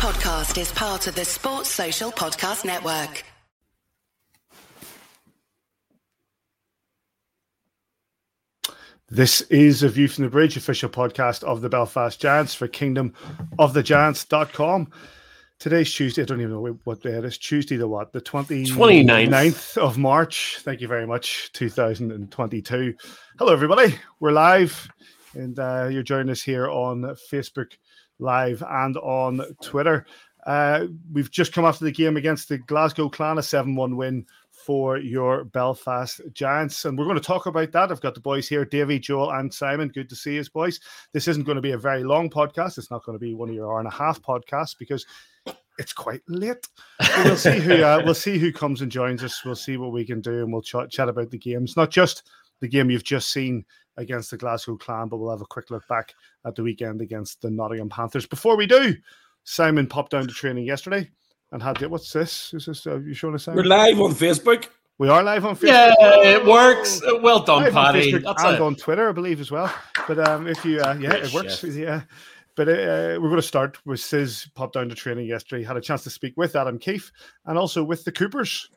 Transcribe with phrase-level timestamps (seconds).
[0.00, 3.22] podcast is part of the Sports Social Podcast Network.
[9.10, 13.12] This is a View from the Bridge, official podcast of the Belfast Giants for Kingdom
[13.58, 14.90] of the kingdomofthegiants.com.
[15.58, 16.22] Today's Tuesday.
[16.22, 17.36] I don't even know what day it is.
[17.36, 18.14] Tuesday, the what?
[18.14, 20.60] The 29th, 29th of March.
[20.62, 21.52] Thank you very much.
[21.52, 22.94] 2022.
[23.38, 23.96] Hello, everybody.
[24.18, 24.88] We're live,
[25.34, 27.72] and uh, you're joining us here on Facebook
[28.20, 30.06] Live and on Twitter.
[30.46, 34.26] Uh, we've just come after the game against the Glasgow Clan, a 7 1 win
[34.50, 36.84] for your Belfast Giants.
[36.84, 37.90] And we're going to talk about that.
[37.90, 39.88] I've got the boys here, Davy, Joel, and Simon.
[39.88, 40.80] Good to see you, boys.
[41.12, 42.78] This isn't going to be a very long podcast.
[42.78, 45.06] It's not going to be one of your hour and a half podcasts because
[45.78, 46.68] it's quite late.
[47.24, 49.44] We'll see who uh, we'll see who comes and joins us.
[49.44, 51.76] We'll see what we can do, and we'll ch- chat about the games.
[51.76, 52.28] Not just
[52.60, 53.64] the game you've just seen
[53.96, 57.42] against the Glasgow Clan, but we'll have a quick look back at the weekend against
[57.42, 58.26] the Nottingham Panthers.
[58.26, 58.94] Before we do,
[59.44, 61.08] Simon popped down to training yesterday
[61.52, 61.90] and had it.
[61.90, 62.54] What's this?
[62.54, 63.46] Is this uh, you showing us?
[63.46, 64.68] We're live on Facebook.
[64.98, 65.68] We are live on Facebook.
[65.68, 67.00] Yeah, it works.
[67.22, 68.14] Well done, live Paddy.
[68.14, 68.60] On That's and it.
[68.60, 69.72] on Twitter, I believe, as well.
[70.06, 71.64] But um, if you, uh, yeah, it works.
[71.64, 72.02] Yeah.
[72.56, 75.64] But uh, we're going to start with Sis popped down to training yesterday.
[75.64, 77.10] Had a chance to speak with Adam Keefe
[77.46, 78.68] and also with the Coopers.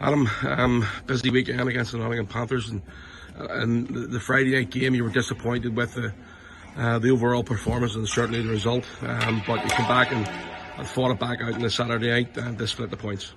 [0.00, 2.82] Adam, um, busy weekend against the Nottingham Panthers, and
[3.36, 6.12] and the Friday night game you were disappointed with the
[6.76, 8.84] uh, the overall performance and certainly the result.
[9.02, 10.26] Um, but you come back and,
[10.78, 13.32] and fought it back out in the Saturday night and they split the points.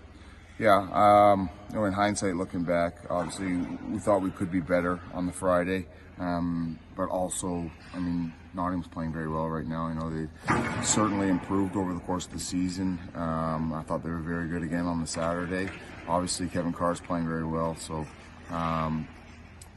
[0.60, 3.56] Yeah, um, you know, in hindsight, looking back, obviously
[3.90, 5.88] we thought we could be better on the Friday,
[6.20, 9.88] um, but also, I mean, Nottingham's playing very well right now.
[9.88, 13.00] You know, they certainly improved over the course of the season.
[13.16, 15.70] Um, I thought they were very good again on the Saturday.
[16.08, 18.06] Obviously, Kevin Carr's playing very well, so
[18.52, 19.08] um,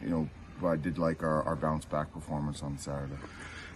[0.03, 0.29] you know,
[0.67, 3.17] I did like our, our bounce back performance on Saturday.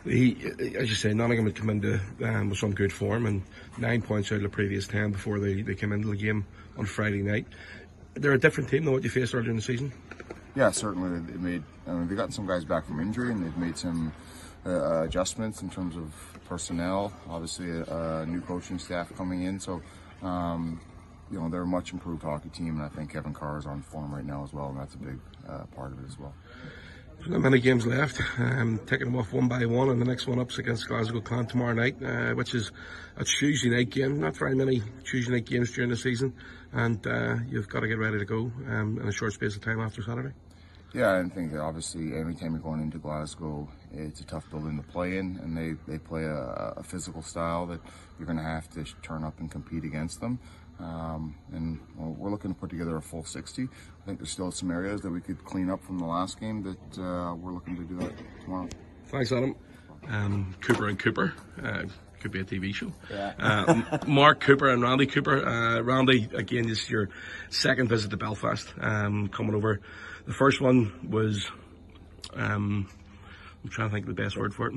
[0.04, 0.36] He,
[0.78, 3.42] as you say, Nottingham had come into um, with some good form and
[3.76, 6.46] nine points out of the previous ten before they, they came into the game
[6.78, 7.46] on Friday night.
[8.14, 9.92] They're a different team than what you faced earlier in the season.
[10.56, 11.20] Yeah, certainly.
[11.20, 11.62] They made.
[11.86, 14.12] I mean, they got some guys back from injury, and they've made some
[14.66, 16.12] uh, adjustments in terms of
[16.48, 17.12] personnel.
[17.28, 19.82] Obviously, a, a new coaching staff coming in, so
[20.22, 20.80] um,
[21.30, 23.82] you know they're a much improved hockey team, and I think Kevin Carr is on
[23.82, 25.18] form right now as well, and that's a big
[25.48, 26.34] uh, part of it as well.
[27.18, 28.18] There's Not many games left.
[28.38, 31.46] Um, taking them off one by one, and the next one up's against Glasgow Clan
[31.46, 32.72] tomorrow night, uh, which is
[33.18, 34.20] a Tuesday night game.
[34.20, 36.32] Not very many Tuesday night games during the season,
[36.72, 39.60] and uh, you've got to get ready to go um, in a short space of
[39.60, 40.32] time after Saturday.
[40.92, 44.82] Yeah, I think that obviously anytime you're going into Glasgow, it's a tough building to
[44.82, 47.80] play in, and they, they play a, a physical style that
[48.18, 50.40] you're going to have to turn up and compete against them.
[50.80, 53.64] Um, and well, we're looking to put together a full 60.
[53.64, 56.62] I think there's still some areas that we could clean up from the last game
[56.62, 58.68] that uh, we're looking to do that tomorrow.
[59.06, 59.54] Thanks, Adam.
[60.08, 61.34] Um, Cooper and Cooper.
[61.62, 61.82] Uh,
[62.20, 62.92] could be a TV show.
[63.10, 63.32] Yeah.
[63.38, 65.46] Uh, Mark Cooper and Randy Cooper.
[65.46, 67.08] Uh, Randy, again, this is your
[67.48, 68.72] second visit to Belfast.
[68.78, 69.80] Um, coming over.
[70.26, 71.50] The first one was,
[72.34, 72.88] um,
[73.64, 74.74] I'm trying to think of the best word for it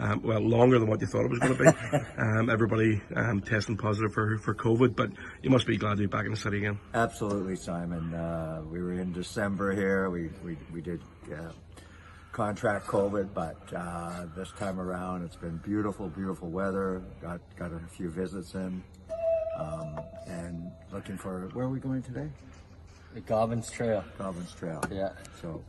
[0.00, 1.98] um, well, longer than what you thought it was going to be.
[2.18, 5.10] um, everybody um, testing positive for, for COVID, but
[5.42, 6.78] you must be glad to be back in the city again.
[6.94, 8.14] Absolutely, Simon.
[8.14, 10.08] Uh, we were in December here.
[10.08, 11.52] We, we, we did uh,
[12.32, 17.02] contract COVID, but uh, this time around it's been beautiful, beautiful weather.
[17.20, 18.82] Got, got a few visits in.
[19.58, 22.30] Um, and looking for, where are we going today?
[23.12, 24.02] The Gobbins Trail.
[24.16, 24.82] Gobbins Trail.
[24.90, 25.10] Yeah.
[25.42, 25.62] So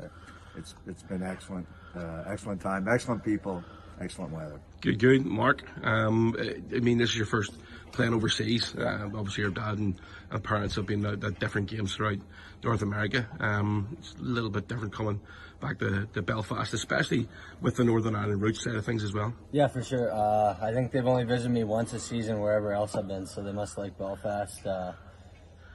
[0.55, 3.63] it's it's been excellent, uh, excellent time, excellent people,
[4.01, 4.59] excellent weather.
[4.81, 5.63] Good, good, Mark.
[5.83, 6.35] Um,
[6.73, 7.53] I mean, this is your first
[7.91, 8.75] playing overseas.
[8.75, 9.95] Uh, obviously, your dad and,
[10.29, 12.17] and parents have been at, at, different games throughout
[12.63, 13.27] North America.
[13.39, 15.19] Um, it's a little bit different coming
[15.59, 17.27] back to, to, Belfast, especially
[17.61, 19.33] with the Northern Ireland roots side of things as well.
[19.51, 20.11] Yeah, for sure.
[20.11, 23.43] Uh, I think they've only visited me once a season wherever else I've been, so
[23.43, 24.93] they must like Belfast uh,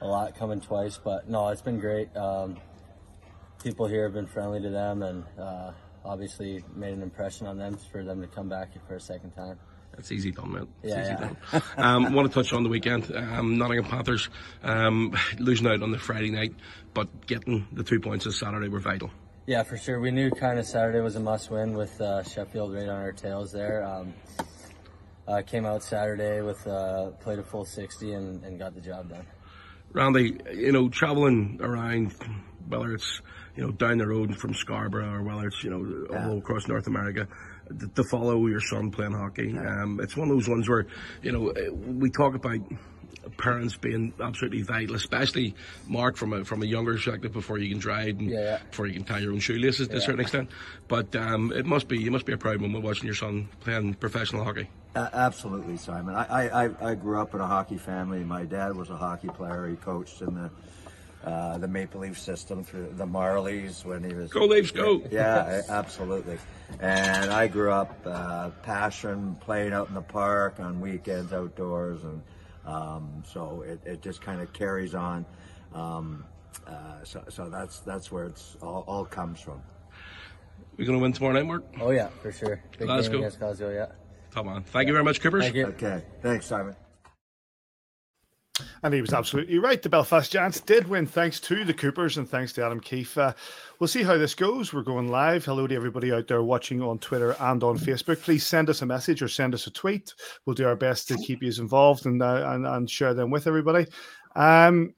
[0.01, 0.99] a lot coming twice.
[1.01, 2.15] But no, it's been great.
[2.17, 2.57] Um,
[3.63, 5.71] people here have been friendly to them and uh,
[6.07, 9.59] obviously made an impression on them for them to come back for a second time.
[9.97, 10.67] It's easy done, man.
[10.83, 11.33] It's yeah, easy yeah.
[11.51, 11.63] done.
[11.77, 13.11] um, want to touch on the weekend.
[13.15, 14.29] Um, Nottingham Panthers
[14.63, 16.53] um, losing out on the Friday night,
[16.93, 19.09] but getting the two points this Saturday were vital.
[19.47, 19.99] Yeah, for sure.
[19.99, 23.51] We knew kind of Saturday was a must-win with uh, Sheffield right on our tails
[23.51, 23.83] there.
[23.83, 24.13] Um,
[25.27, 29.09] uh, came out Saturday with uh, played a full 60 and, and got the job
[29.09, 29.25] done.
[29.93, 32.13] Randy, you know, traveling around,
[32.67, 33.21] whether it's
[33.57, 36.29] you know, down the road from Scarborough or whether it's, you know, yeah.
[36.29, 37.27] all across North America
[37.79, 39.51] to, to, follow your son playing hockey.
[39.53, 39.81] Yeah.
[39.81, 40.85] Um, it's one of those ones where,
[41.23, 42.59] you know, we talk about
[43.37, 45.55] parents being absolutely vital, especially
[45.87, 48.59] Mark from a from a younger perspective before you can drive and yeah.
[48.69, 49.99] before you can tie your own shoelaces to yeah.
[49.99, 50.49] a certain extent.
[50.87, 53.95] But um, it must be you must be a proud moment watching your son playing
[53.95, 54.69] professional hockey.
[54.95, 56.15] Uh, absolutely, Simon.
[56.15, 58.23] I, I I grew up in a hockey family.
[58.23, 59.67] My dad was a hockey player.
[59.67, 60.51] He coached in the
[61.23, 65.01] uh, the Maple Leaf system through the Marlies when he was go Leafs go.
[65.11, 66.37] Yeah, absolutely.
[66.79, 72.21] And I grew up uh, passion playing out in the park on weekends outdoors, and
[72.65, 75.25] um, so it, it just kind of carries on.
[75.73, 76.25] Um,
[76.65, 79.61] uh, so, so that's that's where it's all, all comes from.
[80.77, 81.63] We're going to win tomorrow night, Mark.
[81.81, 82.61] Oh yeah, for sure.
[82.77, 83.17] Big Let's go.
[83.17, 83.87] against Glasgow, yeah.
[84.31, 84.63] Come on.
[84.63, 84.89] Thank yeah.
[84.89, 85.43] you very much, Coopers.
[85.43, 85.67] Thank you.
[85.67, 86.03] Okay.
[86.21, 86.75] Thanks, Simon.
[88.83, 89.81] And he was absolutely right.
[89.81, 93.17] The Belfast Giants did win thanks to the Coopers and thanks to Adam Keefe.
[93.17, 93.33] Uh,
[93.79, 94.73] we'll see how this goes.
[94.73, 95.45] We're going live.
[95.45, 98.21] Hello to everybody out there watching on Twitter and on Facebook.
[98.21, 100.13] Please send us a message or send us a tweet.
[100.45, 103.47] We'll do our best to keep you involved and, uh, and, and share them with
[103.47, 103.87] everybody.
[104.35, 104.93] Um,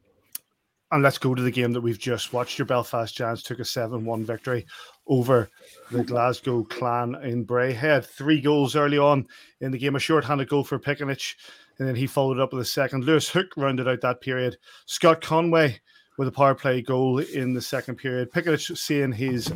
[0.91, 2.57] and let's go to the game that we've just watched.
[2.57, 4.65] Your Belfast Giants took a 7 1 victory
[5.07, 5.49] over
[5.91, 8.05] the Glasgow Clan in Braehead.
[8.05, 9.27] Three goals early on
[9.61, 11.35] in the game, a short-handed goal for Piccinich
[11.79, 13.05] and then he followed up with a second.
[13.05, 14.57] Lewis Hook rounded out that period.
[14.85, 15.79] Scott Conway
[16.17, 18.31] with a power play goal in the second period.
[18.31, 19.51] Piccinich seeing his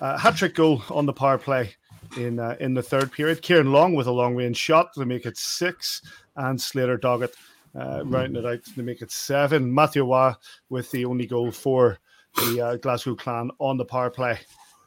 [0.00, 1.74] uh, hat trick goal on the power play
[2.16, 3.42] in uh, in the third period.
[3.42, 6.02] Kieran Long with a long range shot to make it six,
[6.36, 7.34] and Slater Doggett
[7.78, 9.72] uh, rounding it out to make it seven.
[9.72, 10.34] Matthew Waugh
[10.68, 11.98] with the only goal for
[12.36, 14.38] the uh, Glasgow Clan on the power play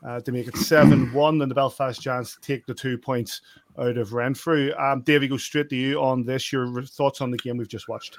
[0.05, 1.41] uh, to make it 7 1.
[1.41, 3.41] And the Belfast Giants take the two points
[3.77, 4.73] out of Renfrew.
[4.77, 6.51] Um, Davey, go straight to you on this.
[6.51, 8.17] Your thoughts on the game we've just watched?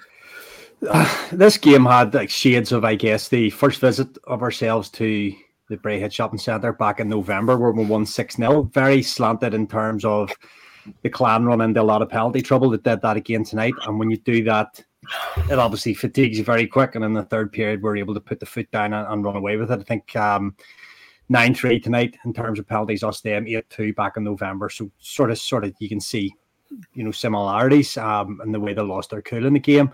[0.89, 5.35] Uh, this game had like shades of, I guess, the first visit of ourselves to
[5.69, 8.63] the Braehead Shopping Centre back in November, where we won 6 0.
[8.75, 10.31] Very slanted in terms of
[11.03, 12.71] the clan run into a lot of penalty trouble.
[12.71, 13.75] They did that again tonight.
[13.87, 14.83] And when you do that,
[15.51, 16.95] it obviously fatigues you very quick.
[16.95, 19.37] And in the third period, we're able to put the foot down and, and run
[19.37, 19.81] away with it.
[19.81, 20.55] I think um,
[21.29, 23.03] nine three tonight in terms of penalties.
[23.03, 24.69] Us them eight two back in November.
[24.69, 26.35] So sort of sort of you can see,
[26.95, 29.91] you know, similarities um in the way they lost their cool in the game.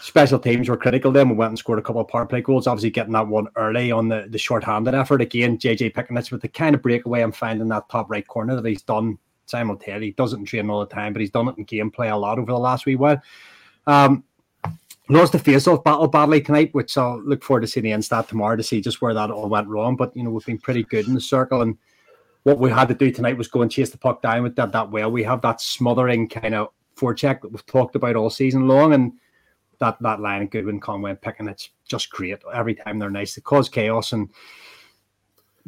[0.00, 1.28] Special teams were critical then.
[1.28, 2.66] We went and scored a couple of power play goals.
[2.66, 5.20] Obviously, getting that one early on the, the short-handed effort.
[5.20, 8.68] Again, JJ Piccinich with the kind of breakaway I'm finding that top right corner that
[8.68, 9.18] he's done.
[9.48, 12.10] Taylor, he does it in training all the time, but he's done it in gameplay
[12.10, 13.20] a lot over the last wee while.
[13.86, 14.24] Um,
[15.08, 18.28] lost the face-off battle badly tonight, which I'll look forward to seeing the end stat
[18.28, 19.96] tomorrow to see just where that all went wrong.
[19.96, 21.76] But you know, we've been pretty good in the circle, and
[22.42, 24.72] what we had to do tonight was go and chase the puck down with that
[24.72, 25.10] that well.
[25.10, 29.12] We have that smothering kind of forecheck that we've talked about all season long, and
[29.78, 33.34] that that line of Goodwin, Conway, and Piccinich, it's just great every time they're nice.
[33.34, 34.30] They cause chaos and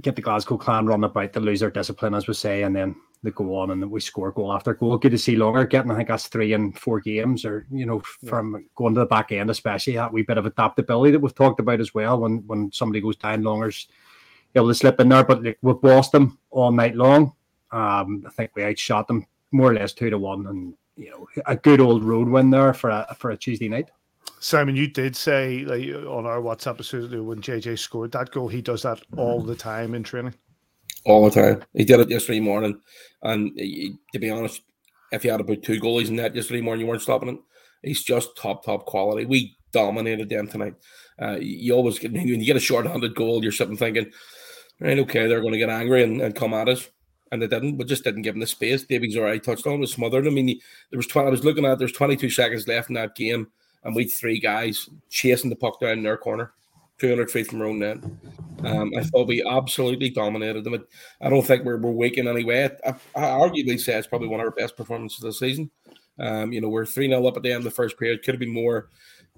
[0.01, 2.97] get the Glasgow clan run about to lose their discipline, as we say, and then
[3.23, 4.97] they go on and we score goal after goal.
[4.97, 8.01] Good to see Longer getting, I think that's three and four games, or you know,
[8.01, 11.61] from going to the back end, especially that wee bit of adaptability that we've talked
[11.61, 12.21] about as well.
[12.21, 13.89] When when somebody goes down, Longer's
[14.55, 17.33] able to slip in there, but like, we've lost them all night long.
[17.71, 21.27] Um, I think we outshot them more or less two to one, and you know,
[21.47, 23.91] a good old road win there for a for a Tuesday night.
[24.41, 26.79] Simon, you did say like on our WhatsApp
[27.25, 30.35] when JJ scored that goal, he does that all the time in training
[31.05, 31.65] all the time.
[31.75, 32.81] He did it yesterday morning,
[33.23, 34.63] and he, to be honest,
[35.13, 37.39] if he had about two goalies in that yesterday morning, you weren't stopping it.
[37.83, 39.25] He's just top top quality.
[39.25, 40.75] We dominated them tonight.
[41.21, 44.11] Uh, you always get when you get a short-handed goal, you're sitting thinking,
[44.81, 46.89] right, okay, they're going to get angry and, and come at us,
[47.33, 47.77] and they didn't.
[47.77, 48.85] But just didn't give him the space.
[48.85, 50.27] Davies already touched on was smothered.
[50.27, 53.15] I mean, there was 20, I was looking at there's 22 seconds left in that
[53.15, 53.49] game,
[53.85, 56.53] and we three guys chasing the puck down in their corner.
[56.99, 57.99] 200 feet from our own net.
[58.65, 60.85] Um, I thought we absolutely dominated them.
[61.21, 62.65] I don't think we're, we're weak in any way.
[62.85, 65.71] I, I arguably say it's probably one of our best performances of the season.
[66.19, 68.23] Um, you know, we're 3 0 up at the end of the first period.
[68.25, 68.89] Could have been more.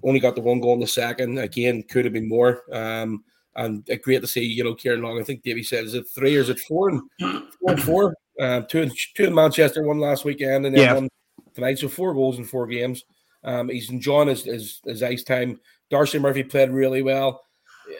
[0.03, 1.37] Only got the one goal in the second.
[1.37, 2.63] Again, could have been more.
[2.71, 3.23] Um,
[3.55, 5.19] and uh, great to see, you know, Kieran Long.
[5.19, 8.15] I think Davey said, is it three or is it four and four and four?
[8.39, 10.93] Um, two, in, two in Manchester, one last weekend, and then yeah.
[10.93, 11.09] one
[11.53, 11.77] tonight.
[11.77, 13.03] So four goals in four games.
[13.43, 15.59] Um, he's enjoying his, his, his ice time.
[15.91, 17.43] Darcy Murphy played really well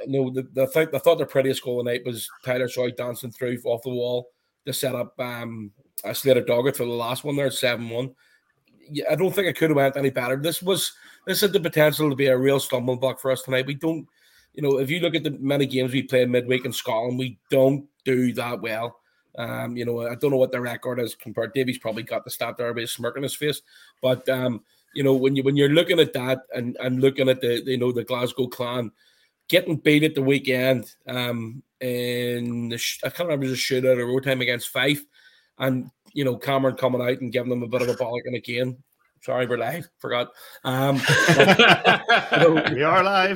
[0.07, 2.91] no, the, the thing, I thought the prettiest goal of the night was Tyler Soy
[2.91, 4.29] dancing through off the wall
[4.65, 5.71] to set up um,
[6.03, 8.15] a Slater Doggett for the last one there, 7 1.
[9.09, 10.35] I don't think it could have went any better.
[10.35, 10.93] This was
[11.25, 13.67] this had the potential to be a real stumbling block for us tonight.
[13.67, 14.05] We don't,
[14.53, 17.39] you know, if you look at the many games we play midweek in Scotland, we
[17.49, 18.97] don't do that well.
[19.37, 21.53] Um, you know, I don't know what the record is compared.
[21.53, 23.61] Davies probably got the stat there, but smirk smirking his face.
[24.01, 24.61] But um,
[24.93, 27.77] you know, when you when you're looking at that and and looking at the you
[27.77, 28.91] know the Glasgow Clan,
[29.51, 34.09] getting beat at the weekend um, in the sh- I can't remember the shootout or
[34.09, 35.03] overtime against Fife,
[35.59, 38.35] and you know Cameron coming out and giving them a bit of a bollock and
[38.35, 38.77] again
[39.23, 39.87] Sorry, we're live.
[39.99, 40.29] Forgot.
[40.63, 40.95] Um,
[42.73, 43.35] we are live.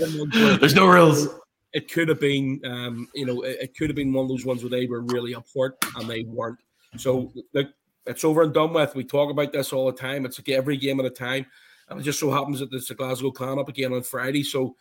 [0.60, 1.27] There's no rules.
[1.74, 4.45] It could have been, um, you know, it, it could have been one of those
[4.45, 6.57] ones where they were really up for it and they weren't.
[6.98, 7.67] So look,
[8.07, 8.95] it's over and done with.
[8.95, 10.25] We talk about this all the time.
[10.25, 11.45] It's like every game at a time.
[11.88, 14.41] And it just so happens that there's a Glasgow Clan up again on Friday.
[14.41, 14.75] So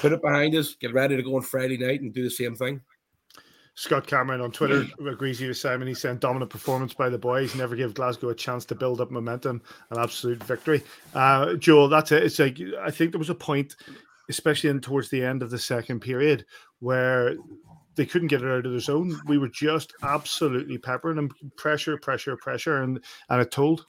[0.00, 2.54] put it behind us, get ready to go on Friday night and do the same
[2.54, 2.80] thing.
[3.74, 5.88] Scott Cameron on Twitter agrees with Simon.
[5.88, 9.10] He's saying dominant performance by the boys, never give Glasgow a chance to build up
[9.10, 10.82] momentum, an absolute victory.
[11.14, 12.24] Uh, Joel, that's it.
[12.24, 13.76] It's like I think there was a point,
[14.28, 16.44] especially in towards the end of the second period,
[16.80, 17.36] where
[17.94, 19.18] they couldn't get it out of their zone.
[19.26, 23.86] We were just absolutely peppering them, pressure, pressure, pressure, and and it told.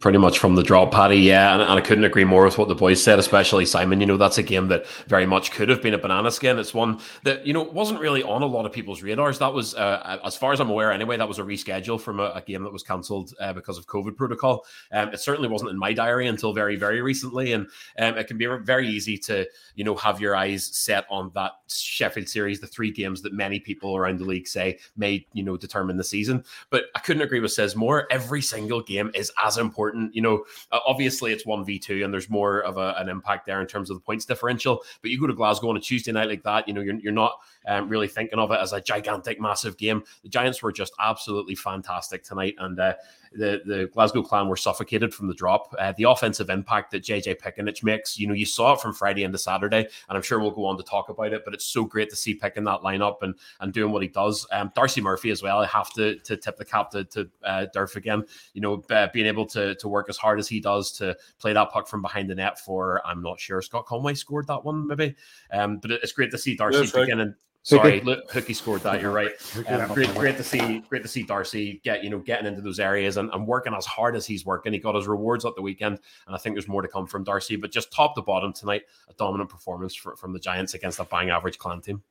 [0.00, 1.16] Pretty much from the drop, Paddy.
[1.16, 4.00] Yeah, and, and, I couldn't agree more with what the boys said, especially Simon.
[4.00, 6.58] You know, that's a game that very much could have been a banana skin.
[6.58, 9.38] It's one that you know wasn't really on a lot of people's radars.
[9.38, 12.32] That was, uh, as far as I'm aware, anyway, that was a reschedule from a,
[12.34, 14.64] a game that was cancelled uh, because of COVID protocol.
[14.90, 17.66] Um, it certainly wasn't in my diary until very, very recently, and
[17.98, 21.52] um, it can be very easy to you know have your eyes set on that
[21.68, 25.58] Sheffield series, the three games that many people around the league say may you know
[25.58, 26.42] determine the season.
[26.70, 28.06] But I couldn't agree with says more.
[28.10, 30.14] Every single game is as important important.
[30.14, 33.60] You know, obviously it's one v two, and there's more of a, an impact there
[33.60, 34.82] in terms of the points differential.
[35.02, 37.12] But you go to Glasgow on a Tuesday night like that, you know, you're, you're
[37.12, 37.32] not
[37.66, 40.04] um, really thinking of it as a gigantic, massive game.
[40.22, 42.94] The Giants were just absolutely fantastic tonight, and uh,
[43.36, 45.74] the the Glasgow Clan were suffocated from the drop.
[45.78, 49.24] Uh, the offensive impact that JJ Piccinich makes, you know, you saw it from Friday
[49.24, 51.44] into Saturday, and I'm sure we'll go on to talk about it.
[51.44, 54.46] But it's so great to see picking that lineup and and doing what he does.
[54.52, 55.60] Um, Darcy Murphy as well.
[55.60, 58.24] I have to to tip the cap to to uh, Durf again.
[58.52, 61.52] You know, uh, being able to to work as hard as he does to play
[61.52, 64.86] that puck from behind the net for I'm not sure Scott Conway scored that one
[64.86, 65.14] maybe.
[65.52, 67.34] Um, but it's great to see Darcy beginning.
[67.64, 68.30] Sorry, Hookie.
[68.30, 69.00] Hookie scored that.
[69.00, 69.32] You're right.
[69.66, 70.80] Um, great, great to see.
[70.80, 73.86] Great to see Darcy get you know getting into those areas and, and working as
[73.86, 74.74] hard as he's working.
[74.74, 77.24] He got his rewards at the weekend, and I think there's more to come from
[77.24, 77.56] Darcy.
[77.56, 81.04] But just top to bottom tonight, a dominant performance for, from the Giants against a
[81.04, 82.02] bang average Clan team.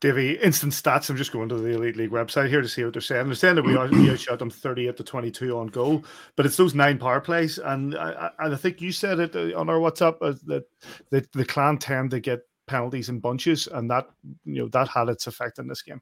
[0.00, 1.08] Davey, instant stats.
[1.08, 3.26] I'm just going to the Elite League website here to see what they're saying.
[3.26, 6.04] They're saying that we, we outshot them 38 to 22 on goal,
[6.36, 7.56] but it's those nine power plays.
[7.56, 10.64] And I, and I think you said it uh, on our WhatsApp uh, that,
[11.08, 14.08] that the clan tend to get penalties in bunches, and that
[14.44, 16.00] you know that had its effect in this game.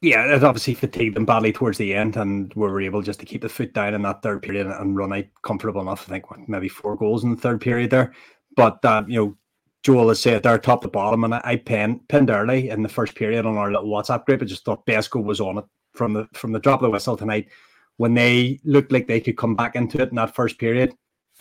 [0.00, 3.26] Yeah, it obviously fatigued them badly towards the end, and we were able just to
[3.26, 6.08] keep the foot down in that third period and run out comfortable enough.
[6.08, 8.12] I think maybe four goals in the third period there,
[8.56, 9.36] but uh, you know.
[9.84, 13.16] Joel has said they're top to bottom, and I, pinned, pinned early in the first
[13.16, 14.40] period on our little WhatsApp group.
[14.40, 17.16] I just thought Besco was on it from the from the drop of the whistle
[17.16, 17.48] tonight
[17.96, 20.94] when they looked like they could come back into it in that first period.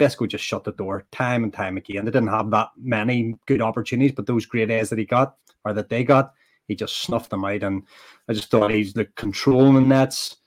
[0.09, 2.05] Just shut the door time and time again.
[2.05, 5.73] They didn't have that many good opportunities, but those great A's that he got or
[5.73, 6.33] that they got,
[6.67, 7.63] he just snuffed them out.
[7.63, 7.83] And
[8.27, 10.37] I just thought he's the controlling nets.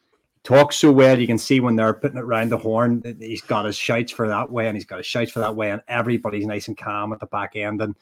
[0.42, 1.18] Talks so well.
[1.18, 4.28] You can see when they're putting it around the horn, he's got his shouts for
[4.28, 7.14] that way, and he's got his shouts for that way, and everybody's nice and calm
[7.14, 7.80] at the back end.
[7.80, 7.94] And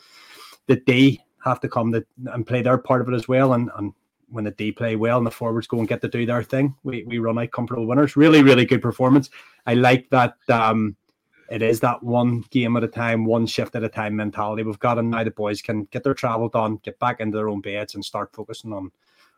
[0.66, 3.52] the D have to come to, and play their part of it as well.
[3.52, 3.92] And, and
[4.28, 6.74] when the D play well and the forwards go and get to do their thing,
[6.82, 8.16] we, we run out comfortable winners.
[8.16, 9.30] Really, really good performance.
[9.66, 10.34] I like that.
[10.48, 10.96] Um,
[11.52, 14.78] it is that one game at a time, one shift at a time mentality we've
[14.78, 17.60] got, and now the boys can get their travel done, get back into their own
[17.60, 18.90] beds, and start focusing on.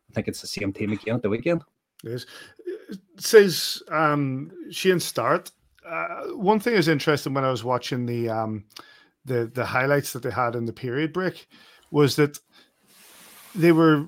[0.09, 1.63] I think it's the same team again at the weekend.
[2.05, 2.25] Yes,
[3.19, 5.51] says um, Shane Starrett.
[5.85, 8.65] Uh, one thing is interesting when I was watching the um,
[9.25, 11.49] the the highlights that they had in the period break
[11.91, 12.39] was that
[13.57, 14.07] they were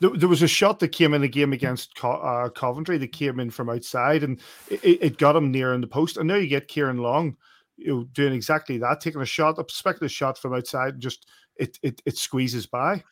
[0.00, 3.12] there, there, was a shot that came in a game against Co- uh, Coventry that
[3.12, 6.16] came in from outside and it, it got him near in the post.
[6.16, 7.36] And now you get Kieran Long
[7.76, 11.26] you know, doing exactly that, taking a shot, a speculative shot from outside, and just
[11.56, 13.02] it, it it squeezes by.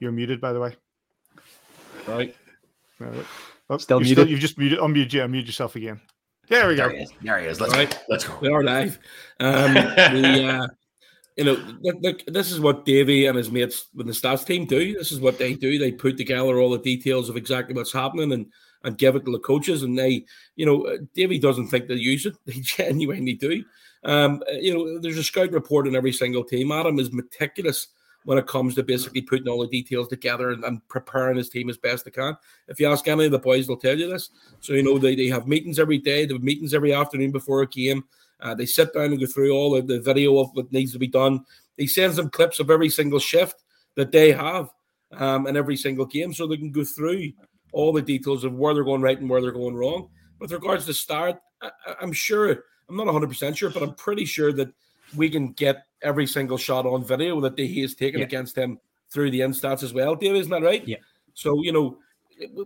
[0.00, 0.76] You're muted, by the way.
[2.06, 2.34] Right.
[3.70, 4.18] Oh, still muted.
[4.18, 4.78] Still, you've just muted.
[4.78, 6.00] Unmute, you, unmute yourself again.
[6.48, 6.96] There we there go.
[6.96, 7.60] He there he is.
[7.60, 7.90] Let's right.
[7.90, 7.98] go.
[8.08, 8.38] Let's go.
[8.40, 8.98] We are live.
[9.40, 10.66] Um, we, uh,
[11.36, 11.58] you know,
[12.00, 14.94] look, this is what Davey and his mates with the stats team do.
[14.94, 15.78] This is what they do.
[15.78, 18.46] They put together all the details of exactly what's happening and
[18.84, 19.82] and give it to the coaches.
[19.82, 20.24] And they,
[20.54, 22.36] you know, uh, Davey doesn't think they use it.
[22.46, 23.64] They genuinely do.
[24.04, 26.70] Um, uh, you know, there's a scout report in every single team.
[26.70, 27.88] Adam is meticulous
[28.24, 31.70] when it comes to basically putting all the details together and, and, preparing his team
[31.70, 32.36] as best they can.
[32.66, 34.30] If you ask any of the boys, they'll tell you this.
[34.60, 37.62] So, you know, they, they have meetings every day, they have meetings every afternoon before
[37.62, 38.04] a game.
[38.40, 40.98] Uh, they sit down and go through all of the video of what needs to
[40.98, 41.44] be done.
[41.76, 43.62] He sends them clips of every single shift
[43.96, 44.70] that they have
[45.12, 47.32] um, in every single game so they can go through
[47.72, 50.08] all the details of where they're going right and where they're going wrong.
[50.38, 51.70] With regards to Starrett, I,
[52.02, 54.68] am sure, I'm not 100% sure, but I'm pretty sure that
[55.14, 58.26] we can get every single shot on video that he has taken yeah.
[58.26, 58.78] against him
[59.10, 60.14] through the instats as well.
[60.14, 60.86] Dave, isn't that right?
[60.86, 60.98] Yeah.
[61.34, 61.98] So, you know,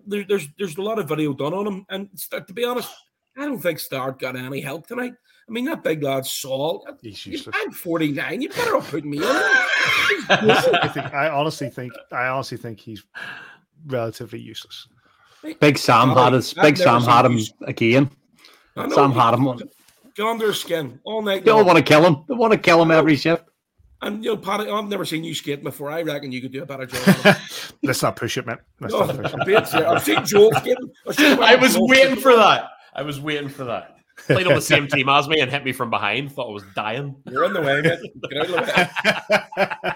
[0.07, 1.87] there, there's there's a lot of video done on him.
[1.91, 2.91] And to be honest,
[3.41, 5.15] I don't think Starrett got any help tonight.
[5.49, 6.87] I mean, that big lad Saul.
[7.03, 7.49] He's.
[7.55, 8.43] I'm 49.
[8.43, 9.25] You better not put me in.
[9.25, 11.07] I think.
[11.15, 11.95] I honestly think.
[12.13, 13.03] I honestly think he's
[13.87, 14.89] relatively useless.
[15.59, 16.53] Big Sam had his.
[16.53, 18.11] Big Sam had him again.
[18.91, 19.59] Sam had him.
[20.15, 21.45] Get under skin all night.
[21.45, 22.25] They all want to kill him.
[22.29, 23.45] They want to kill him every shift.
[24.03, 25.91] And you know, Paddy, I've never seen you skate before.
[25.91, 27.37] I reckon you could do a better job.
[27.83, 28.59] Let's not push it, man.
[28.81, 29.75] Let's no, not push it.
[29.75, 30.91] I've seen Joe skating.
[31.17, 32.69] I was waiting for that.
[32.95, 33.97] I was waiting for that.
[34.27, 36.33] Played on the same team as me and hit me from behind.
[36.33, 37.17] Thought I was dying.
[37.31, 38.01] You're in the way, man.
[38.29, 38.53] Get out of
[39.57, 39.93] the way.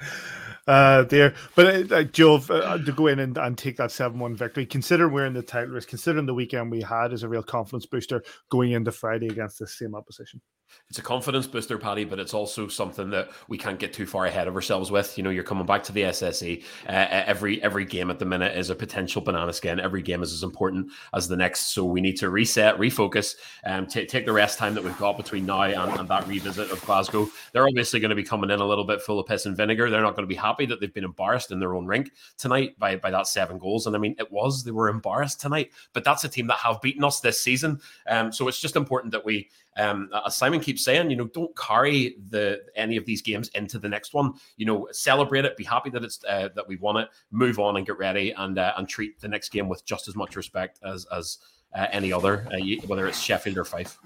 [0.70, 1.34] uh, there.
[1.56, 5.12] But uh, Joe, uh, to go in and, and take that 7 1 victory, considering
[5.12, 8.22] we're in the title race, considering the weekend we had is a real confidence booster
[8.50, 10.40] going into Friday against the same opposition
[10.88, 14.26] it's a confidence booster, Paddy, but it's also something that we can't get too far
[14.26, 15.16] ahead of ourselves with.
[15.16, 16.64] You know, you're coming back to the SSE.
[16.88, 19.78] Uh, every every game at the minute is a potential banana skin.
[19.78, 21.74] Every game is as important as the next.
[21.74, 24.98] So we need to reset, refocus, and um, t- take the rest time that we've
[24.98, 27.28] got between now and, and that revisit of Glasgow.
[27.52, 29.90] They're obviously going to be coming in a little bit full of piss and vinegar.
[29.90, 32.78] They're not going to be happy that they've been embarrassed in their own rink tonight
[32.78, 33.86] by by that seven goals.
[33.86, 36.80] And I mean, it was they were embarrassed tonight, but that's a team that have
[36.80, 37.80] beaten us this season.
[38.08, 41.56] Um, so it's just important that we um, as Simon keeps saying, you know, don't
[41.56, 44.34] carry the any of these games into the next one.
[44.56, 47.76] You know, celebrate it, be happy that it's uh, that we won it, move on
[47.76, 50.80] and get ready, and uh, and treat the next game with just as much respect
[50.84, 51.38] as as
[51.74, 53.98] uh, any other, uh, whether it's Sheffield or Fife.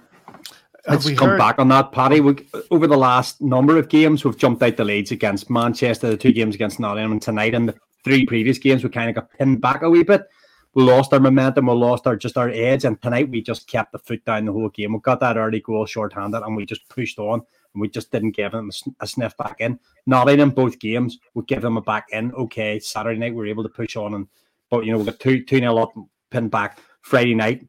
[0.86, 1.38] Let's come heard...
[1.38, 2.20] back on that, Paddy.
[2.20, 2.36] We,
[2.70, 6.30] over the last number of games, we've jumped out the leads against Manchester, the two
[6.30, 6.36] hmm.
[6.36, 7.74] games against Nottingham, and tonight, and the
[8.04, 10.28] three previous games, we kind of got pinned back a wee bit
[10.74, 13.92] we lost our momentum, we lost our just our edge, and tonight we just kept
[13.92, 14.92] the foot down the whole game.
[14.92, 18.32] We got that early goal short-handed, and we just pushed on, and we just didn't
[18.32, 19.78] give them a sniff back in.
[20.06, 22.32] Not in both games, we give them a back in.
[22.32, 24.26] Okay, Saturday night we were able to push on, and
[24.68, 25.92] but you know we got two two nil up,
[26.30, 26.78] pinned back.
[27.02, 27.66] Friday night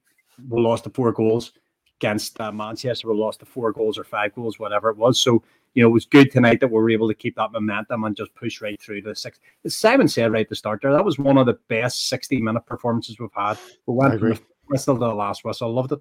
[0.49, 1.51] we lost the four goals
[1.99, 3.09] against uh, Manchester.
[3.09, 5.19] We lost the four goals or five goals, whatever it was.
[5.21, 8.05] So you know, it was good tonight that we were able to keep that momentum
[8.05, 9.39] and just push right through to the six.
[9.65, 12.41] As Simon said right at the start there, that was one of the best 60
[12.41, 13.57] minute performances we've had.
[13.85, 15.73] We went from the whistle to the last whistle.
[15.73, 15.99] Loved it.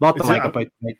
[0.00, 0.98] Lot to like about tonight.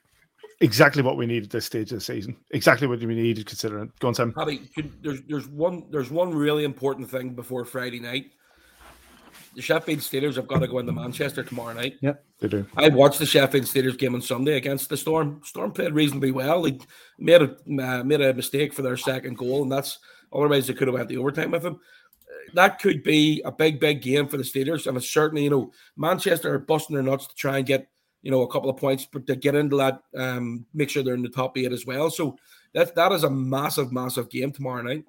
[0.61, 2.37] Exactly what we need at this stage of the season.
[2.53, 3.91] Exactly what we needed considering.
[3.99, 4.33] Go on, Sam.
[4.33, 8.27] Paddy, there's there's one there's one really important thing before Friday night
[9.55, 11.97] the Sheffield Steelers have got to go into Manchester tomorrow night.
[12.01, 12.67] Yep, they do.
[12.77, 15.41] I watched the Sheffield Steelers game on Sunday against the Storm.
[15.45, 16.63] Storm played reasonably well.
[16.63, 16.79] They
[17.19, 19.99] made a uh, made a mistake for their second goal, and that's
[20.33, 21.81] otherwise they could have went the overtime with them.
[22.55, 25.73] That could be a big, big game for the Steelers, and it's certainly you know
[25.97, 27.89] Manchester are busting their nuts to try and get
[28.23, 31.15] you know a couple of points, but to get into that, um, make sure they're
[31.15, 32.11] in the top eight as well.
[32.11, 32.37] So
[32.75, 35.05] that that is a massive, massive game tomorrow night.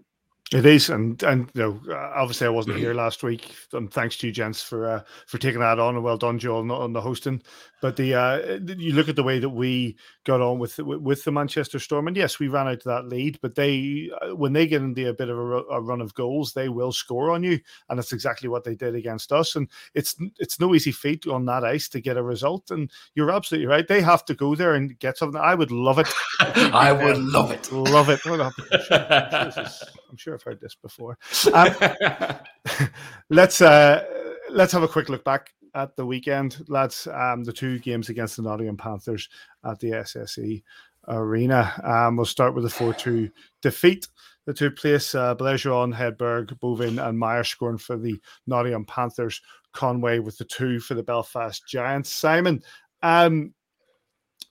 [0.53, 3.55] It is, and and you know, obviously I wasn't here last week.
[3.71, 6.59] And thanks to you, gents, for uh, for taking that on, and well done, Joel,
[6.59, 7.41] on, on the hosting.
[7.81, 11.31] But the uh, you look at the way that we got on with with the
[11.31, 13.39] Manchester Storm, and yes, we ran out to that lead.
[13.41, 16.53] But they, uh, when they get into a bit of a, a, run of goals,
[16.53, 19.55] they will score on you, and that's exactly what they did against us.
[19.55, 22.69] And it's it's no easy feat on that ice to get a result.
[22.69, 25.41] And you're absolutely right; they have to go there and get something.
[25.41, 26.07] I would love it.
[26.39, 27.71] I would love it.
[27.71, 28.21] Love it.
[30.09, 31.17] I'm sure I've heard this before.
[31.53, 32.89] Um,
[33.29, 34.03] let's uh,
[34.49, 37.08] let's have a quick look back at the weekend, lads.
[37.08, 39.29] Um, the two games against the Nottingham Panthers
[39.63, 40.62] at the SSE
[41.08, 41.73] Arena.
[41.84, 43.29] Um, we'll start with the 4 2
[43.62, 44.08] defeat
[44.45, 45.15] The two place.
[45.15, 49.41] Uh, Bergeron, Hedberg, Bovin, and Meyer scoring for the Nottingham Panthers.
[49.73, 52.12] Conway with the two for the Belfast Giants.
[52.12, 52.62] Simon,
[53.01, 53.53] um,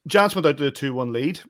[0.09, 1.40] Giants went out to the 2 1 lead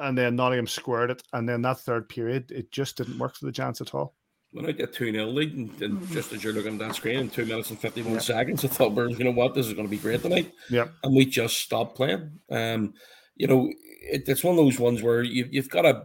[0.00, 3.46] and then Nottingham squared it, and then that third period, it just didn't work for
[3.46, 4.14] the Giants at all.
[4.52, 6.12] When I get 2 0 lead, and, and mm-hmm.
[6.12, 8.18] just as you're looking at that screen in two minutes and 51 yeah.
[8.18, 10.52] seconds, I thought, well, you know what, this is going to be great tonight.
[10.68, 10.88] Yeah.
[11.04, 12.40] And we just stopped playing.
[12.50, 12.94] Um,
[13.36, 13.68] you know,
[14.02, 16.02] it, it's one of those ones where you, you've got to,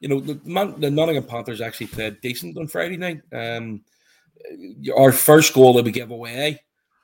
[0.00, 3.22] you know, the, Man, the Nottingham Panthers actually played decent on Friday night.
[3.32, 3.82] Um,
[4.94, 6.60] our first goal that we gave away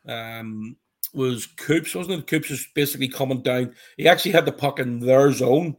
[0.07, 0.77] um,
[1.15, 2.27] was Coops, wasn't it?
[2.27, 3.75] Coops was basically coming down.
[3.97, 5.77] He actually had the puck in their zone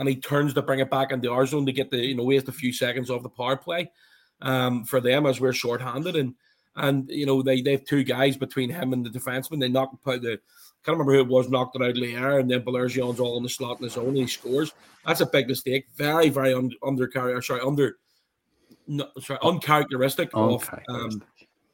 [0.00, 2.24] and he turns to bring it back into our zone to get the you know
[2.24, 3.92] waste a few seconds off the power play
[4.40, 6.34] um, for them as we're short-handed and
[6.76, 9.60] and you know they they have two guys between him and the defenseman.
[9.60, 12.14] They knock out the I can't remember who it was knocked it out of the
[12.14, 14.72] air, and then Balergian's all in the slot in his own and he scores.
[15.04, 15.86] That's a big mistake.
[15.96, 17.10] Very very un, under
[17.42, 17.98] sorry under
[18.86, 21.22] no, sorry uncharacteristic of um,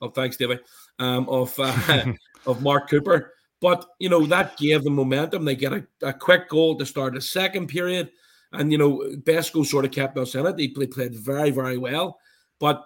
[0.00, 0.60] of thanks David
[0.98, 2.04] um, of uh,
[2.46, 3.34] of Mark Cooper.
[3.60, 5.44] But you know that gave them momentum.
[5.44, 8.10] They get a, a quick goal to start the second period,
[8.52, 10.56] and you know Besco sort of kept us in it.
[10.56, 12.18] They, played very very well,
[12.60, 12.84] but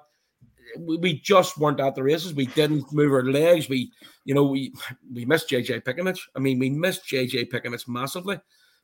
[0.79, 2.35] we, we just weren't at the races.
[2.35, 3.69] We didn't move our legs.
[3.69, 3.91] We,
[4.25, 4.73] you know, we
[5.13, 6.21] we missed JJ Piccinich.
[6.37, 8.41] I mean, we missed JJ Piccinich massively.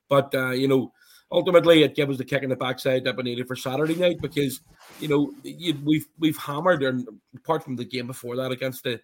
[0.09, 0.93] But uh, you know,
[1.31, 4.19] ultimately it gave us the kick in the backside that we needed for Saturday night
[4.21, 4.61] because
[5.01, 9.01] you know you, we've we've hammered and apart from the game before that against the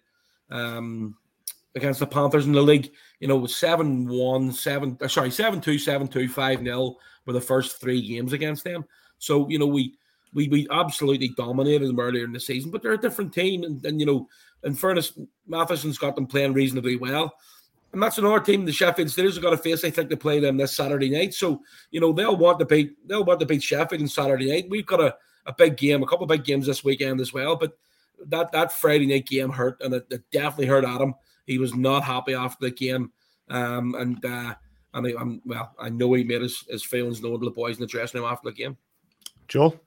[0.49, 1.15] um
[1.75, 5.77] against the Panthers in the league, you know, 7 1, 7, uh, sorry, 7 2,
[5.77, 8.85] 7 2, 5 0 were the first three games against them.
[9.17, 9.95] So, you know, we
[10.33, 13.63] we, we absolutely dominated them earlier in the season, but they're a different team.
[13.63, 14.27] And, and you know,
[14.63, 15.13] in fairness,
[15.47, 17.33] Matheson's got them playing reasonably well.
[17.91, 19.83] And that's another team the Sheffield Steelers have got to face.
[19.83, 21.35] I think they play them this Saturday night.
[21.35, 24.65] So, you know, they'll want to beat they'll want to beat Sheffield on Saturday night.
[24.69, 27.55] We've got a, a big game, a couple of big games this weekend as well.
[27.55, 27.77] But
[28.27, 31.13] that that Friday night game hurt, and it, it definitely hurt Adam.
[31.45, 33.11] He was not happy after the game.
[33.49, 34.55] Um, and uh,
[34.93, 37.77] and I, am well, I know he made his, his feelings known to the boys
[37.77, 38.77] in the dressing room after the game.
[39.47, 39.79] Joel?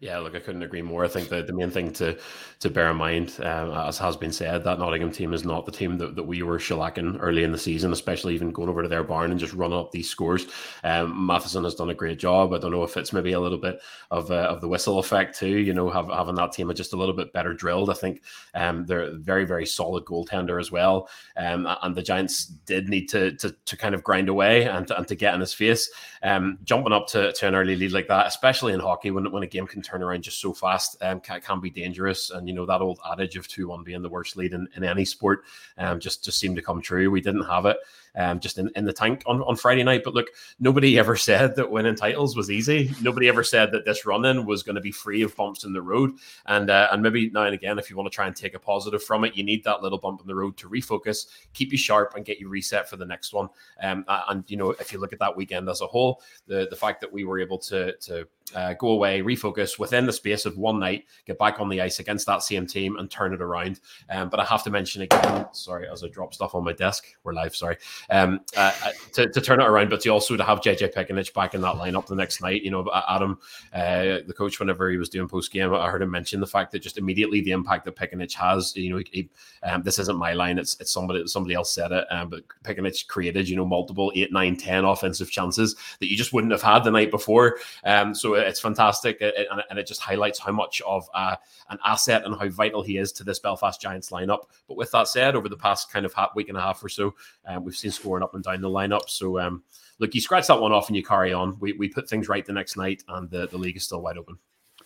[0.00, 1.04] Yeah, look, I couldn't agree more.
[1.04, 2.16] I think that the main thing to
[2.60, 5.72] to bear in mind, um, as has been said, that Nottingham team is not the
[5.72, 8.88] team that, that we were shellacking early in the season, especially even going over to
[8.88, 10.46] their barn and just running up these scores.
[10.84, 12.52] Um, Matheson has done a great job.
[12.52, 13.80] I don't know if it's maybe a little bit
[14.12, 15.58] of uh, of the whistle effect too.
[15.58, 17.90] You know, have, having that team just a little bit better drilled.
[17.90, 18.22] I think
[18.54, 21.08] um, they're very very solid goaltender as well.
[21.36, 24.96] Um, and the Giants did need to to, to kind of grind away and to,
[24.96, 25.90] and to get in his face.
[26.22, 29.42] Um, jumping up to, to an early lead like that, especially in hockey when when
[29.42, 32.30] a game can turn around just so fast um, can, can be dangerous.
[32.30, 34.84] And you know that old adage of two one being the worst lead in, in
[34.84, 35.44] any sport
[35.78, 37.10] um, just just seemed to come true.
[37.10, 37.78] We didn't have it
[38.16, 40.02] um, just in, in the tank on, on Friday night.
[40.04, 42.90] But look, nobody ever said that winning titles was easy.
[43.02, 45.72] Nobody ever said that this run in was going to be free of bumps in
[45.72, 46.12] the road.
[46.46, 48.58] And uh, and maybe now and again, if you want to try and take a
[48.58, 51.78] positive from it, you need that little bump in the road to refocus, keep you
[51.78, 53.48] sharp, and get you reset for the next one.
[53.82, 56.76] Um, and you know, if you look at that weekend as a whole, the the
[56.76, 60.56] fact that we were able to to uh, go away, refocus within the space of
[60.56, 63.80] one night, get back on the ice against that same team and turn it around.
[64.10, 67.04] Um, but I have to mention again, sorry, as I drop stuff on my desk,
[67.24, 67.76] we're live, sorry,
[68.10, 71.32] um, uh, uh to, to, turn it around, but to also to have JJ Piccinich
[71.32, 72.62] back in that lineup the next night.
[72.62, 73.38] You know, Adam,
[73.72, 76.72] uh, the coach, whenever he was doing post game, I heard him mention the fact
[76.72, 78.76] that just immediately the impact that Piccinich has.
[78.76, 79.28] You know, he,
[79.62, 82.06] um, this isn't my line; it's it's somebody somebody else said it.
[82.10, 86.32] Um, but Piccinich created, you know, multiple eight, nine, ten offensive chances that you just
[86.32, 87.58] wouldn't have had the night before.
[87.84, 91.36] Um, so it's fantastic, and it just highlights how much of uh,
[91.70, 94.44] an asset and how vital he is to this Belfast Giants lineup.
[94.66, 97.14] But with that said, over the past kind of week and a half or so,
[97.46, 99.08] um, we've seen scoring up and down the lineup.
[99.08, 99.62] So um,
[99.98, 101.58] look, you scratch that one off and you carry on.
[101.60, 104.18] We, we put things right the next night, and the, the league is still wide
[104.18, 104.38] open.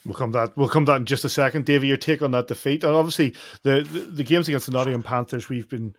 [0.05, 1.87] We'll come that we'll come that in just a second, Davey.
[1.87, 5.49] Your take on that defeat, and obviously the, the, the games against the Nottingham Panthers,
[5.49, 5.95] we've been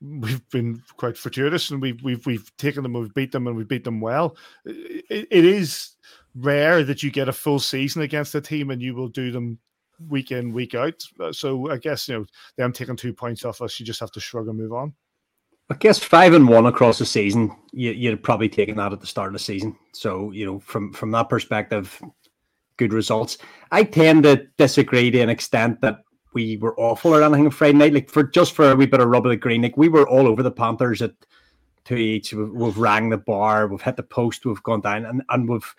[0.00, 3.66] we've been quite fortuitous, and we've we've we've taken them, we've beat them, and we've
[3.66, 4.36] beat them well.
[4.64, 5.96] it, it is
[6.34, 9.58] rare that you get a full season against a team and you will do them
[10.08, 11.02] week in, week out.
[11.32, 14.20] So I guess, you know, them taking two points off us, you just have to
[14.20, 14.94] shrug and move on.
[15.70, 19.06] I guess five and one across the season, you, you'd probably taken that at the
[19.06, 19.76] start of the season.
[19.92, 22.00] So, you know, from from that perspective,
[22.78, 23.38] good results.
[23.70, 25.98] I tend to disagree to an extent that
[26.32, 27.92] we were awful or anything on Friday night.
[27.92, 30.08] Like for just for a wee bit of rub of the green, like we were
[30.08, 31.12] all over the Panthers at
[31.84, 32.32] two each.
[32.32, 35.74] We've, we've rang the bar, we've hit the post, we've gone down, and, and we've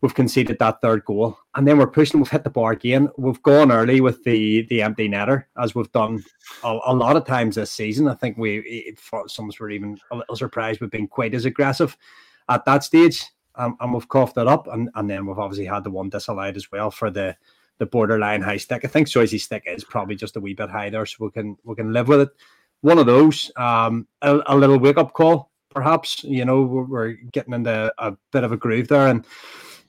[0.00, 2.20] we've conceded that third goal, and then we're pushing.
[2.20, 3.08] We've hit the bar again.
[3.16, 6.22] We've gone early with the the empty netter, as we've done
[6.62, 8.08] a, a lot of times this season.
[8.08, 8.94] I think we
[9.26, 11.96] some were even a little surprised we've been quite as aggressive
[12.48, 13.24] at that stage,
[13.56, 14.68] um, and we've coughed it up.
[14.68, 17.36] And and then we've obviously had the one disallowed as well for the
[17.78, 18.84] the borderline high stick.
[18.84, 21.56] I think Soisey's stick is probably just a wee bit high there, so we can
[21.64, 22.28] we can live with it.
[22.82, 26.22] One of those, um, a, a little wake up call, perhaps.
[26.22, 29.26] You know, we're, we're getting into a bit of a groove there, and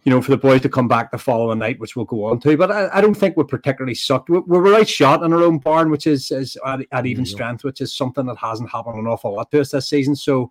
[0.08, 2.40] you know, for the boys to come back the following night, which we'll go on
[2.40, 2.56] to.
[2.56, 4.30] But I, I don't think we're particularly sucked.
[4.30, 7.66] We, we were outshot in our own barn, which is, is at, at even strength,
[7.66, 10.16] which is something that hasn't happened an awful lot to us this season.
[10.16, 10.50] So,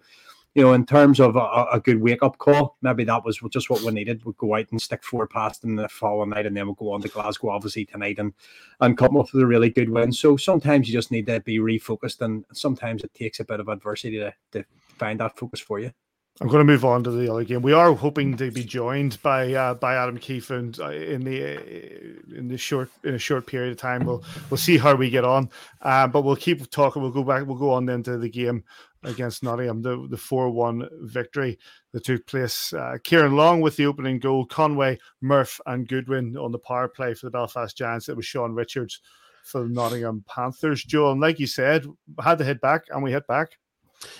[0.54, 3.70] you know, in terms of a, a good wake up call, maybe that was just
[3.70, 4.22] what we needed.
[4.26, 6.92] We'd go out and stick four past them the following night, and then we'll go
[6.92, 8.34] on to Glasgow, obviously, tonight and,
[8.82, 10.12] and come up with a really good win.
[10.12, 13.68] So sometimes you just need to be refocused, and sometimes it takes a bit of
[13.68, 14.66] adversity to, to
[14.98, 15.92] find that focus for you.
[16.40, 17.62] I'm going to move on to the other game.
[17.62, 21.56] We are hoping to be joined by uh, by Adam Keefe and uh, in the
[21.56, 24.04] uh, in the short in a short period of time.
[24.04, 25.48] We'll we'll see how we get on,
[25.80, 27.00] uh, but we'll keep talking.
[27.00, 27.46] We'll go back.
[27.46, 28.64] We'll go on then to the game
[29.02, 31.58] against Nottingham, the the four one victory
[31.92, 32.70] that took place.
[32.70, 37.14] Uh, Kieran Long with the opening goal, Conway, Murph, and Goodwin on the power play
[37.14, 38.10] for the Belfast Giants.
[38.10, 39.00] It was Sean Richards
[39.42, 40.84] for the Nottingham Panthers.
[40.84, 41.86] Joel, and like you said,
[42.22, 43.56] had to hit back, and we hit back.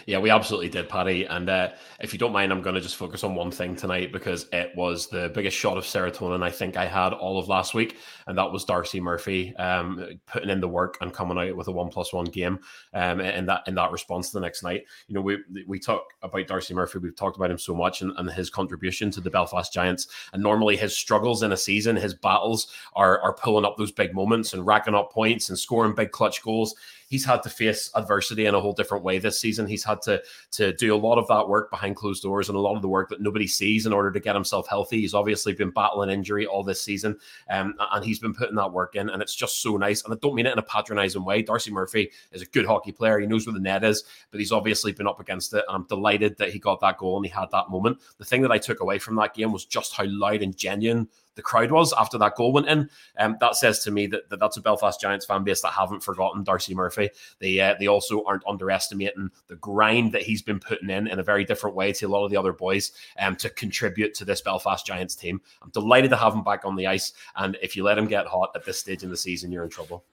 [0.07, 1.25] Yeah, we absolutely did, Paddy.
[1.25, 4.13] And uh, if you don't mind, I'm going to just focus on one thing tonight
[4.13, 7.75] because it was the biggest shot of serotonin I think I had all of last
[7.75, 11.69] week, and that was Darcy Murphy um, putting in the work and coming out with
[11.69, 12.59] a one plus one game
[12.95, 14.85] um, in that in that response the next night.
[15.09, 16.99] You know, we we talk about Darcy Murphy.
[16.99, 20.09] We've talked about him so much and, and his contribution to the Belfast Giants.
[20.33, 24.15] And normally his struggles in a season, his battles are are pulling up those big
[24.15, 26.75] moments and racking up points and scoring big clutch goals
[27.07, 29.67] he's had to face adversity in a whole different way this season.
[29.67, 32.61] He's had to to do a lot of that work behind closed doors and a
[32.61, 35.01] lot of the work that nobody sees in order to get himself healthy.
[35.01, 37.19] He's obviously been battling injury all this season,
[37.51, 40.05] um, and he's been putting that work in, and it's just so nice.
[40.05, 41.43] And I don't mean it in a patronising way.
[41.43, 43.19] Darcy Murphy is a good hockey player.
[43.19, 45.65] He knows where the net is, but he's obviously been up against it.
[45.69, 47.99] And I'm delighted that he got that goal and he had that moment.
[48.19, 51.09] The thing that I took away from that game was just how loud and genuine
[51.37, 52.91] the crowd was after that goal went in.
[53.19, 56.03] Um, that says to me that, that that's a Belfast Giants fan base that haven't
[56.03, 57.11] forgotten Darcy Murphy.
[57.39, 61.23] They uh, they also aren't underestimating the grind that he's been putting in in a
[61.23, 64.41] very different way to a lot of the other boys um, to contribute to this
[64.41, 65.41] Belfast Giants team.
[65.63, 68.27] I'm delighted to have him back on the ice, and if you let him get
[68.27, 70.05] hot at this stage in the season, you're in trouble.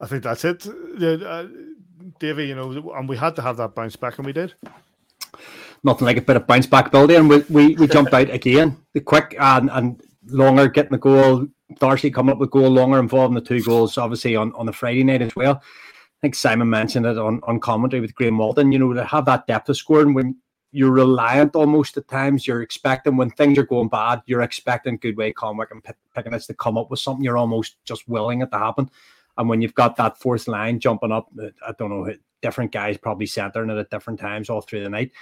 [0.00, 1.46] I think that's it, uh,
[2.18, 2.46] Davey.
[2.46, 4.54] You know, and we had to have that bounce back, and we did
[5.84, 8.76] nothing like a bit of bounce back ability, and we, we, we jumped out again,
[8.94, 11.46] the quick and and longer getting the goal.
[11.78, 15.04] Darcy coming up with goal longer involving the two goals, obviously on, on the Friday
[15.04, 15.60] night as well.
[15.62, 18.72] I think Simon mentioned it on, on commentary with Graham Walton.
[18.72, 20.36] You know, to have that depth of scoring when
[20.72, 25.16] you're reliant almost at times, you're expecting when things are going bad, you're expecting good
[25.16, 25.82] Goodway, Conwick, and
[26.16, 27.24] Piccinich to come up with something.
[27.24, 28.90] You're almost just willing it to happen.
[29.36, 32.12] And when you've got that fourth line jumping up, uh, I don't know,
[32.42, 35.12] different guys probably centering it at different times all through the night.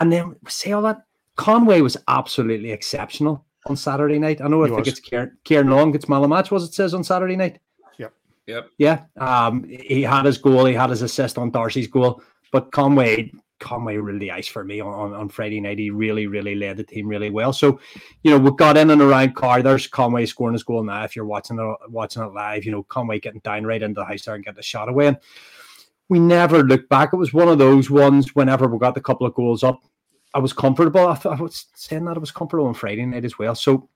[0.00, 1.02] And then say all that,
[1.36, 4.40] Conway was absolutely exceptional on Saturday night.
[4.40, 4.88] I know he I think was.
[4.88, 7.58] it's Kieran, Kieran Long gets man of match, was it says on Saturday night?
[7.98, 8.12] Yep.
[8.46, 8.70] Yep.
[8.78, 9.04] Yeah.
[9.18, 12.22] Um, he had his goal, he had his assist on Darcy's goal,
[12.52, 15.78] but Conway Conway really ice for me on, on, on, Friday night.
[15.78, 17.52] He really, really led the team really well.
[17.52, 17.80] So,
[18.22, 19.62] you know, we got in and around car.
[19.62, 21.04] There's Conway scoring his goal now.
[21.04, 24.04] If you're watching it watching it live, you know, Conway getting down right into the
[24.04, 25.06] house there and getting the shot away.
[25.08, 25.16] And
[26.08, 27.12] we never looked back.
[27.12, 29.82] It was one of those ones whenever we got the couple of goals up,
[30.36, 31.08] I was comfortable.
[31.08, 33.54] I, th- I was saying that I was comfortable on Friday night as well.
[33.54, 33.88] So,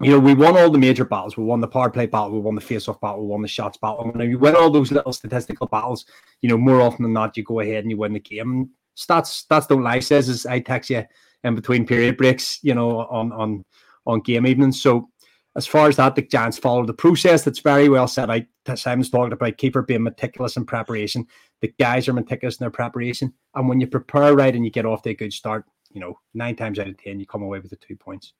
[0.00, 1.36] you know, we won all the major battles.
[1.36, 2.30] We won the power play battle.
[2.30, 3.22] We won the face-off battle.
[3.22, 4.08] We won the shots battle.
[4.14, 6.06] And you win all those little statistical battles,
[6.40, 8.70] you know, more often than not, you go ahead and you win the game.
[8.96, 9.98] Stats, stats don't lie.
[9.98, 11.04] Says is I text you
[11.42, 13.64] in between period breaks, you know, on on
[14.06, 14.80] on game evenings.
[14.80, 15.08] So
[15.56, 18.42] as far as that, the Giants follow the process that's very well set out.
[18.76, 21.26] Simon's talking about keeper being meticulous in preparation.
[21.62, 23.32] The guys are meticulous in their preparation.
[23.54, 26.18] And when you prepare right and you get off to a good start, you know,
[26.34, 28.34] nine times out of 10, you come away with the two points.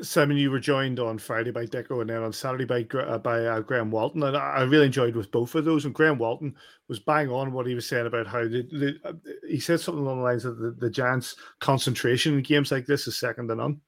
[0.00, 3.44] Simon, you were joined on Friday by Dicko and then on Saturday by uh, by
[3.44, 5.84] uh, Graham Walton, and I really enjoyed with both of those.
[5.84, 6.54] And Graham Walton
[6.88, 9.12] was bang on what he was saying about how the, the uh,
[9.48, 13.08] he said something along the lines of the, the Giants' concentration in games like this
[13.08, 13.80] is second to none.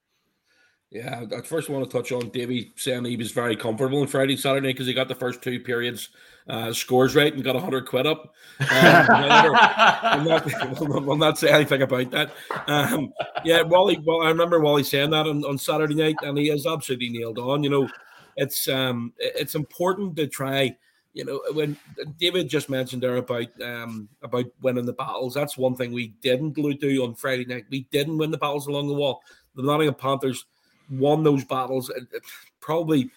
[0.93, 4.37] Yeah, I first want to touch on Davey saying he was very comfortable on Friday,
[4.37, 6.11] Saturday because he got the first two periods
[6.47, 8.35] uh, scores right and got 100 quid up.
[8.61, 12.33] Um, I'm, not, I'm not saying anything about that.
[12.67, 13.11] Um,
[13.43, 16.67] yeah, Wally, well, I remember Wally saying that on, on Saturday night, and he is
[16.67, 17.65] absolutely nailed on.
[17.65, 17.89] You know,
[18.37, 20.77] it's um, it's important to try.
[21.15, 21.79] You know, when
[22.19, 26.53] David just mentioned there about um, about winning the battles, that's one thing we didn't
[26.53, 27.65] do on Friday night.
[27.71, 29.23] We didn't win the battles along the wall.
[29.55, 30.45] The Nottingham Panthers
[30.91, 31.91] won those battles
[32.61, 33.11] probably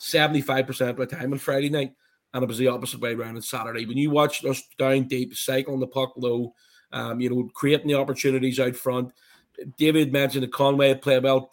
[0.00, 1.92] 75% of the time on Friday night,
[2.32, 3.84] and it was the opposite way around on Saturday.
[3.84, 6.54] When you watch us down deep, cycling the puck low,
[6.92, 9.12] um, you know, creating the opportunities out front.
[9.78, 11.50] David mentioned that Conway had played well,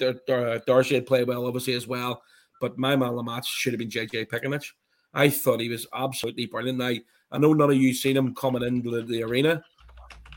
[0.65, 2.21] Darcy had played well, obviously, as well.
[2.62, 4.71] But my man of the match should have been JJ Piccinich.
[5.13, 6.77] I thought he was absolutely brilliant.
[6.77, 6.93] Now,
[7.32, 9.63] I know none of you seen him coming into the, the arena.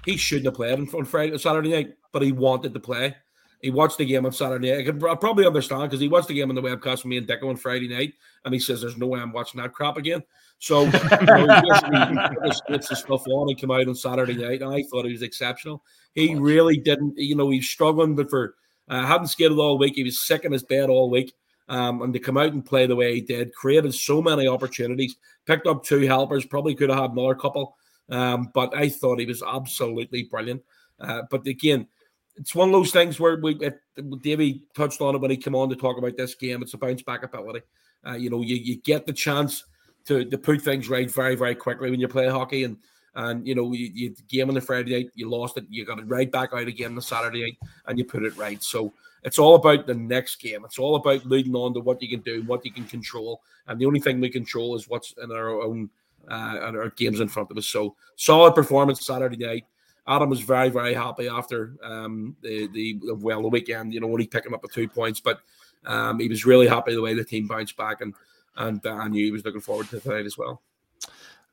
[0.05, 3.17] He shouldn't have played on Friday, Saturday night, but he wanted to play.
[3.63, 4.77] He watched the game on Saturday.
[4.77, 7.29] I can probably understand because he watched the game on the webcast with me and
[7.29, 8.13] Deco on Friday night,
[8.45, 10.23] and he says, "There's no way I'm watching that crap again."
[10.59, 14.75] So you know, he gets the stuff on and come out on Saturday night, and
[14.75, 15.85] I thought he was exceptional.
[16.13, 18.57] He really didn't, you know, he's struggling, but for
[18.89, 19.95] uh, hadn't skated all week.
[19.95, 21.33] He was sick in his bed all week.
[21.69, 25.17] Um, and to come out and play the way he did, created so many opportunities,
[25.47, 27.77] picked up two helpers, probably could have had another couple.
[28.11, 30.63] Um, but I thought he was absolutely brilliant.
[31.01, 31.87] Uh, but again,
[32.37, 33.81] it's one of those things where we it,
[34.23, 36.63] Davey touched on it when he came on to talk about this game.
[36.63, 37.61] It's a bounce back ability.
[38.07, 39.65] Uh, you know, you, you get the chance
[40.07, 42.65] to, to put things right very, very quickly when you play hockey.
[42.65, 42.77] And
[43.15, 45.99] and you know, you, you game on the Friday night, you lost it, you got
[45.99, 48.63] it right back out again on the Saturday night, and you put it right.
[48.63, 48.93] So
[49.23, 50.65] it's all about the next game.
[50.65, 53.79] It's all about leading on to what you can do, what you can control, and
[53.79, 55.91] the only thing we control is what's in our own
[56.29, 57.67] uh, and our games in front of us.
[57.67, 59.65] So solid performance Saturday night.
[60.07, 63.95] Adam was very, very happy after um, the the well the weekend.
[63.95, 65.41] You know, only picking up the two points, but
[65.87, 68.15] um, he was really happy the way the team bounced back, and
[68.57, 70.63] and uh, I knew he was looking forward to tonight as well.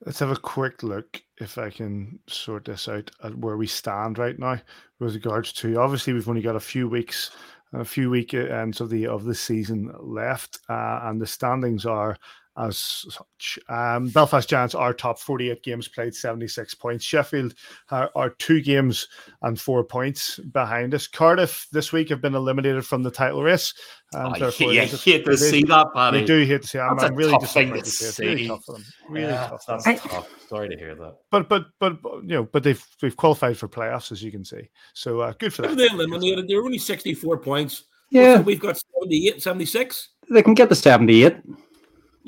[0.05, 4.17] Let's have a quick look if I can sort this out at where we stand
[4.17, 4.59] right now
[4.99, 5.77] with regards to.
[5.77, 7.31] Obviously, we've only got a few weeks,
[7.73, 12.17] a few week ends of the of the season left, uh, and the standings are
[12.59, 13.59] as such.
[13.69, 17.05] Um, Belfast Giants are top 48 games played, 76 points.
[17.05, 17.55] Sheffield
[17.89, 19.07] are, are, two games
[19.41, 21.07] and four points behind us.
[21.07, 23.73] Cardiff this week have been eliminated from the title race.
[24.13, 26.19] Um, oh, yeah, hate to see that, Paddy.
[26.19, 27.01] They do hate to see that.
[27.01, 28.27] I'm, really disappointed to see it.
[28.27, 28.85] Really tough for them.
[29.09, 29.65] Really yeah, tough.
[29.67, 30.29] That's I, tough.
[30.47, 31.17] Sorry to hear that.
[31.31, 34.69] But but but you know, but they've they've qualified for playoffs as you can see.
[34.93, 35.75] So uh, good for them.
[35.75, 36.47] They eliminated.
[36.47, 37.83] They're only 64 points.
[38.09, 40.09] Yeah, we've got 78, 76.
[40.31, 41.37] They can get the 78.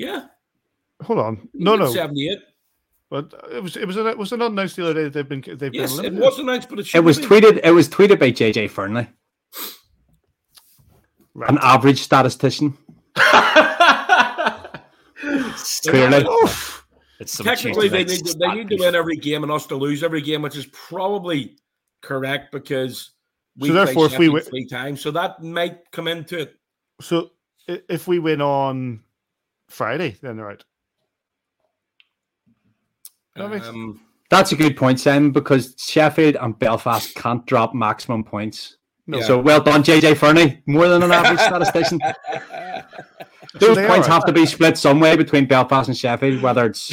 [0.02, 0.26] Yeah.
[1.04, 1.50] Hold on.
[1.54, 1.92] No, no.
[1.92, 2.40] Seventy-eight.
[3.12, 5.28] But it was it was it was it not announced the other day that they've
[5.28, 7.60] been they've yes, been it was announced, but it, it was tweeted.
[7.64, 9.08] It was tweeted by JJ Fernley,
[11.34, 11.50] right.
[11.50, 12.78] an average statistician.
[15.84, 16.26] Clearly,
[17.20, 20.04] it's technically they need to, they need to win every game and us to lose
[20.04, 21.58] every game, which is probably
[22.02, 23.12] correct because
[23.58, 26.56] we so therefore if we win three times, so that might come into it.
[27.02, 27.32] So
[27.68, 29.02] if we win on
[29.72, 30.64] Friday, then they're right.
[33.38, 38.78] Um, That's a good point, Sam, because Sheffield and Belfast can't drop maximum points.
[39.08, 39.22] No.
[39.22, 40.62] So well done, JJ Fernie.
[40.68, 42.00] More than an average statistician.
[43.56, 46.90] Those so points have to be split some way between Belfast and Sheffield, whether it's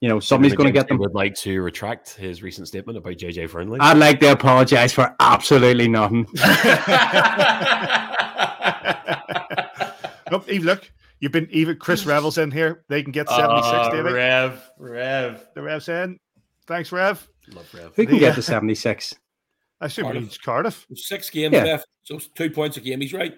[0.00, 0.98] you know somebody's going to get them.
[0.98, 3.80] Would like to retract his recent statement about JJ Fernley.
[3.80, 6.26] I'd like to apologise for absolutely nothing.
[10.30, 12.84] nope, Eve, look, You've been even Chris Revels in here.
[12.88, 14.12] They can get 76, uh, David.
[14.12, 15.46] Rev, Rev.
[15.54, 16.18] The Rev's in.
[16.66, 17.26] Thanks, Rev.
[17.52, 17.92] Love Rev.
[17.96, 19.14] Who can the, get the 76?
[19.80, 20.42] I assume Cardiff.
[20.42, 20.86] Cardiff.
[20.94, 21.64] Six games yeah.
[21.64, 23.00] left, so two points a game.
[23.00, 23.36] He's right.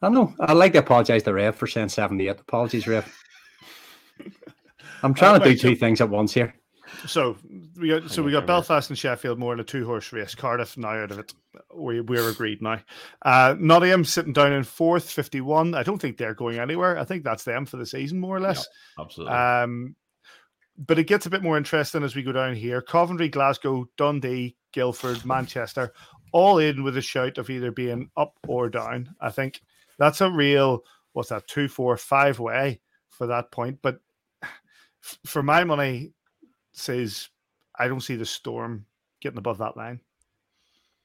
[0.00, 0.34] I don't know.
[0.40, 2.40] I'd like to apologise to Rev for saying 78.
[2.40, 3.16] Apologies, Rev.
[5.02, 6.54] I'm trying uh, to do two so, things at once here.
[7.06, 7.36] So
[7.76, 10.34] we got so we got Belfast and Sheffield more in a two horse race.
[10.34, 11.34] Cardiff now out of it.
[11.74, 12.80] We we're agreed now.
[13.22, 15.74] Uh, Nottingham sitting down in fourth, fifty one.
[15.74, 16.98] I don't think they're going anywhere.
[16.98, 18.66] I think that's them for the season, more or less.
[18.98, 19.34] Yeah, absolutely.
[19.34, 19.96] Um,
[20.78, 22.80] but it gets a bit more interesting as we go down here.
[22.82, 25.92] Coventry, Glasgow, Dundee, Guildford, Manchester,
[26.32, 29.14] all in with a shout of either being up or down.
[29.20, 29.60] I think
[29.98, 30.82] that's a real
[31.12, 32.80] what's that two, four, five way
[33.10, 33.78] for that point.
[33.82, 34.00] But
[35.26, 36.12] for my money,
[36.72, 37.28] says
[37.78, 38.86] I don't see the storm
[39.20, 40.00] getting above that line.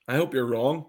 [0.08, 0.86] I hope you're wrong.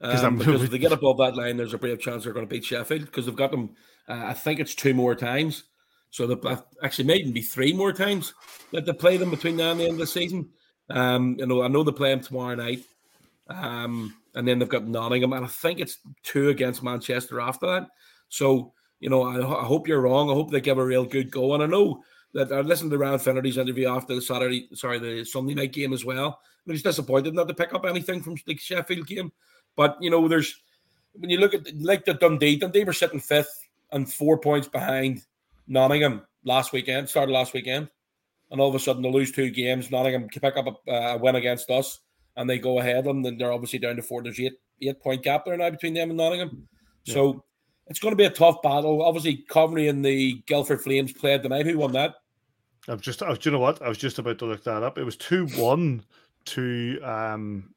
[0.00, 2.50] Um, because if they get above that line, there's a brave chance they're going to
[2.50, 3.70] beat Sheffield because they've got them.
[4.08, 5.64] Uh, I think it's two more times.
[6.10, 8.34] So they actually may even be three more times
[8.72, 10.48] that they play them between now and the end of the season.
[10.90, 12.82] Um, you know, I know they play them tomorrow night,
[13.48, 17.88] um, and then they've got Nottingham, and I think it's two against Manchester after that.
[18.28, 20.30] So you know, I, I hope you're wrong.
[20.30, 22.02] I hope they give a real good go, and I know
[22.34, 25.92] that I listened to Ryan Finnerty's interview after the Saturday, sorry, the Sunday night game
[25.92, 26.40] as well.
[26.68, 29.32] I he's disappointed not to pick up anything from the Sheffield game.
[29.76, 30.62] But you know, there's
[31.12, 35.24] when you look at like the Dundee, Dundee were sitting fifth and four points behind
[35.66, 37.88] Nottingham last weekend, started last weekend,
[38.50, 39.90] and all of a sudden they lose two games.
[39.90, 42.00] Nottingham can pick up a, a win against us,
[42.36, 44.22] and they go ahead, and then they're obviously down to four.
[44.22, 46.68] There's eight eight point gap there now between them and Nottingham.
[47.04, 47.14] Yeah.
[47.14, 47.44] So
[47.86, 49.02] it's going to be a tough battle.
[49.02, 51.66] Obviously, Coventry and the Guildford Flames played tonight.
[51.66, 52.14] Who won that?
[52.90, 53.80] I've just, I was, do you know what?
[53.80, 54.98] I was just about to look that up.
[54.98, 56.04] It was 2 1
[56.46, 57.74] to um,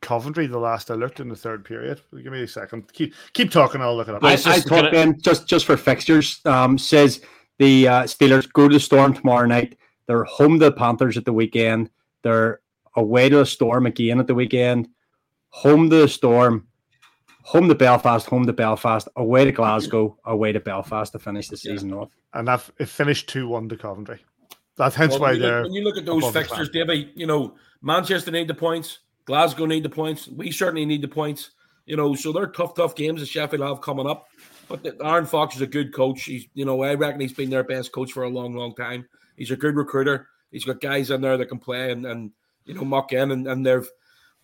[0.00, 2.00] Coventry the last I looked in the third period.
[2.12, 2.90] Give me a second.
[2.92, 3.80] Keep keep talking.
[3.80, 4.24] I'll look it up.
[4.24, 6.40] I, I talked in just just for fixtures.
[6.46, 7.20] Um, says
[7.58, 9.76] the uh, Steelers go to the Storm tomorrow night.
[10.06, 11.90] They're home to the Panthers at the weekend.
[12.22, 12.60] They're
[12.96, 14.88] away to the Storm again at the weekend.
[15.50, 16.66] Home to the Storm
[17.50, 21.56] home to Belfast, home to Belfast, away to Glasgow, away to Belfast to finish the
[21.56, 21.96] season yeah.
[21.96, 22.10] off.
[22.32, 24.24] And that it finished two one to Coventry.
[24.76, 25.62] That's hence well, why they're.
[25.62, 29.82] When you look at those fixtures, David, you know Manchester need the points, Glasgow need
[29.82, 31.50] the points, we certainly need the points.
[31.86, 34.28] You know, so they're tough, tough games that Sheffield have coming up.
[34.68, 36.22] But the, Aaron Fox is a good coach.
[36.22, 39.08] He's, you know, I reckon he's been their best coach for a long, long time.
[39.36, 40.28] He's a good recruiter.
[40.52, 42.30] He's got guys in there that can play and, and
[42.64, 43.88] you know, muck in, and, and they've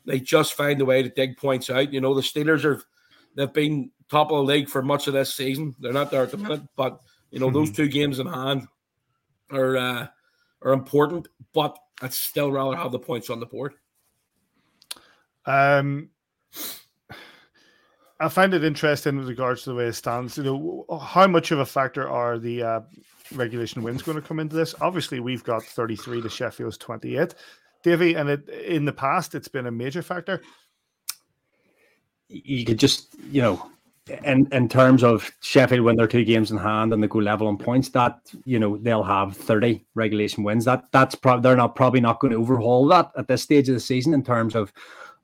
[0.07, 1.93] they just find a way to dig points out.
[1.93, 2.83] You know, the Steelers are
[3.37, 5.75] They've been top of the league for much of this season.
[5.79, 7.75] They're not there at the minute, but you know those hmm.
[7.75, 8.67] two games in hand
[9.51, 10.07] are uh,
[10.63, 11.29] are important.
[11.53, 13.75] But I'd still rather have the points on the board.
[15.45, 16.11] Um,
[18.19, 20.39] I find it interesting with regards to the way it stands.
[20.39, 22.81] You know, how much of a factor are the uh,
[23.35, 24.75] regulation wins going to come into this?
[24.81, 27.35] Obviously, we've got 33 to Sheffield's 28.
[27.83, 30.41] Davy, and it, in the past, it's been a major factor.
[32.29, 33.71] You could just, you know,
[34.25, 37.49] in in terms of Sheffield win their two games in hand and they go level
[37.49, 40.65] on points, that you know they'll have 30 regulation wins.
[40.65, 43.75] That that's probably they're not probably not going to overhaul that at this stage of
[43.75, 44.73] the season in terms of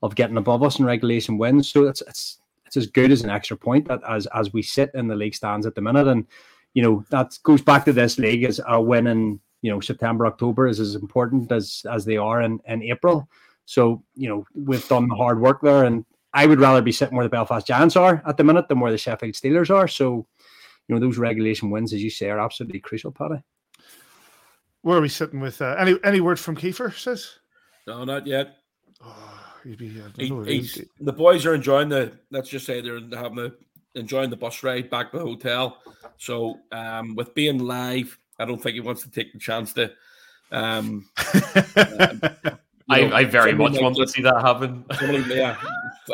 [0.01, 1.69] of getting above us in regulation wins.
[1.69, 4.91] So it's it's it's as good as an extra point that as as we sit
[4.93, 6.07] in the league stands at the minute.
[6.07, 6.27] And
[6.73, 10.27] you know that goes back to this league as a win in you know September
[10.27, 13.29] October is as important as as they are in in April.
[13.65, 16.03] So you know we've done the hard work there and
[16.33, 18.91] I would rather be sitting where the Belfast Giants are at the minute than where
[18.91, 19.87] the Sheffield Steelers are.
[19.87, 20.25] So,
[20.87, 23.43] you know, those regulation wins, as you say, are absolutely crucial, Paddy.
[24.81, 26.93] Where are we sitting with uh, any any word from Kiefer?
[26.93, 27.39] Says
[27.87, 28.57] no, not yet.
[29.01, 30.69] Oh, be, he,
[30.99, 32.11] the boys are enjoying the.
[32.31, 33.51] Let's just say they're having a,
[33.95, 35.77] enjoying the bus ride back to the hotel.
[36.17, 39.91] So, um, with being live, I don't think he wants to take the chance to.
[40.51, 41.09] Um,
[41.75, 42.21] um
[42.93, 44.85] I, I, very much want to see that happen.
[44.99, 45.57] Somebody, yeah,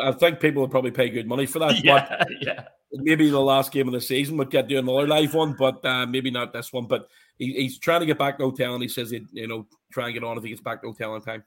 [0.00, 1.76] I think people would probably pay good money for that.
[1.84, 2.64] Yeah, yeah.
[2.92, 6.06] Maybe the last game of the season would get do another live one, but uh,
[6.06, 6.86] maybe not this one.
[6.86, 7.08] But
[7.38, 10.06] he, he's trying to get back to hotel, and he says he'd you know try
[10.06, 11.44] and get on if he gets back to hotel in time.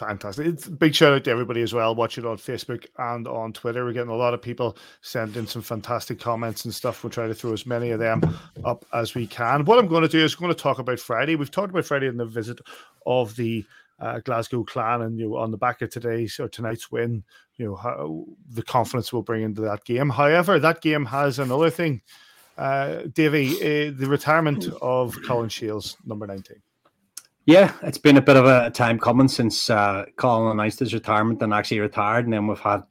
[0.00, 0.46] Fantastic.
[0.46, 3.84] It's big shout out to everybody as well watching on Facebook and on Twitter.
[3.84, 7.04] We're getting a lot of people sending some fantastic comments and stuff.
[7.04, 8.22] We'll try to throw as many of them
[8.64, 9.66] up as we can.
[9.66, 11.36] What I'm going to do is going to talk about Friday.
[11.36, 12.60] We've talked about Friday in the visit
[13.04, 13.62] of the
[14.00, 17.22] uh, Glasgow Clan, and you know, on the back of today's or tonight's win,
[17.56, 20.08] you know how the confidence will bring into that game.
[20.08, 22.02] However, that game has another thing,
[22.56, 26.62] uh, Davy, uh, the retirement of Colin Shields, number nineteen.
[27.46, 31.42] Yeah, it's been a bit of a time coming since uh, Colin announced his retirement
[31.42, 32.82] and actually retired, and then we've had,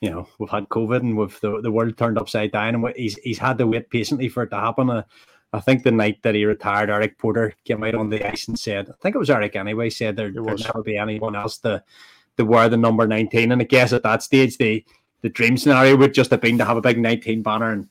[0.00, 3.16] you know, we've had COVID and we've the, the world turned upside down, and he's
[3.18, 4.90] he's had to wait patiently for it to happen.
[4.90, 5.02] Uh,
[5.54, 8.58] I think the night that he retired, Eric Porter came out on the ice and
[8.58, 11.82] said, I think it was Eric anyway, said there would never be anyone else to,
[12.36, 13.52] to wear the number 19.
[13.52, 14.84] And I guess at that stage, the,
[15.22, 17.88] the dream scenario would just have been to have a big 19 banner and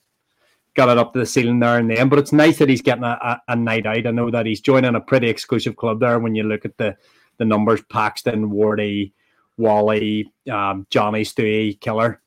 [0.76, 2.10] got it up to the ceiling there and then.
[2.10, 4.08] But it's nice that he's getting a, a, a, night out.
[4.08, 6.98] I know that he's joining a pretty exclusive club there when you look at the,
[7.38, 9.14] the numbers Paxton, Wardy,
[9.58, 12.22] Wally, um, Johnny, Stewie, Killer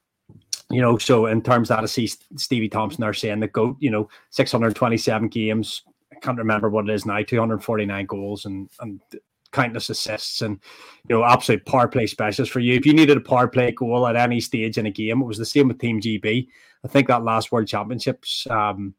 [0.71, 3.77] you know, so in terms of that, I see Stevie Thompson there saying the goat,
[3.79, 5.83] you know, 627 games.
[6.13, 9.01] I can't remember what it is now, 249 goals and and
[9.53, 10.61] countless assists and
[11.09, 12.75] you know, absolute power play specialist for you.
[12.75, 15.39] If you needed a power play goal at any stage in a game, it was
[15.39, 16.49] the same with Team GB.
[16.85, 18.95] I think that last World Championships, um,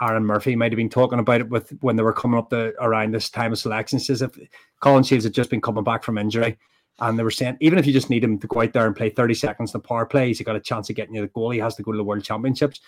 [0.00, 2.74] Aaron Murphy might have been talking about it with when they were coming up the
[2.80, 3.98] around this time of selection.
[3.98, 4.36] Says if
[4.80, 6.58] Colin Shields had just been coming back from injury,
[7.00, 8.96] and they were saying, even if you just need him to go out there and
[8.96, 11.28] play 30 seconds in the power play, he's got a chance of getting you the
[11.28, 11.50] goal.
[11.50, 12.80] He has to go to the World Championships.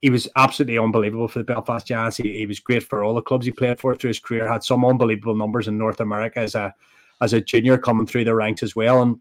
[0.00, 2.18] He was absolutely unbelievable for the Belfast Giants.
[2.18, 4.50] He, he was great for all the clubs he played for through his career.
[4.50, 6.74] Had some unbelievable numbers in North America as a
[7.22, 9.02] as a junior coming through the ranks as well.
[9.02, 9.18] And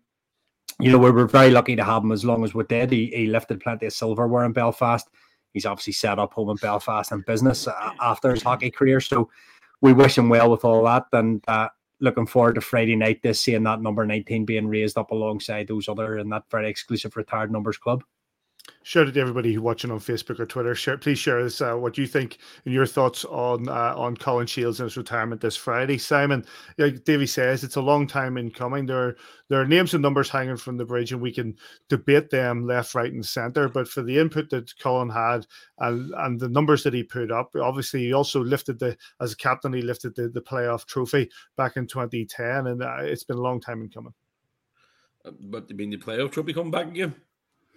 [0.79, 2.91] you know we were very lucky to have him as long as we did.
[2.91, 5.07] He, he lifted plenty of silverware in Belfast.
[5.53, 8.99] He's obviously set up home in Belfast and business uh, after his hockey career.
[8.99, 9.29] So
[9.79, 11.05] we wish him well with all that.
[11.13, 11.69] And uh,
[11.99, 15.87] looking forward to Friday night this seeing that number 19 being raised up alongside those
[15.87, 18.03] other and that very exclusive retired numbers club.
[18.83, 20.75] Shout out to everybody who's watching on Facebook or Twitter.
[20.75, 24.45] Share, please share us uh, what you think and your thoughts on uh, on Colin
[24.45, 25.97] Shields and his retirement this Friday.
[25.97, 26.45] Simon,
[26.77, 28.85] like Davey says, it's a long time in coming.
[28.85, 29.17] There are,
[29.49, 31.55] there are names and numbers hanging from the bridge, and we can
[31.89, 33.67] debate them left, right, and centre.
[33.67, 35.47] But for the input that Colin had
[35.79, 39.37] and and the numbers that he put up, obviously he also lifted the as a
[39.37, 43.41] captain, he lifted the, the playoff trophy back in 2010, and uh, it's been a
[43.41, 44.13] long time in coming.
[45.25, 47.15] Uh, but you mean the playoff trophy coming back again?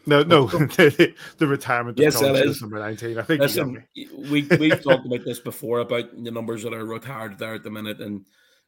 [0.08, 1.98] No, no, the, the retirement.
[1.98, 3.18] Yes, that is number nineteen.
[3.18, 3.42] I think.
[3.42, 7.62] Listen, we we've talked about this before about the numbers that are retired there at
[7.62, 8.24] the minute, and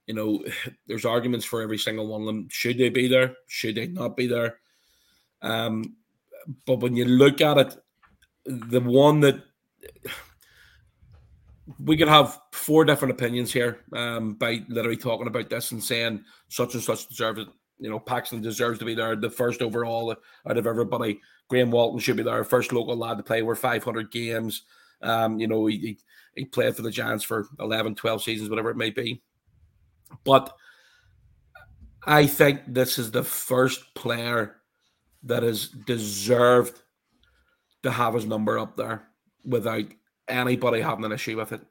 [0.07, 0.45] you know,
[0.87, 2.49] there's arguments for every single one of them.
[2.51, 3.37] Should they be there?
[3.47, 4.59] Should they not be there?
[5.41, 5.97] Um,
[6.67, 7.75] but when you look at it,
[8.45, 9.43] the one that
[11.79, 16.23] we could have four different opinions here um, by literally talking about this and saying
[16.51, 17.49] such and such deserves it
[17.81, 20.15] you know, Paxton deserves to be there, the first overall
[20.47, 21.21] out of everybody.
[21.49, 24.63] Graham Walton should be there, first local lad to play over 500 games.
[25.03, 25.99] Um, you know, he,
[26.37, 29.23] he, played for the Giants for 11, 12 seasons, whatever it may be.
[30.25, 30.55] But
[32.07, 34.57] I think this is the first player
[35.23, 36.81] that has deserved
[37.83, 39.09] to have his number up there
[39.45, 39.85] without
[40.29, 41.63] anybody having an issue with it.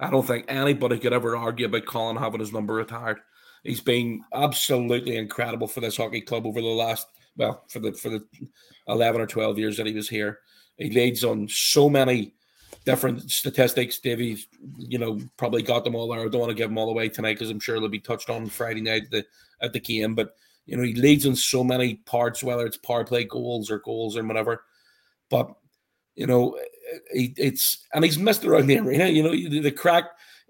[0.00, 3.20] I don't think anybody could ever argue about Colin having his number retired.
[3.64, 8.10] He's been absolutely incredible for this hockey club over the last well for the for
[8.10, 8.24] the
[8.86, 10.40] eleven or twelve years that he was here.
[10.76, 12.34] He leads on so many
[12.84, 13.98] different statistics.
[13.98, 14.38] Davey,
[14.76, 16.20] you know, probably got them all there.
[16.20, 18.28] I don't want to give them all away tonight because I'm sure they'll be touched
[18.28, 19.26] on Friday night at the,
[19.62, 20.14] at the game.
[20.14, 20.34] But
[20.66, 24.16] you know, he leads in so many parts, whether it's power play goals or goals
[24.16, 24.64] or whatever.
[25.30, 25.54] But
[26.14, 26.58] you know,
[27.12, 29.06] he, it's and he's missed around the arena.
[29.06, 30.04] You know, the, the crack.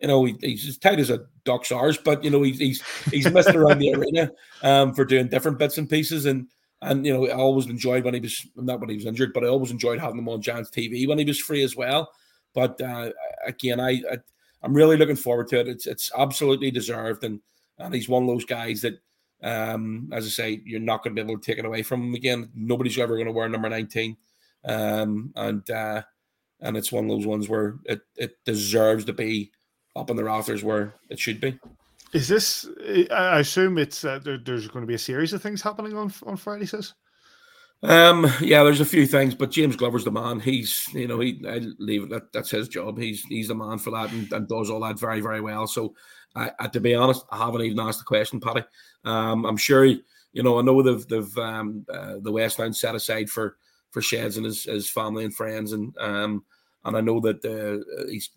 [0.04, 2.82] You know, he, he's as tight as a duck's arse, but you know, he's he's
[3.10, 4.30] he's missed around the arena
[4.62, 6.26] um, for doing different bits and pieces.
[6.26, 6.46] And
[6.82, 9.44] and you know, I always enjoyed when he was not when he was injured, but
[9.44, 12.12] I always enjoyed having him on Giants TV when he was free as well.
[12.52, 13.12] But uh,
[13.46, 14.18] again, I, I
[14.62, 15.68] I'm really looking forward to it.
[15.68, 17.40] It's it's absolutely deserved, and
[17.78, 18.98] and he's one of those guys that,
[19.42, 22.02] um, as I say, you're not going to be able to take it away from
[22.02, 22.50] him again.
[22.54, 24.18] Nobody's ever going to wear number 19,
[24.66, 26.02] um, and uh,
[26.60, 29.50] and it's one of those ones where it it deserves to be
[29.96, 31.58] up in the rafters where it should be.
[32.12, 32.68] Is this?
[33.10, 36.12] I assume it's uh, there, there's going to be a series of things happening on
[36.26, 36.66] on Friday.
[36.66, 36.94] Says.
[37.82, 40.40] Um, yeah, there's a few things, but James Glover's the man.
[40.40, 42.10] He's, you know, he I leave it.
[42.10, 42.98] That, that's his job.
[42.98, 45.66] He's he's the man for that and, and does all that very very well.
[45.66, 45.94] So,
[46.34, 48.64] I, I, to be honest, I haven't even asked the question, Paddy.
[49.04, 52.74] Um, I'm sure, he, you know, I know they've they've um, uh, the West End
[52.74, 53.56] set aside for
[53.90, 56.44] for Sheds and his, his family and friends, and um,
[56.84, 57.84] and I know that uh,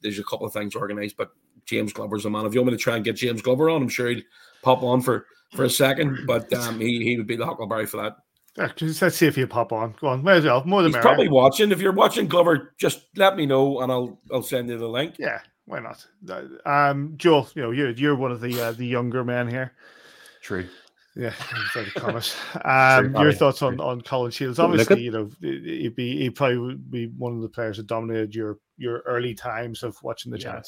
[0.02, 1.32] there's a couple of things organised, but
[1.68, 2.46] James Glover's a man.
[2.46, 4.24] If you want me to try and get James Glover on, I'm sure he'd
[4.62, 7.98] pop on for for a second, but um, he he would be the huckleberry for
[8.02, 8.18] that.
[8.58, 9.94] Yeah, let's see if you pop on.
[10.02, 10.64] Go on, may as well.
[10.66, 11.72] More than He's probably watching.
[11.72, 15.16] If you're watching Glover, just let me know and I'll I'll send you the link.
[15.20, 16.06] Yeah, why not?
[16.66, 19.74] Um, Joel, you know you're you're one of the uh, the younger men here.
[20.42, 20.68] True.
[21.16, 21.34] Yeah,
[21.74, 22.36] very promise.
[22.64, 24.60] Um, your thoughts on on Colin Shields?
[24.60, 28.34] Obviously, you know he'd be he probably would be one of the players that dominated
[28.34, 30.62] your your early times of watching the yeah.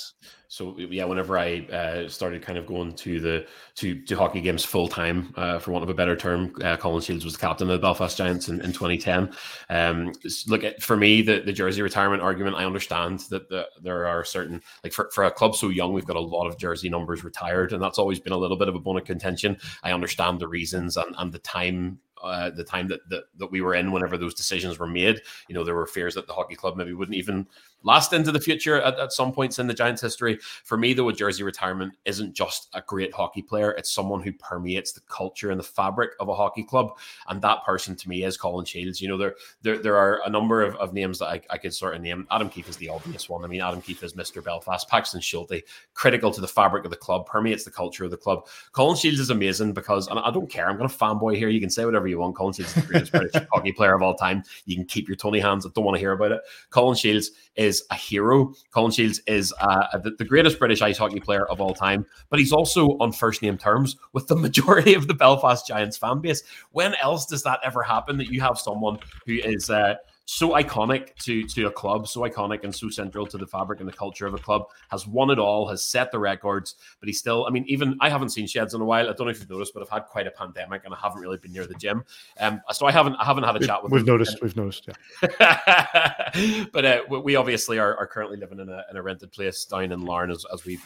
[0.47, 4.65] So yeah, whenever I uh, started kind of going to the to, to hockey games
[4.65, 7.69] full time, uh, for want of a better term, uh, Colin Shields was the captain
[7.69, 9.31] of the Belfast Giants in, in 2010.
[9.69, 10.11] Um,
[10.47, 12.55] look at for me the, the jersey retirement argument.
[12.55, 16.07] I understand that the, there are certain like for, for a club so young, we've
[16.07, 18.75] got a lot of jersey numbers retired, and that's always been a little bit of
[18.75, 19.55] a bone of contention.
[19.83, 23.61] I understand the reasons and, and the time uh, the time that, that that we
[23.61, 25.21] were in whenever those decisions were made.
[25.47, 27.47] You know, there were fears that the hockey club maybe wouldn't even
[27.83, 30.39] last into the future at, at some points in the Giants' history.
[30.63, 34.33] For me, though, a jersey retirement isn't just a great hockey player; it's someone who
[34.33, 36.97] permeates the culture and the fabric of a hockey club.
[37.27, 39.01] And that person, to me, is Colin Shields.
[39.01, 41.73] You know, there there, there are a number of, of names that I, I could
[41.73, 42.27] sort of name.
[42.31, 43.43] Adam Keefe is the obvious one.
[43.43, 44.43] I mean, Adam Keefe is Mr.
[44.43, 44.87] Belfast.
[44.89, 45.63] Paxton Schulte,
[45.93, 48.47] critical to the fabric of the club, permeates the culture of the club.
[48.71, 50.69] Colin Shields is amazing because, and I don't care.
[50.69, 51.49] I'm going to fanboy here.
[51.49, 52.35] You can say whatever you want.
[52.35, 54.43] Colin Shields is the greatest British hockey player of all time.
[54.65, 55.65] You can keep your Tony hands.
[55.65, 56.41] I don't want to hear about it.
[56.69, 58.53] Colin Shields is a hero.
[58.71, 62.39] Colin Shields is uh, the, the, greatest British ice hockey player of all time, but
[62.39, 66.43] he's also on first name terms with the majority of the Belfast Giants fan base.
[66.71, 69.95] When else does that ever happen that you have someone who is uh,
[70.31, 73.89] so iconic to to a club, so iconic and so central to the fabric and
[73.89, 77.13] the culture of a club, has won it all, has set the records, but he
[77.13, 79.09] still, I mean, even I haven't seen Sheds in a while.
[79.09, 81.19] I don't know if you've noticed, but I've had quite a pandemic and I haven't
[81.19, 82.03] really been near the gym.
[82.39, 84.05] Um, so I haven't I haven't had a chat with We've him.
[84.05, 86.67] noticed, we've noticed, yeah.
[86.73, 89.91] but uh, we obviously are, are currently living in a, in a rented place down
[89.91, 90.77] in Larne as, as we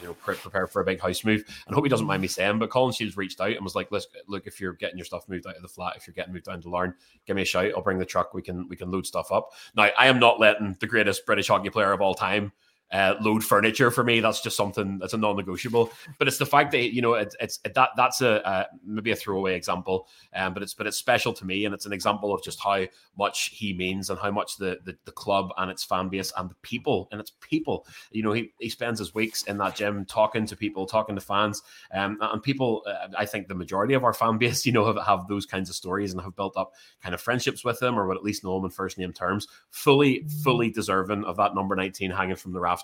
[0.00, 1.44] you know prepare for a big house move.
[1.66, 3.88] And hope he doesn't mind me saying, but Colin Shields reached out and was like,
[3.90, 6.32] "Let's look, if you're getting your stuff moved out of the flat, if you're getting
[6.32, 6.94] moved down to Larne,
[7.26, 7.72] give me a shout.
[7.74, 8.34] I'll bring the truck.
[8.34, 11.48] We can we can load stuff up." Now, I am not letting the greatest British
[11.48, 12.52] hockey player of all time
[12.90, 14.20] uh, load furniture for me.
[14.20, 15.90] That's just something that's a non-negotiable.
[16.18, 19.10] But it's the fact that you know it, it's it, that that's a uh, maybe
[19.10, 22.32] a throwaway example, um, but it's but it's special to me, and it's an example
[22.32, 22.86] of just how
[23.18, 26.50] much he means and how much the the, the club and its fan base and
[26.50, 27.86] the people and its people.
[28.10, 31.20] You know, he, he spends his weeks in that gym talking to people, talking to
[31.20, 31.62] fans,
[31.92, 32.84] um, and people.
[32.86, 35.68] Uh, I think the majority of our fan base, you know, have, have those kinds
[35.68, 36.72] of stories and have built up
[37.02, 39.46] kind of friendships with him, or would at least know him in first name terms.
[39.70, 42.77] Fully, fully deserving of that number nineteen hanging from the raft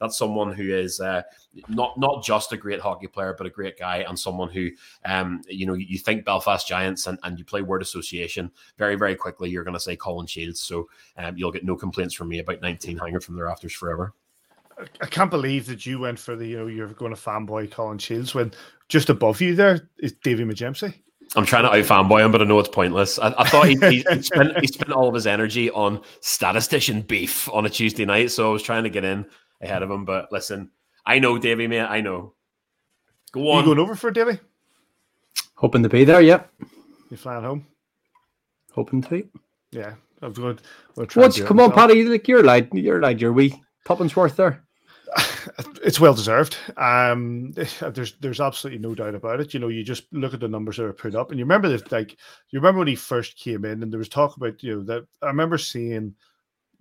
[0.00, 1.22] That's someone who is uh,
[1.68, 4.70] not not just a great hockey player, but a great guy and someone who,
[5.04, 9.14] um, you know, you think Belfast Giants and, and you play word association very very
[9.14, 9.50] quickly.
[9.50, 12.60] You're going to say Colin Shields, so um, you'll get no complaints from me about
[12.60, 14.14] 19 hanging from the rafters forever.
[15.00, 17.98] I can't believe that you went for the you know you're going to fanboy Colin
[17.98, 18.52] Shields when
[18.88, 20.94] just above you there is Davy Majemsi.
[21.36, 23.18] I'm trying to out fanboy him, but I know it's pointless.
[23.18, 27.02] I, I thought he, he, he, spent he spent all of his energy on statistician
[27.02, 29.26] beef on a Tuesday night, so I was trying to get in
[29.60, 30.04] ahead of him.
[30.04, 30.70] But listen,
[31.04, 31.80] I know Davy, mate.
[31.80, 32.32] I know.
[33.32, 33.60] Go on.
[33.60, 34.40] You going over for Davy?
[35.56, 36.22] Hoping to be there.
[36.22, 36.50] Yep.
[37.10, 37.66] You flying home?
[38.72, 39.28] Hoping to.
[39.72, 40.58] Yeah, I'm going.
[40.96, 42.04] to try What's come on, Paddy?
[42.04, 44.65] Like you're like you're like your wee Poppins worth there.
[45.84, 46.56] It's well deserved.
[46.76, 49.54] Um, there's there's absolutely no doubt about it.
[49.54, 51.68] You know, you just look at the numbers that are put up, and you remember
[51.68, 52.16] that, like,
[52.50, 55.06] you remember when he first came in, and there was talk about you know that
[55.22, 56.14] I remember seeing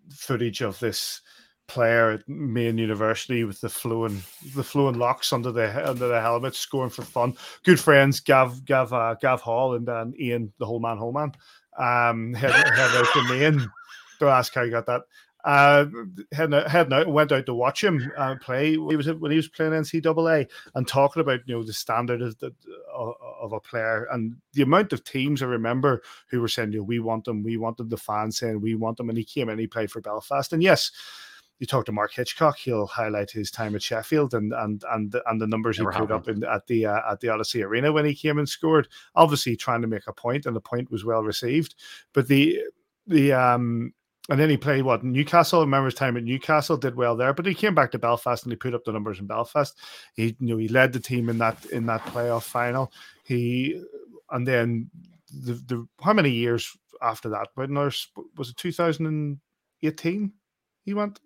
[0.10, 1.22] footage of this
[1.68, 4.22] player at Maine University with the flowing
[4.56, 7.36] the flowing locks under the under the helmet, scoring for fun.
[7.64, 11.32] Good friends, Gav Gav uh, Gav Hall and then Ian, the whole man, whole man,
[11.78, 13.68] um, head, head out to Maine.
[14.20, 15.04] Don't ask how you got that
[15.46, 15.86] uh,
[16.32, 18.72] heading out, heading out went out to watch him uh, play.
[18.72, 22.38] He was when he was playing NCAA and talking about you know the standard of,
[22.40, 22.52] the,
[22.92, 26.84] of a player and the amount of teams I remember who were saying, you know,
[26.84, 29.60] we want them, we wanted the fans saying we want them, and he came and
[29.60, 30.92] he played for Belfast, and yes.
[31.58, 35.42] You talk to Mark Hitchcock; he'll highlight his time at Sheffield and and and and
[35.42, 36.44] the numbers Never he put happened.
[36.44, 38.90] up in, at the uh, at the Odyssey Arena when he came and scored.
[39.16, 41.76] Obviously, trying to make a point, and the point was well received.
[42.12, 42.60] But the
[43.08, 43.94] the um
[44.30, 45.60] and then he played what Newcastle.
[45.60, 48.44] I remember his time at Newcastle, did well there, but he came back to Belfast
[48.44, 49.78] and he put up the numbers in Belfast.
[50.16, 52.92] He you know he led the team in that in that playoff final.
[53.24, 53.84] He
[54.32, 54.90] and then
[55.32, 57.50] the the how many years after that?
[57.56, 60.34] But was it 2018?
[60.84, 61.20] He went.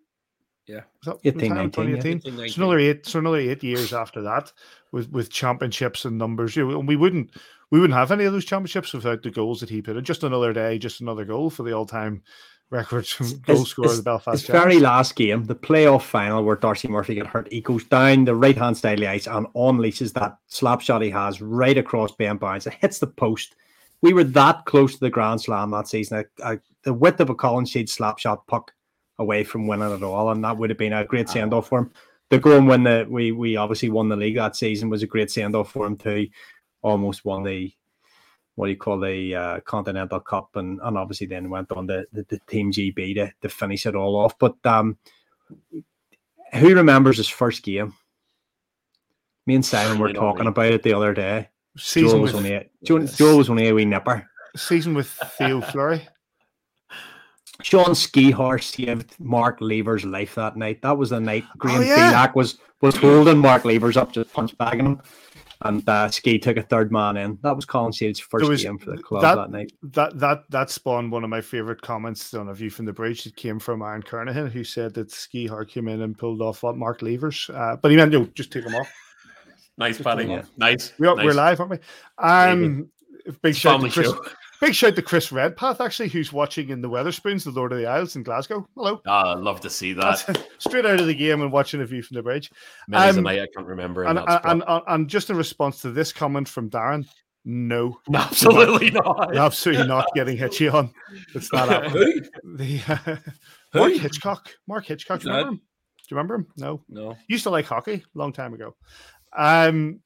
[0.67, 2.21] Yeah, was that 18, 19, 2018?
[2.23, 2.47] Yeah.
[2.47, 4.51] So another eight, so another eight years after that,
[4.91, 6.55] with with championships and numbers.
[6.55, 7.31] You know, and we wouldn't
[7.71, 10.03] we wouldn't have any of those championships without the goals that he put in.
[10.03, 12.21] Just another day, just another goal for the all time
[12.69, 13.07] record
[13.45, 14.41] goal scorer of the Belfast.
[14.41, 18.25] His very last game, the playoff final where Darcy Murphy got hurt, he goes down
[18.25, 21.77] the right hand side of the ice and unleashes that slap shot he has right
[21.77, 22.67] across Ben Bowns.
[22.67, 23.55] It hits the post.
[24.01, 26.25] We were that close to the Grand Slam that season.
[26.43, 28.71] I, I, the width of a Colin Sheed slap shot puck
[29.17, 31.79] away from winning it all, and that would have been a great send off for
[31.79, 31.91] him.
[32.29, 35.07] The go and win the we we obviously won the league that season was a
[35.07, 36.27] great send off for him too.
[36.81, 37.73] Almost won the
[38.55, 42.05] what do you call the uh, Continental Cup, and, and obviously then went on the,
[42.11, 44.37] the, the Team GB to, to finish it all off.
[44.37, 44.97] But um,
[46.53, 47.93] who remembers his first game?
[49.45, 51.49] Me and Simon were talking about it the other day.
[51.77, 54.29] Season Joel was with, only a, Joel, Joel was only a wee nipper.
[54.55, 56.07] Season with Theo Fleury.
[57.61, 60.81] Sean Skihar saved Mark Lever's life that night.
[60.81, 62.31] That was the night Graham oh, yeah.
[62.35, 65.01] was was holding Mark Levers up, just punch bagging him
[65.61, 67.37] and uh, Ski took a third man in.
[67.41, 69.73] That was Colin Sheed's first was, game for the club that, that, night.
[69.83, 73.25] That that that spawned one of my favorite comments on a view from the bridge.
[73.25, 76.63] It came from Aaron Kernahan, who said that Ski Hart came in and pulled off
[76.63, 78.91] what Mark Levers, uh, but he meant you know, just take him off.
[79.77, 80.25] Nice, Paddy.
[80.25, 80.43] Yeah.
[80.57, 80.93] Nice.
[80.99, 81.25] We are, nice.
[81.25, 81.79] We're live, aren't we?
[82.17, 82.89] Um,
[83.41, 84.25] big shout to Chris, show.
[84.59, 87.85] Big shout to Chris Redpath, actually, who's watching in the Wetherspoons, the Lord of the
[87.85, 88.67] Isles in Glasgow.
[88.75, 89.01] Hello.
[89.07, 90.45] Ah, I'd love to see that.
[90.57, 92.51] straight out of the game and watching a view from the bridge.
[92.89, 94.03] Many's um, a night I can't remember.
[94.03, 97.07] And, and, and, and, just in response to this comment from Darren,
[97.45, 99.33] no, absolutely not.
[99.35, 100.93] Absolutely not getting Hitchy on.
[101.33, 102.27] It's not happening.
[102.43, 103.15] the uh,
[103.73, 104.49] Mark Hitchcock.
[104.67, 105.21] Mark Hitchcock.
[105.21, 105.55] Do you remember him?
[105.55, 105.61] Do
[106.09, 106.47] you remember him?
[106.57, 106.83] No.
[106.89, 107.15] No.
[107.29, 108.75] Used to like hockey a long time ago.
[109.37, 110.01] Um,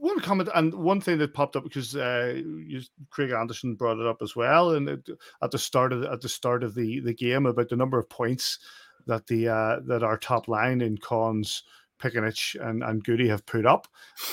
[0.00, 2.80] one comment and one thing that popped up because uh, you,
[3.10, 5.08] Craig Anderson brought it up as well, and it,
[5.42, 7.98] at the start of the, at the start of the the game about the number
[7.98, 8.58] of points
[9.06, 11.64] that the uh, that our top line in Cons,
[12.02, 13.88] Piccinich, and and Goody have put up,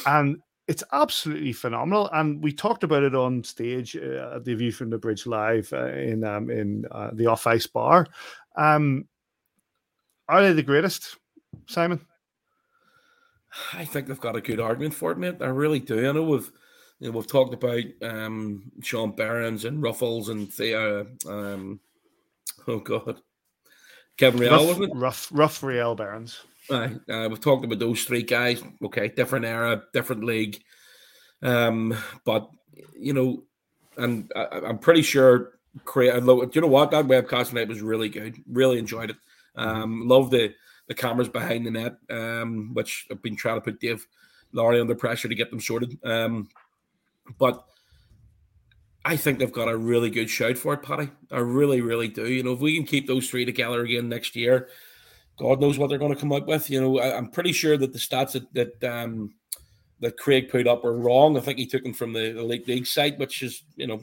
[0.05, 2.09] and it's absolutely phenomenal.
[2.13, 5.71] And we talked about it on stage uh, at the View from the Bridge live
[5.73, 8.07] uh, in um, in uh, the off ice bar.
[8.55, 9.05] Um,
[10.29, 11.17] are they the greatest,
[11.67, 12.05] Simon?
[13.73, 15.41] I think they've got a good argument for it, mate.
[15.41, 16.07] I really do.
[16.07, 16.51] I know we've
[16.99, 21.05] you know, we've talked about um, Sean Berens and Ruffles and Thea.
[21.27, 21.79] Um,
[22.67, 23.21] oh God,
[24.17, 24.95] Kevin Riehl, rough, wasn't it?
[24.95, 26.39] Rough, rough Riehl Berens.
[26.69, 28.63] Uh, uh, we've talked about those three guys.
[28.83, 30.61] Okay, different era, different league.
[31.41, 31.95] Um,
[32.25, 32.49] but
[32.97, 33.43] you know,
[33.97, 35.53] and I, am pretty sure.
[35.85, 36.15] Create.
[36.15, 36.89] You know what?
[36.89, 38.41] That webcast tonight was really good.
[38.47, 39.17] Really enjoyed it.
[39.55, 40.55] Um, love the
[40.87, 44.07] the cameras behind the net, um, which I've been trying to put Dave
[44.53, 45.97] Laurie under pressure to get them sorted.
[46.03, 46.49] Um,
[47.37, 47.65] but
[49.03, 51.09] I think they've got a really good shout for it, Paddy.
[51.31, 52.27] I really, really do.
[52.27, 54.69] You know, if we can keep those three together again next year,
[55.37, 56.69] God knows what they're going to come up with.
[56.69, 59.33] You know, I, am pretty sure that the stats that that, um,
[59.99, 61.37] that Craig put up were wrong.
[61.37, 63.99] I think he took them from the, League League site, which is you know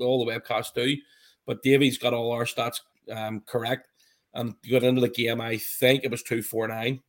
[0.00, 0.96] all the webcasts do.
[1.44, 2.80] But Davey's got all our stats
[3.10, 3.88] um, correct
[4.36, 5.40] and got into the game.
[5.40, 7.00] I think it was two four nine,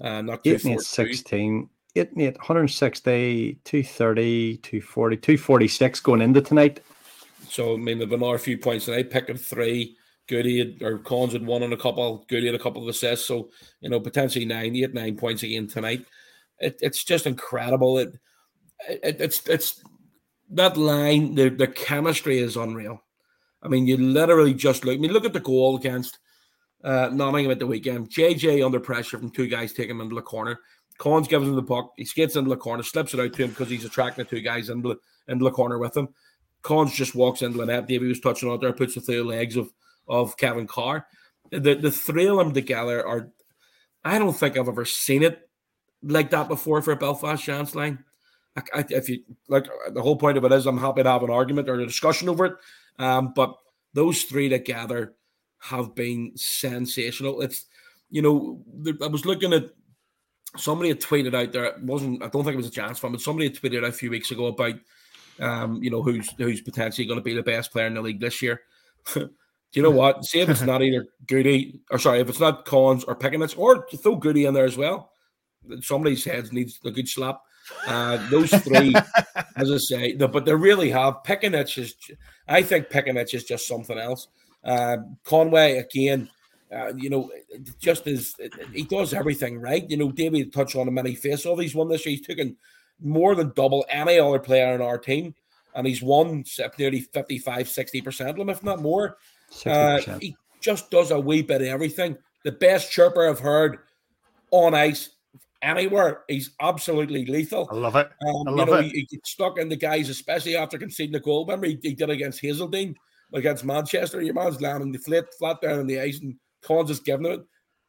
[0.00, 1.68] uh, not two four sixteen.
[1.96, 6.80] Eight, eight, 160, 230, 240, 246 going into tonight.
[7.48, 9.96] So, I mean, there have been a few points tonight, picking three.
[10.26, 13.26] Goody had, or Collins had one on a couple, Goody had a couple of assists.
[13.26, 16.04] So, you know, potentially nine, eight, nine points again tonight.
[16.58, 17.98] It, it's just incredible.
[17.98, 18.18] It,
[18.88, 19.84] it, it's, it's
[20.50, 23.02] that line, the, the chemistry is unreal.
[23.62, 26.18] I mean, you literally just look, I mean, look at the goal against
[26.84, 28.10] uh, Nottingham at the weekend.
[28.10, 30.60] JJ under pressure from two guys taking him into the corner.
[30.98, 31.92] Collins gives him the puck.
[31.96, 34.42] He skates into the corner, slips it out to him because he's attracting the two
[34.42, 36.08] guys into the, into the corner with him.
[36.62, 37.88] Collins just walks into the net.
[37.88, 39.70] Davey was touching on it there, puts the legs of,
[40.06, 41.06] of Kevin Carr.
[41.50, 43.30] The, the three of them together are,
[44.04, 45.48] I don't think I've ever seen it
[46.02, 48.04] like that before for a Belfast Giants line.
[48.56, 51.30] I, if you like, the whole point of it is I'm happy to have an
[51.30, 52.54] argument or a discussion over it.
[52.98, 53.56] Um, but
[53.94, 55.14] those three together
[55.64, 57.40] have been sensational.
[57.40, 57.66] It's,
[58.10, 58.62] you know,
[59.02, 59.70] I was looking at
[60.56, 61.64] somebody had tweeted out there.
[61.64, 63.88] It wasn't I don't think it was a chance fan, but somebody had tweeted out
[63.88, 64.74] a few weeks ago about,
[65.40, 68.20] um, you know, who's who's potentially going to be the best player in the league
[68.20, 68.60] this year.
[69.14, 69.30] Do
[69.72, 70.24] you know what?
[70.24, 73.86] See if it's not either Goody or sorry, if it's not Collins or Pickenics or
[73.88, 75.10] throw Goody in there as well.
[75.80, 77.40] Somebody's head needs a good slap.
[77.86, 78.94] Uh, those three,
[79.56, 81.22] as I say, the, but they really have.
[81.24, 81.94] Pickenics is,
[82.46, 84.28] I think Pickenics is just something else.
[84.64, 86.28] Uh, Conway again,
[86.74, 87.30] uh, you know,
[87.78, 88.34] just as
[88.72, 89.88] he does everything right.
[89.88, 91.60] You know, David touched on a many face off.
[91.60, 92.16] He's won this year.
[92.16, 92.56] He's taken
[93.00, 95.34] more than double any other player in our team,
[95.74, 96.44] and he's won
[96.78, 99.18] nearly 55, 60% of them, if not more.
[99.66, 102.16] Uh, he just does a wee bit of everything.
[102.44, 103.78] The best chirper I've heard
[104.50, 105.10] on ice
[105.62, 106.22] anywhere.
[106.28, 107.68] He's absolutely lethal.
[107.70, 108.10] I love it.
[108.26, 108.84] Um, I love you know, it.
[108.86, 111.44] He, he gets stuck in the guys, especially after conceding the goal.
[111.44, 112.94] Remember, he, he did against Hazeldean,
[113.34, 114.22] against Manchester.
[114.22, 117.40] Your man's landing the flat, flat down on the ice, and Collins is giving it.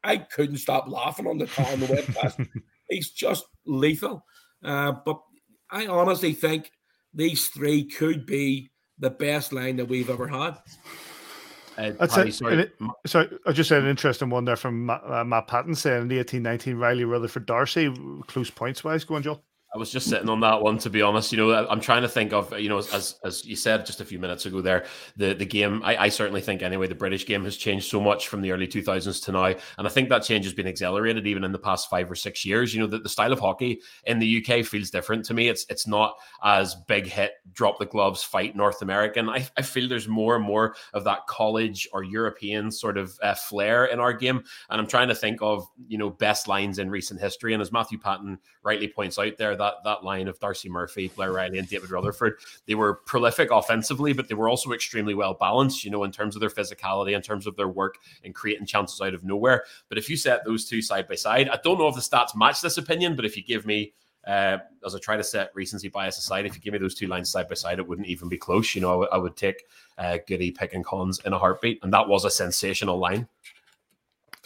[0.04, 2.48] I couldn't stop laughing on the call on the webcast.
[2.90, 4.24] He's just lethal.
[4.64, 5.20] Uh, but
[5.72, 6.72] I honestly think
[7.14, 8.70] these three could be
[9.00, 10.58] the best line that we've ever had.
[11.78, 12.34] Uh, That's Paddy, it.
[12.34, 12.60] sorry.
[12.60, 12.76] It-
[13.06, 16.08] Sorry, I just said an interesting one there from Matt, uh, Matt Patton saying in
[16.08, 17.94] the 1819 Riley Rutherford Darcy,
[18.28, 19.04] close points wise.
[19.04, 19.44] Go on, Joel.
[19.76, 21.34] I was just sitting on that one to be honest.
[21.34, 24.06] You know, I'm trying to think of you know as as you said just a
[24.06, 24.86] few minutes ago there,
[25.18, 25.82] the the game.
[25.84, 28.68] I, I certainly think anyway the British game has changed so much from the early
[28.68, 31.90] 2000s to now, and I think that change has been accelerated even in the past
[31.90, 32.74] five or six years.
[32.74, 35.50] You know, the, the style of hockey in the UK feels different to me.
[35.50, 39.28] It's it's not as big hit, drop the gloves, fight North American.
[39.28, 43.36] I, I feel there's more and more of that college or European sort of uh,
[43.36, 46.90] flair in our game, and I'm trying to think of you know best lines in
[46.90, 47.52] recent history.
[47.52, 51.32] And as Matthew Patton rightly points out there, that that line of Darcy Murphy, Blair
[51.32, 55.84] Riley, and David Rutherford, they were prolific offensively, but they were also extremely well balanced.
[55.84, 59.02] You know, in terms of their physicality, in terms of their work and creating chances
[59.02, 59.64] out of nowhere.
[59.90, 62.36] But if you set those two side by side, I don't know if the stats
[62.36, 63.94] match this opinion, but if you give me
[64.26, 67.08] uh, as I try to set recency bias aside, if you give me those two
[67.08, 68.74] lines side by side, it wouldn't even be close.
[68.74, 69.66] You know, I, w- I would take
[69.98, 73.28] uh, Goody, Pick, and Collins in a heartbeat, and that was a sensational line.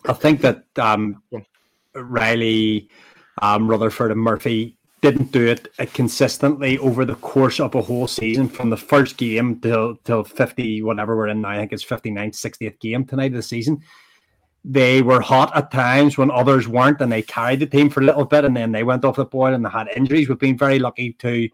[0.05, 1.21] I think that um,
[1.93, 2.89] Riley,
[3.41, 8.07] um, Rutherford, and Murphy didn't do it uh, consistently over the course of a whole
[8.07, 11.49] season from the first game till till 50 whatever we're in now.
[11.49, 13.81] I think it's 59th, 60th game tonight of the season.
[14.65, 18.05] They were hot at times when others weren't, and they carried the team for a
[18.05, 20.27] little bit, and then they went off the boil and they had injuries.
[20.27, 21.49] We've been very lucky to,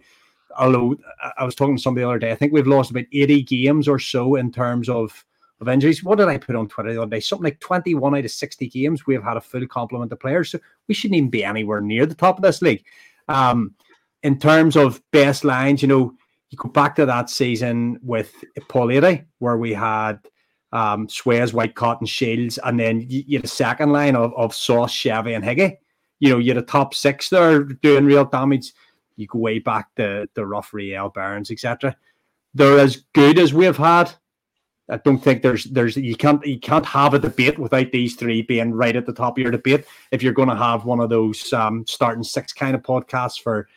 [0.57, 0.95] although
[1.37, 3.87] I- was talking to somebody the other day, I think we've lost about 80 games
[3.87, 5.23] or so in terms of
[5.61, 6.03] of injuries.
[6.03, 7.21] What did I put on Twitter the other day?
[7.21, 10.51] Something like 21 out of 60 games we have had a full complement of players.
[10.51, 12.83] So we shouldn't even be anywhere near the top of this league.
[13.27, 13.75] Um,
[14.23, 16.13] in terms of best lines, you know,
[16.49, 18.33] you go back to that season with
[18.69, 18.89] Paul
[19.39, 20.19] where we had
[20.71, 24.91] um, Swayze, White Cotton, Shields, and then you, had a second line of, of Sauce,
[24.91, 25.77] Chevy, and Higgy.
[26.19, 28.73] You know, you had a top six there doing real damage.
[29.15, 31.95] You go way back to the rough Riehl, Barnes, etc.
[32.53, 34.11] They're as good as we have had.
[34.89, 38.43] I don't think there's there's you can't you can't have a debate without these three
[38.43, 39.85] being right at the top of your debate.
[40.11, 43.67] If you're going to have one of those um, starting six kind of podcasts for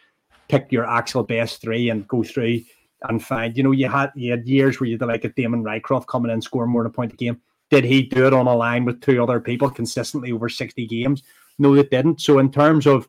[0.48, 2.62] pick your actual best three and go through
[3.08, 5.64] and find, you know, you had you had years where you had like a Damon
[5.64, 7.40] Rycroft coming in scoring more than a point a game.
[7.70, 11.22] Did he do it on a line with two other people consistently over 60 games?
[11.58, 12.20] No, it didn't.
[12.20, 13.08] So in terms of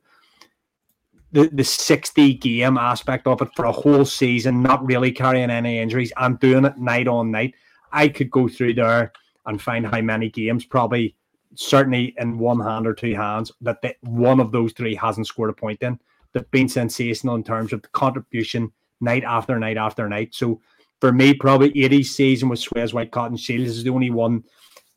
[1.31, 5.79] the, the 60 game aspect of it for a whole season, not really carrying any
[5.79, 7.55] injuries and doing it night on night,
[7.91, 9.11] I could go through there
[9.45, 11.15] and find how many games, probably
[11.55, 15.53] certainly in one hand or two hands, that one of those three hasn't scored a
[15.53, 15.99] point in.
[16.33, 18.71] They've been sensational in terms of the contribution
[19.01, 20.35] night after night after night.
[20.35, 20.61] So
[20.99, 24.43] for me, probably 80 season with Swayze White Cotton Shields is the only one.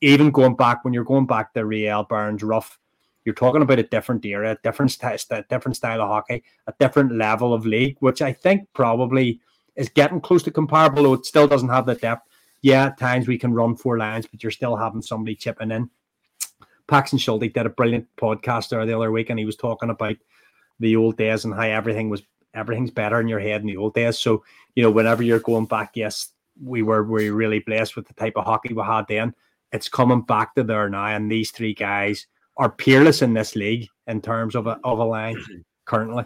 [0.01, 2.78] Even going back when you're going back to Riehl Burns Rough,
[3.24, 6.74] you're talking about a different era, a different st- st- different style of hockey, a
[6.80, 9.40] different level of league, which I think probably
[9.76, 12.26] is getting close to comparable, though it still doesn't have the depth.
[12.62, 15.90] Yeah, at times we can run four lines, but you're still having somebody chipping in.
[16.86, 20.16] Paxton Schulte did a brilliant podcast there the other week, and he was talking about
[20.80, 22.22] the old days and how everything was
[22.54, 24.18] everything's better in your head in the old days.
[24.18, 24.44] So
[24.74, 26.30] you know, whenever you're going back, yes,
[26.62, 29.34] we were we were really blessed with the type of hockey we had then.
[29.72, 32.26] it's coming back to there now, and these three guys
[32.58, 35.36] are peerless in this league in terms of a of a line
[35.84, 36.24] currently.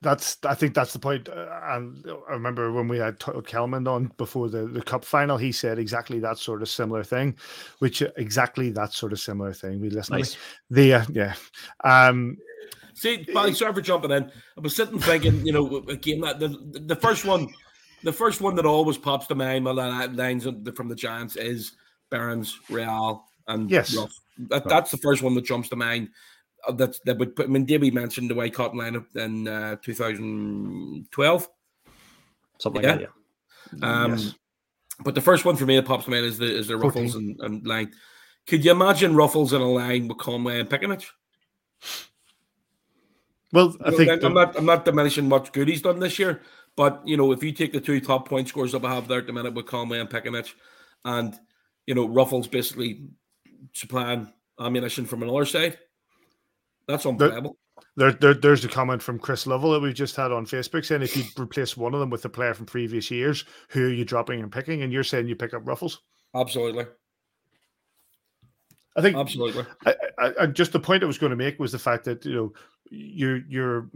[0.00, 1.28] That's I think that's the point.
[1.28, 5.50] Uh, and I remember when we had Kelman on before the, the cup final, he
[5.50, 7.36] said exactly that sort of similar thing,
[7.80, 9.80] which uh, exactly that sort of similar thing.
[9.80, 10.36] We listened nice.
[10.70, 11.34] the uh, yeah.
[11.82, 12.36] Um,
[12.94, 14.24] See, Paddy, sorry for jumping in.
[14.24, 16.48] I was sitting thinking, you know, again that the
[16.86, 17.48] the first one,
[18.02, 21.72] the first one that always pops to mind, my lines from the Giants is
[22.10, 24.12] Berens, Riehl, and yes, Ruff.
[24.48, 26.08] That, that's the first one that jumps to mind.
[26.66, 27.46] Uh, that that would put.
[27.46, 31.48] I mean, Davey mentioned the white cotton lineup in uh, 2012,
[32.58, 32.90] something yeah.
[32.90, 33.08] like that.
[33.80, 34.02] Yeah.
[34.02, 34.34] Um, yes.
[35.04, 37.14] But the first one for me that pops to mind is the is the Ruffles
[37.14, 37.92] and, and, line.
[38.46, 41.04] Could you imagine Ruffles in a line with Conway and Piccinich?
[43.52, 46.42] Well, I think I'm not I'm not diminishing what Goody's done this year,
[46.76, 49.20] but you know if you take the two top point scores that we have there
[49.20, 50.54] at the minute with Conway and Piccinich,
[51.04, 51.38] and
[51.86, 53.06] you know Ruffles basically
[53.72, 55.78] supplying ammunition from another side
[56.88, 57.56] that's unplayable.
[57.96, 61.02] There, there, there's a comment from Chris Lovell that we've just had on Facebook saying
[61.02, 64.04] if you replace one of them with a player from previous years, who are you
[64.04, 64.82] dropping and picking?
[64.82, 66.02] And you're saying you pick up Ruffles.
[66.34, 66.86] Absolutely.
[68.96, 69.64] I think absolutely.
[69.86, 72.24] I, I, I, just the point I was going to make was the fact that
[72.24, 72.52] you know
[72.90, 73.90] you're you're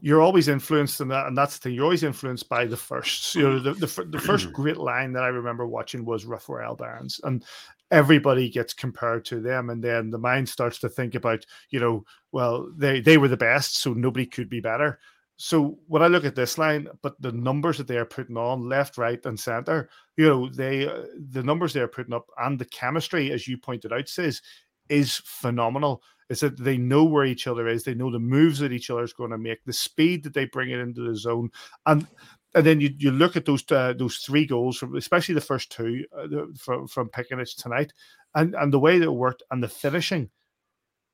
[0.00, 1.74] you're always influenced in that, and that's the thing.
[1.74, 3.34] You're always influenced by the first.
[3.34, 7.20] You know, the the, the first great line that I remember watching was Rafael Barnes,
[7.24, 7.44] and
[7.90, 12.04] everybody gets compared to them and then the mind starts to think about you know
[12.32, 14.98] well they they were the best so nobody could be better.
[15.38, 18.68] So when i look at this line but the numbers that they are putting on
[18.68, 22.58] left right and center you know they uh, the numbers they are putting up and
[22.58, 24.40] the chemistry as you pointed out says
[24.88, 26.02] is phenomenal.
[26.28, 29.04] Is that they know where each other is they know the moves that each other
[29.04, 31.50] is going to make the speed that they bring it into the zone
[31.86, 32.04] and
[32.56, 35.70] and then you, you look at those uh, those three goals from especially the first
[35.70, 36.26] two uh,
[36.58, 37.92] from from Piccinich tonight,
[38.34, 40.30] and and the way that it worked and the finishing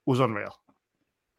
[0.07, 0.57] was unreal,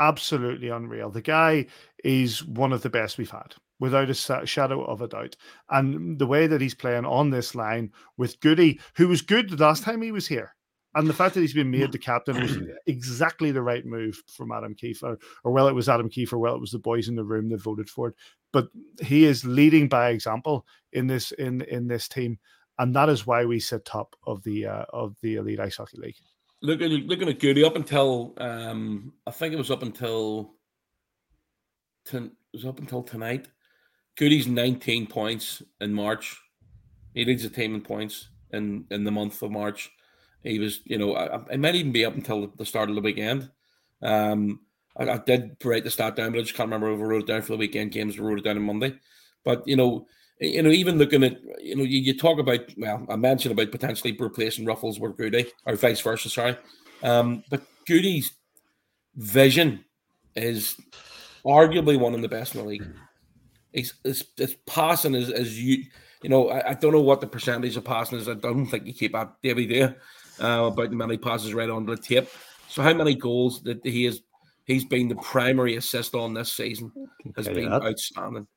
[0.01, 1.09] absolutely unreal.
[1.09, 1.67] The guy
[2.03, 5.37] is one of the best we've had without a shadow of a doubt,
[5.69, 9.63] and the way that he's playing on this line with Goody, who was good the
[9.63, 10.53] last time he was here.
[10.95, 14.51] And the fact that he's been made the captain was exactly the right move from
[14.51, 17.07] Adam Keefe, or, or well, it was Adam Keefe, or well, it was the boys
[17.07, 18.15] in the room that voted for it.
[18.51, 18.67] But
[19.01, 22.37] he is leading by example in this in in this team,
[22.77, 25.97] and that is why we sit top of the uh, of the elite ice hockey
[25.97, 26.15] league.
[26.61, 30.53] Looking looking at Goody up until um, I think it was up until
[32.05, 33.47] ten, it was up until tonight.
[34.15, 36.39] Goody's 19 points in March.
[37.15, 39.91] He leads the team in points in in the month of March.
[40.43, 41.15] He was, you know,
[41.49, 43.49] it might even be up until the start of the weekend.
[44.01, 44.59] Um,
[44.97, 47.23] I, I, did write the stat down, but I just can't remember if I wrote
[47.23, 48.19] it down for the weekend games.
[48.19, 48.95] I wrote it down on Monday.
[49.45, 50.07] But you know,
[50.39, 53.71] you know, even looking at, you know, you, you talk about, well, I mentioned about
[53.71, 56.29] potentially replacing Ruffles with Goody, or vice versa.
[56.29, 56.57] Sorry,
[57.01, 58.33] um, but Goody's
[59.15, 59.85] vision
[60.35, 60.75] is
[61.45, 62.87] arguably one of the best in the league.
[63.71, 64.23] He's it's,
[64.65, 65.85] passing as, as you
[66.21, 68.29] you know I, I, don't know what the percentage of passing is.
[68.29, 69.95] I don't think you keep up every day
[70.41, 72.29] uh, about the many passes right onto the tape.
[72.67, 74.21] So how many goals that he has
[74.65, 76.91] he's been the primary assist on this season
[77.35, 77.83] has been that.
[77.83, 78.47] outstanding.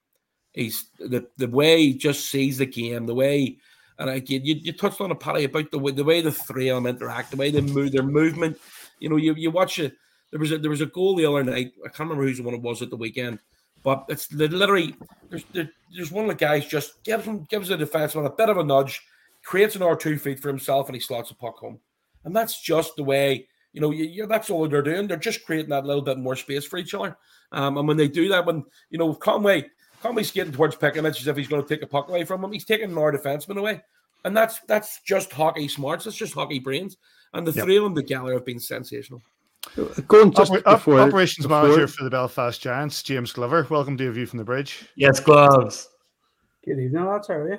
[0.53, 3.59] He's the the way he just sees the game, the way
[3.99, 6.69] and again you, you touched on a Paddy about the way the way the three
[6.69, 8.59] of them interact, the way they move their movement.
[8.99, 9.95] You know, you, you watch it.
[10.31, 11.73] There was a there was a goal the other night.
[11.85, 13.39] I can't remember whose one it was at the weekend,
[13.83, 14.95] but it's literally
[15.29, 18.49] there's there, there's one of the guys just gives him gives the defenseman a bit
[18.49, 19.03] of a nudge
[19.47, 21.79] creates an R2 feed for himself, and he slots a puck home.
[22.25, 25.07] And that's just the way, you know, you, you, that's all they're doing.
[25.07, 27.17] They're just creating that little bit more space for each other.
[27.53, 29.71] Um, and when they do that, when, you know, Conway,
[30.03, 32.53] Conway's getting towards Piccinich as if he's going to take a puck away from him,
[32.53, 33.81] he's taking our defenseman away.
[34.25, 36.05] And that's that's just hockey smarts.
[36.05, 36.97] That's just hockey brains.
[37.33, 37.65] And the yep.
[37.65, 39.23] three of them together have been sensational.
[40.09, 41.63] Going just Oper- before, operations before...
[41.63, 43.65] manager for the Belfast Giants, James Glover.
[43.71, 44.89] Welcome to a view from the bridge.
[44.97, 45.89] Yes, gloves.
[46.65, 47.29] Good evening, lads.
[47.29, 47.59] How are you?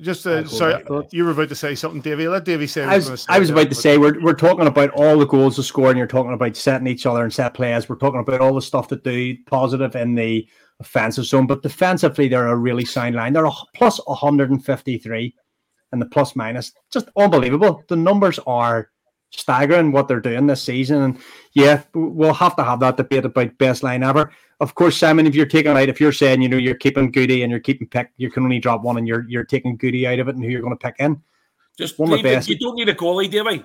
[0.00, 2.28] Just uh, sorry, you were about to say something, Davey.
[2.28, 2.84] Let Davey say.
[2.84, 5.62] I was, I was about to say we're, we're talking about all the goals to
[5.62, 7.88] score, and you're talking about setting each other and set plays.
[7.88, 12.28] We're talking about all the stuff that do positive in the offensive zone, but defensively
[12.28, 13.32] they're a really sound line.
[13.32, 15.34] They're a plus 153,
[15.90, 17.82] and the plus minus just unbelievable.
[17.88, 18.90] The numbers are
[19.30, 21.18] staggering what they're doing this season, and
[21.54, 24.30] yeah, we'll have to have that debate about best line ever
[24.60, 27.42] of course, Simon, if you're taking out, if you're saying, you know, you're keeping Goody
[27.42, 30.18] and you're keeping pick, you can only drop one and you're you're taking Goody out
[30.18, 31.22] of it and who you're going to pick in.
[31.76, 32.48] Just one of the best.
[32.48, 33.64] You don't need a goalie, Davey.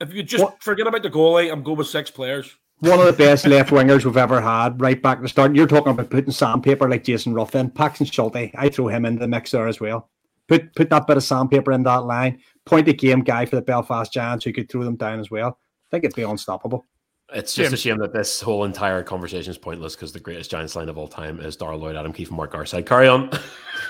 [0.00, 0.62] If you just what?
[0.62, 2.56] forget about the goalie, I'm going with six players.
[2.78, 5.54] One of the best left wingers we've ever had, right back to the start.
[5.54, 8.50] You're talking about putting sandpaper like Jason Ruffin, Paxton Schulte.
[8.54, 10.08] I throw him into the mix there as well.
[10.48, 12.40] Put put that bit of sandpaper in that line.
[12.64, 15.48] point of game guy for the Belfast Giants who could throw them down as well.
[15.48, 16.86] I think it'd be unstoppable.
[17.32, 17.74] It's just Jim.
[17.74, 20.98] a shame that this whole entire conversation is pointless because the greatest Giants line of
[20.98, 22.86] all time is Darrell Lloyd, Adam Keefe, and Mark Garside.
[22.86, 23.30] Carry on.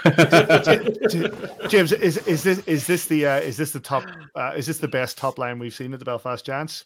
[1.71, 4.79] James, is is this is this the uh, is this the top uh, is this
[4.79, 6.85] the best top line we've seen at the Belfast Giants?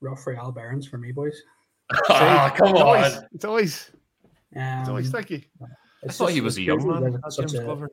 [0.00, 1.40] Rough Riehl Berens for me, boys.
[2.08, 2.86] oh, come it's on!
[2.86, 3.90] Always, it's always,
[4.56, 5.42] um, it's always thank you.
[6.08, 7.20] I thought he was a young man.
[7.28, 7.88] Such a,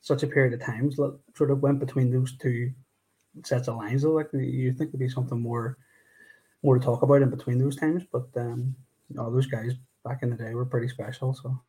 [0.00, 2.72] such a period of times sort of went between those two
[3.44, 4.02] sets of lines.
[4.02, 5.78] Though, like you think there'd be something more,
[6.62, 8.04] more to talk about in between those times.
[8.10, 8.74] But um,
[9.08, 9.72] you know, those guys
[10.04, 11.34] back in the day were pretty special.
[11.34, 11.60] So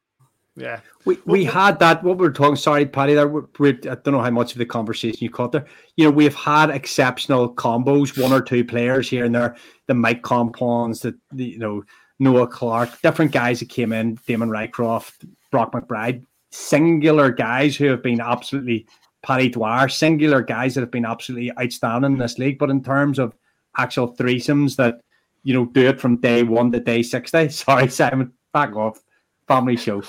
[0.55, 2.03] yeah, we we had that.
[2.03, 3.13] What we are talking, sorry, Paddy.
[3.13, 5.65] There, we, we, I don't know how much of the conversation you caught there.
[5.95, 9.55] You know, we've had exceptional combos, one or two players here and there.
[9.87, 11.83] The Mike Kompons, the, the you know
[12.19, 18.03] Noah Clarke, different guys that came in, Damon Rycroft, Brock McBride, singular guys who have
[18.03, 18.87] been absolutely
[19.23, 22.59] Paddy Dwyer, singular guys that have been absolutely outstanding in this league.
[22.59, 23.35] But in terms of
[23.77, 25.01] actual threesomes that,
[25.43, 29.01] you know, do it from day one to day 60, sorry, Simon, back off.
[29.47, 30.01] Family show.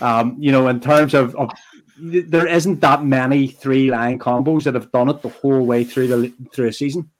[0.00, 1.50] Um, you know, in terms of, of
[1.98, 6.08] there isn't that many three line combos that have done it the whole way through
[6.08, 7.10] the through a season.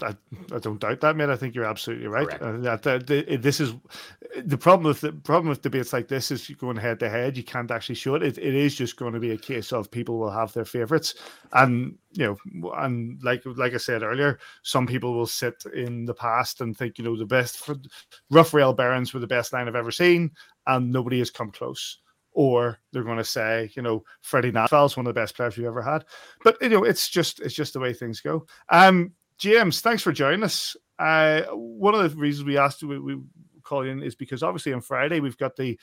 [0.00, 0.16] I,
[0.54, 1.28] I, don't doubt that, mate.
[1.28, 2.28] I think you're absolutely right.
[2.40, 3.74] Uh, that, that the, this is
[4.44, 7.36] the problem with the problem with debates like this is going head to head.
[7.36, 8.22] You can't actually show it.
[8.22, 8.38] it.
[8.38, 11.14] It is just going to be a case of people will have their favorites,
[11.52, 16.14] and you know, and like like I said earlier, some people will sit in the
[16.14, 17.76] past and think you know the best for
[18.30, 20.30] rough Riehl Berens were the best line I've ever seen,
[20.66, 21.98] and nobody has come close
[22.32, 25.66] or they're going to say, you know, Freddie Nashville's one of the best players we've
[25.66, 26.04] ever had.
[26.42, 28.46] But you know, it's just it's just the way things go.
[28.68, 29.12] Um,
[29.42, 30.76] James, thanks for joining us.
[31.00, 33.20] Uh, one of the reasons we asked we, we
[33.64, 35.76] call in is because obviously on Friday we've got the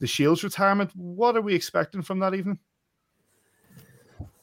[0.00, 0.90] the Shields retirement.
[0.96, 2.58] What are we expecting from that evening?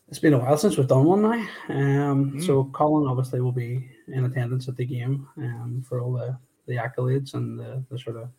[0.07, 1.47] It's been a while since we've done one now.
[1.69, 2.45] Um, mm.
[2.45, 6.75] So Colin obviously will be in attendance at the game um, for all the, the
[6.75, 8.29] accolades and the, the sort of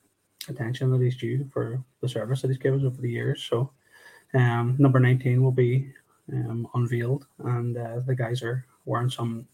[0.48, 3.42] attention that he's due for the service that he's given us over the years.
[3.42, 3.72] So
[4.34, 5.92] um, number 19 will be
[6.32, 9.48] um, unveiled and uh, the guys are wearing some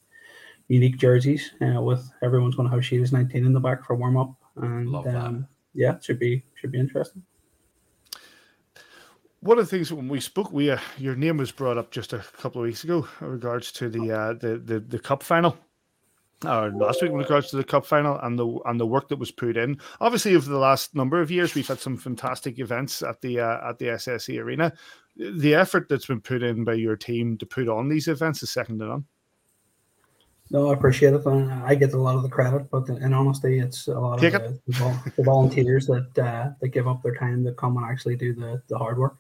[0.69, 4.17] unique jerseys uh, with everyone's going to have Shields 19 in the back for warm
[4.17, 7.23] up, and um, yeah, it should be should be interesting.
[9.41, 12.13] One of the things when we spoke, we uh, your name was brought up just
[12.13, 15.57] a couple of weeks ago in regards to the uh, the, the the cup final.
[16.45, 19.19] Uh, last week in regards to the cup final and the and the work that
[19.19, 19.79] was put in.
[20.01, 23.71] Obviously, over the last number of years, we've had some fantastic events at the uh,
[23.71, 24.71] at the SSE Arena.
[25.17, 28.51] The effort that's been put in by your team to put on these events is
[28.51, 29.05] second to none.
[30.51, 31.27] No, I appreciate it.
[31.27, 34.43] I get a lot of the credit, but in honesty, it's a lot Take of
[34.43, 38.33] the, the, volunteers that uh, that give up their time to come and actually do
[38.33, 39.17] the, the hard work.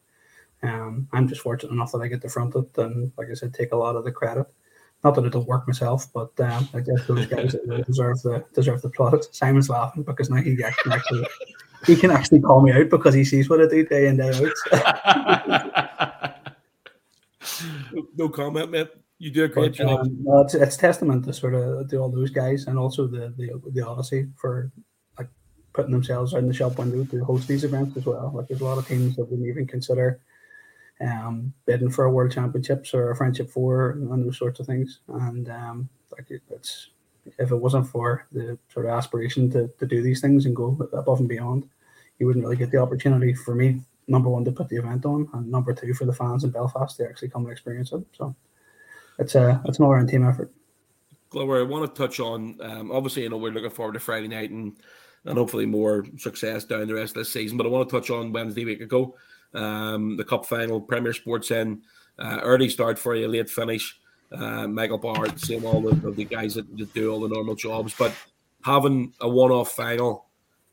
[0.62, 3.55] Um, I'm just fortunate enough that I get to front it and, like I said,
[3.55, 4.47] take a lot of the credit.
[5.05, 7.57] Not that it'll work myself, but um, I guess those guys
[7.87, 9.29] deserve the deserve the plaudits.
[9.37, 11.27] Simon's laughing because now he can actually
[11.87, 14.53] he can actually call me out because he sees what I do day in day
[14.72, 16.43] out.
[18.16, 18.91] no comment, mate.
[19.19, 20.01] You do a great but, job.
[20.01, 23.33] Um, well, it's, it's testament to sort of to all those guys and also the
[23.37, 24.71] the, the Odyssey for
[25.19, 25.29] like
[25.73, 28.31] putting themselves out in the shop window to host these events as well.
[28.35, 30.21] Like there's a lot of teams that wouldn't even consider
[31.01, 35.01] um, bidding for a world championships or a friendship four and those sorts of things.
[35.09, 36.91] And um, like it's
[37.39, 40.77] if it wasn't for the sort of aspiration to, to do these things and go
[40.93, 41.69] above and beyond,
[42.19, 43.81] you wouldn't really get the opportunity for me.
[44.09, 46.97] Number one to put the event on, and number two for the fans in Belfast
[46.97, 48.05] to actually come and experience it.
[48.12, 48.37] So
[49.19, 50.53] it's a it's an all around team effort.
[51.31, 54.29] Glover, I want to touch on um, obviously you know we're looking forward to Friday
[54.29, 54.77] night and
[55.25, 57.57] and hopefully more success down the rest of the season.
[57.57, 59.17] But I want to touch on Wednesday week ago,
[59.55, 61.83] um, the Cup final, Premier Sports in
[62.19, 63.99] uh, early start for you, late finish.
[64.33, 67.55] Uh, Michael Bard, same all of, of the guys that, that, do all the normal
[67.55, 68.12] jobs, but
[68.64, 70.27] having a one-off final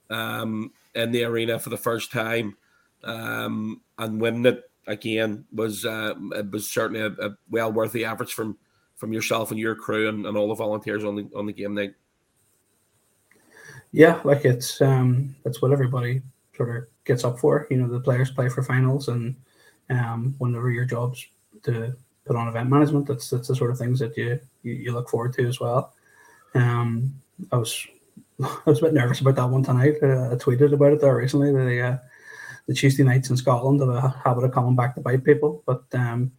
[0.10, 2.58] um, in the arena for the first time
[3.04, 8.06] um, and winning it again was uh, it was certainly a, a, well worth the
[8.06, 8.58] efforts from
[8.96, 11.74] from yourself and your crew and, and all the volunteers on the on the game
[11.74, 11.94] night.
[13.92, 16.22] Yeah, like it's um that's what everybody
[16.56, 17.68] sort of gets up for.
[17.70, 19.36] You know, the players play for finals, and
[19.90, 21.26] um whenever your job's
[21.64, 24.92] to put on event management, that's that's the sort of things that you you, you
[24.94, 25.94] look forward to as well.
[26.56, 27.14] Um,
[27.52, 27.88] I was
[28.44, 29.96] I was a bit nervous about that one tonight.
[30.02, 31.52] Uh, I tweeted about it there recently.
[31.52, 31.98] The uh,
[32.68, 35.64] the Tuesday nights in Scotland have a habit of coming back to bite people.
[35.66, 36.32] But um,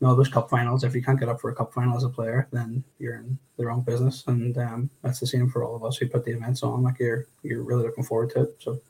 [0.00, 0.82] no, those cup finals.
[0.82, 3.38] If you can't get up for a cup final as a player, then you're in
[3.56, 6.32] the wrong business, and um, that's the same for all of us who put the
[6.32, 6.82] events on.
[6.82, 8.56] Like you're you're really looking forward to it.
[8.58, 8.80] So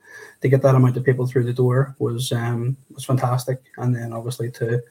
[0.40, 4.12] to get that amount of people through the door was um, was fantastic, and then
[4.12, 4.82] obviously to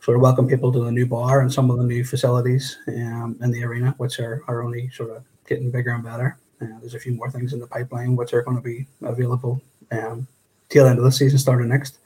[0.00, 3.36] sort of welcome people to the new bar and some of the new facilities um,
[3.40, 6.38] in the arena, which are, are only sort of getting bigger and better.
[6.60, 9.60] Uh, there's a few more things in the pipeline which are going to be available
[9.90, 10.26] um,
[10.68, 11.98] tail end of the season, starting next.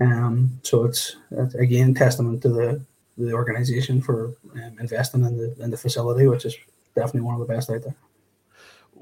[0.00, 2.84] Um, so it's, it's, again testament to the
[3.18, 6.56] the organization for um, investing in the in the facility, which is
[6.94, 7.94] definitely one of the best out there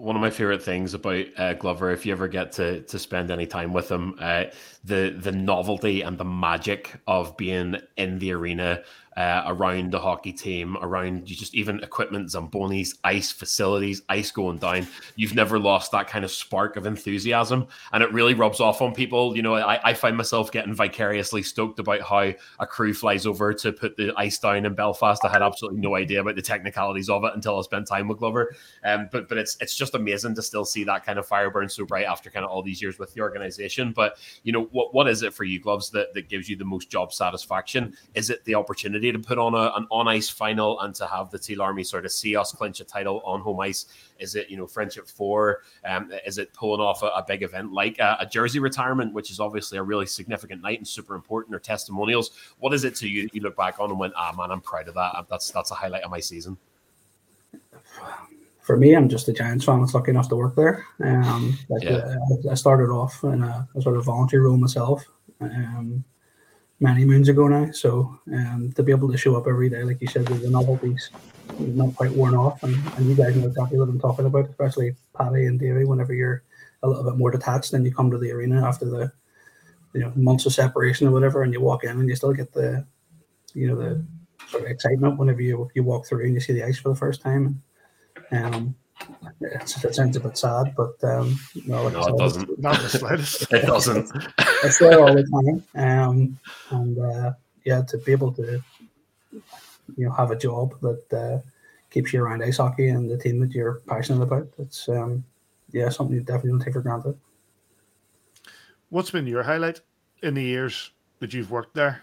[0.01, 3.31] one of my favorite things about uh, Glover, if you ever get to to spend
[3.31, 4.45] any time with him, uh,
[4.83, 8.83] the the novelty and the magic of being in the arena
[9.21, 14.57] uh, around the hockey team, around you just even equipment, Zambonis, ice facilities, ice going
[14.57, 14.87] down.
[15.15, 18.95] You've never lost that kind of spark of enthusiasm, and it really rubs off on
[18.95, 19.37] people.
[19.37, 23.53] You know, I, I find myself getting vicariously stoked about how a crew flies over
[23.53, 25.23] to put the ice down in Belfast.
[25.23, 28.21] I had absolutely no idea about the technicalities of it until I spent time with
[28.21, 28.55] Glover.
[28.85, 31.69] Um, but but it's it's just amazing to still see that kind of fire burn
[31.69, 33.93] so bright after kind of all these years with the organization.
[33.93, 36.65] But you know, what what is it for you, Gloves, that that gives you the
[36.65, 37.95] most job satisfaction?
[38.15, 39.10] Is it the opportunity?
[39.13, 42.05] To put on a, an on ice final and to have the Teal Army sort
[42.05, 43.87] of see us clinch a title on home ice?
[44.19, 45.63] Is it you know Friendship Four?
[45.85, 49.31] Um, is it pulling off a, a big event like a, a, jersey retirement, which
[49.31, 52.31] is obviously a really significant night and super important, or testimonials?
[52.59, 53.29] What is it to you?
[53.33, 55.27] You look back on and went, ah man, I'm proud of that.
[55.29, 56.57] That's that's a highlight of my season.
[58.63, 60.87] For me, I'm just a Giants fan that's lucky enough to work there.
[61.03, 62.17] Um, like yeah.
[62.45, 65.05] uh, I started off in a, a, sort of voluntary role myself.
[65.41, 66.05] Um,
[66.81, 67.71] many moons ago now.
[67.73, 70.51] So um, to be able to show up every day, like you said, with the
[70.51, 71.11] novelties
[71.59, 74.97] not quite worn off, and, and you guys know exactly what I'm talking about, especially
[75.17, 75.85] Paddy and Davey.
[75.85, 76.43] Whenever you're
[76.83, 79.13] a little bit more detached, then you come to the arena after the
[79.93, 82.53] you know months of separation or whatever, and you walk in and you still get
[82.53, 82.87] the
[83.55, 84.05] you know the
[84.49, 86.97] sort of excitement whenever you you walk through and you see the ice for the
[86.97, 87.63] first time.
[88.33, 88.75] Um,
[89.41, 92.59] it sounds a bit sad, but um, no, no it doesn't.
[92.59, 93.53] Not the slightest.
[93.53, 94.11] it doesn't.
[94.63, 96.39] It's there all the time, um,
[96.71, 97.33] and uh,
[97.65, 98.63] yeah, to be able to
[99.33, 101.39] you know have a job that uh,
[101.91, 105.25] keeps you around ice hockey and the team that you're passionate about, it's um,
[105.73, 107.17] yeah something you definitely don't take for granted.
[108.91, 109.81] What's been your highlight
[110.23, 110.91] in the years
[111.21, 112.03] that you've worked there?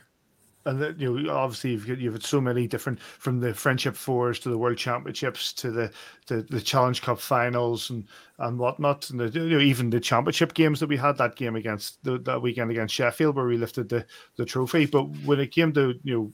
[0.68, 4.40] And that, you know obviously you've, you've had so many different from the friendship fours
[4.40, 5.92] to the world championships to the
[6.28, 8.06] the, the challenge cup finals and
[8.40, 9.10] and whatnot.
[9.10, 12.20] And the, you know, even the championship games that we had that game against the,
[12.20, 14.06] that weekend against sheffield where we lifted the
[14.36, 14.86] the trophy.
[14.86, 16.34] But when it came to you know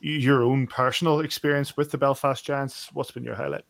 [0.00, 3.64] your own personal experience with the belfast giants what's been your highlight?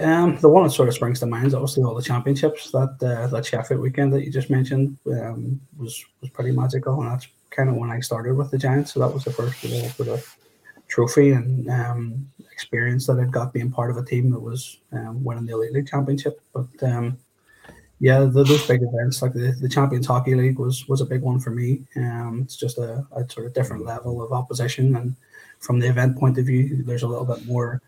[0.00, 2.70] Um, the one that sort of springs to mind is obviously all the championships.
[2.70, 7.10] That uh, that Sheffield weekend that you just mentioned um, was was pretty magical, and
[7.10, 8.92] that's kind of when I started with the Giants.
[8.92, 10.36] So that was the first real sort of
[10.88, 15.22] trophy and um, experience that I'd got being part of a team that was um,
[15.24, 16.40] winning the Elite League Championship.
[16.52, 17.18] But um,
[18.00, 21.22] yeah, the, those big events like the, the Champions Hockey League was was a big
[21.22, 21.82] one for me.
[21.96, 25.16] Um, it's just a, a sort of different level of opposition, and
[25.60, 27.80] from the event point of view, there's a little bit more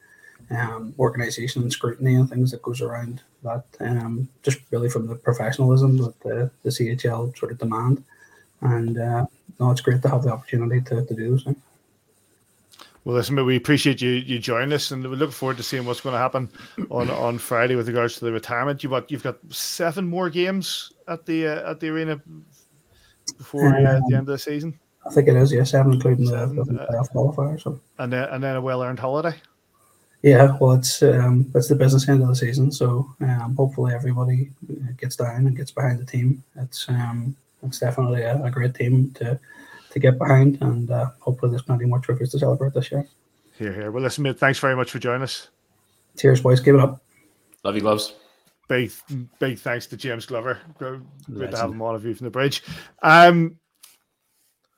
[0.50, 3.64] um, organization and scrutiny and things that goes around that.
[3.80, 8.04] Um, just really from the professionalism that the, the CHL sort of demand.
[8.60, 9.26] And uh,
[9.58, 11.54] no, it's great to have the opportunity to, to do so.
[13.04, 16.00] Well, listen, we appreciate you you joining us, and we look forward to seeing what's
[16.00, 16.50] going to happen
[16.90, 18.82] on, on Friday with regards to the retirement.
[18.82, 22.20] You've got you've got seven more games at the uh, at the arena
[23.38, 24.76] before um, uh, the end of the season.
[25.06, 27.60] I think it is, yeah, seven including seven, the, the uh, playoff qualifier.
[27.60, 27.80] So.
[27.98, 29.36] And then and then a well earned holiday.
[30.22, 34.50] Yeah, well, it's um, it's the business end of the season, so um, hopefully everybody
[34.96, 36.42] gets down and gets behind the team.
[36.56, 39.38] It's um, it's definitely a, a great team to
[39.90, 43.06] to get behind, and uh, hopefully there's plenty more trophies to celebrate this year.
[43.58, 43.90] Here, here.
[43.90, 45.48] Well, listen, mate, thanks very much for joining us.
[46.18, 46.60] Cheers, boys.
[46.60, 47.02] Give it up.
[47.64, 48.14] Love you, gloves.
[48.68, 48.92] Big,
[49.38, 50.58] big thanks to James Glover.
[50.78, 52.62] Good to have him on a view from the bridge.
[53.02, 53.58] Um,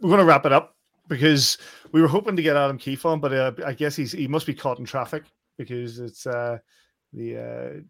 [0.01, 0.77] we're going to wrap it up
[1.09, 1.59] because
[1.91, 4.47] we were hoping to get Adam Keefe on, but uh, I guess he's he must
[4.47, 5.25] be caught in traffic
[5.57, 6.59] because it's uh,
[7.13, 7.81] the uh,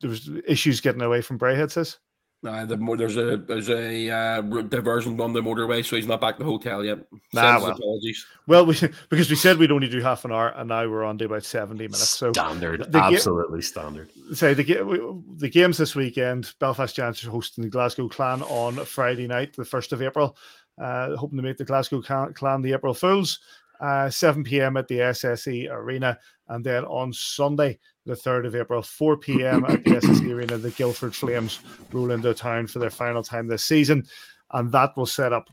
[0.00, 1.70] there was issues getting away from Braehead.
[1.70, 1.98] Says.
[2.42, 6.20] Nah, the more there's a there's a uh, diversion on the motorway, so he's not
[6.20, 6.98] back to the hotel yet.
[7.32, 7.70] Nah, well.
[7.70, 8.26] apologies.
[8.46, 8.74] Well, we
[9.08, 11.44] because we said we'd only do half an hour, and now we're on to about
[11.44, 12.08] seventy minutes.
[12.10, 14.10] So standard, absolutely ga- standard.
[14.34, 16.52] Say the the games this weekend.
[16.60, 20.36] Belfast Giants are hosting the Glasgow Clan on Friday night, the first of April.
[20.80, 23.40] Uh, hoping to make the Glasgow Clan the April Fools.
[23.80, 24.78] Uh, 7 p.m.
[24.78, 26.18] at the SSE Arena,
[26.48, 29.64] and then on Sunday the 3rd of April, 4 p.m.
[29.64, 30.56] at the SSE Arena.
[30.56, 31.60] The Guildford Flames
[31.92, 34.06] roll into town for their final time this season.
[34.52, 35.50] And that will set up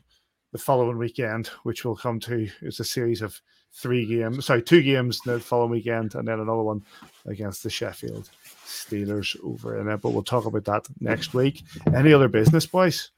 [0.52, 2.48] the following weekend, which we'll come to.
[2.62, 3.40] It's a series of
[3.72, 6.84] three games, sorry, two games the following weekend, and then another one
[7.26, 8.30] against the Sheffield
[8.64, 10.00] Steelers over in it.
[10.00, 11.62] But we'll talk about that next week.
[11.92, 13.10] Any other business, boys?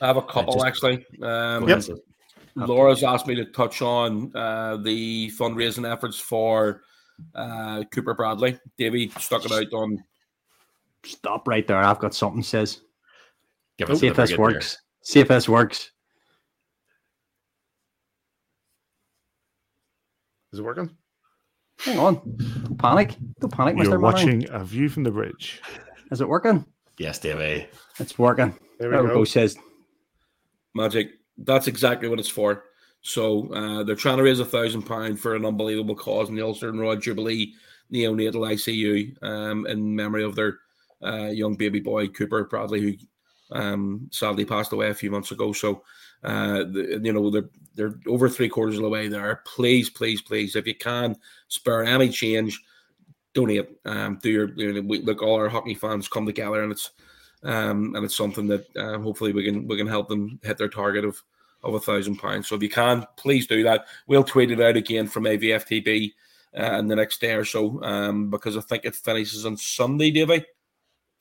[0.00, 1.06] I have a couple just, actually.
[1.22, 1.84] Um, yep.
[2.56, 6.82] Laura's asked me to touch on uh, the fundraising efforts for
[7.34, 8.58] uh, Cooper Bradley.
[8.78, 10.02] Davey stuck it out on.
[11.04, 11.78] Stop right there.
[11.78, 12.42] I've got something.
[12.42, 12.80] Says.
[13.94, 14.74] See if this works.
[14.74, 14.80] There.
[15.02, 15.90] See if this works.
[20.52, 20.96] Is it working?
[21.80, 22.14] Hang on.
[22.64, 23.16] Don't panic.
[23.40, 24.00] Don't panic, You're Mr.
[24.00, 25.60] watching A View from the Bridge.
[26.12, 26.64] Is it working?
[26.98, 27.66] Yes, Davey.
[27.98, 28.56] It's working.
[28.78, 29.14] There we, there go.
[29.14, 29.24] go.
[29.24, 29.56] Says
[30.74, 31.10] Magic.
[31.38, 32.64] That's exactly what it's for.
[33.04, 36.42] So uh, they're trying to raise a thousand pound for an unbelievable cause in the
[36.42, 37.52] Ulster and Royal Jubilee
[37.92, 40.58] neonatal ICU um, in memory of their
[41.04, 45.52] uh, young baby boy Cooper Bradley, who um, sadly passed away a few months ago.
[45.52, 45.82] So
[46.22, 49.42] uh, the, you know, they're they're over three quarters of the way there.
[49.44, 51.14] Please, please, please, if you can
[51.48, 52.58] spare any change,
[53.34, 53.68] donate.
[53.84, 56.90] Um, do your you know, we, look, all our hockey fans come together, and it's
[57.42, 60.70] um, and it's something that uh, hopefully we can we can help them hit their
[60.70, 61.22] target of
[61.64, 62.48] of a thousand pounds.
[62.48, 63.86] So if you can, please do that.
[64.06, 66.12] We'll tweet it out again from AVFTB
[66.58, 70.10] uh, in the next day or so, um, because I think it finishes on Sunday,
[70.10, 70.44] Davey.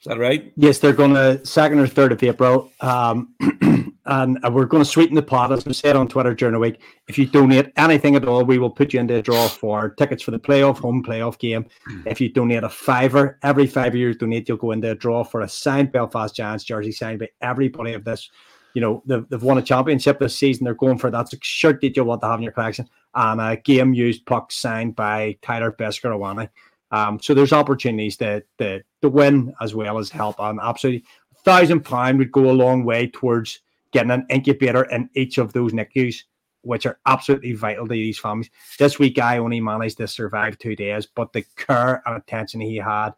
[0.03, 0.51] Is that right?
[0.57, 2.69] Yes, they're going to second or third of April.
[2.81, 3.33] Um,
[4.05, 6.81] and we're going to sweeten the pot, as we said on Twitter during the week.
[7.07, 10.21] If you donate anything at all, we will put you into a draw for tickets
[10.21, 11.65] for the playoff home playoff game.
[11.89, 12.07] Mm.
[12.07, 15.41] If you donate a fiver, every fiver you donate, you'll go into a draw for
[15.41, 18.29] a signed Belfast Giants jersey signed by everybody of this.
[18.73, 20.65] You know, they've, they've won a championship this season.
[20.65, 23.57] They're going for that shirt that you want to have in your collection, and a
[23.57, 26.49] game used puck signed by Tyler Beskorowany.
[26.91, 30.35] Um, so there's opportunities to, to to win as well as help.
[30.39, 31.05] And absolutely,
[31.35, 33.59] a thousand pound would go a long way towards
[33.91, 36.23] getting an incubator in each of those NICUs,
[36.61, 38.49] which are absolutely vital to these families.
[38.79, 42.77] This week, I only managed to survive two days, but the care and attention he
[42.77, 43.11] had,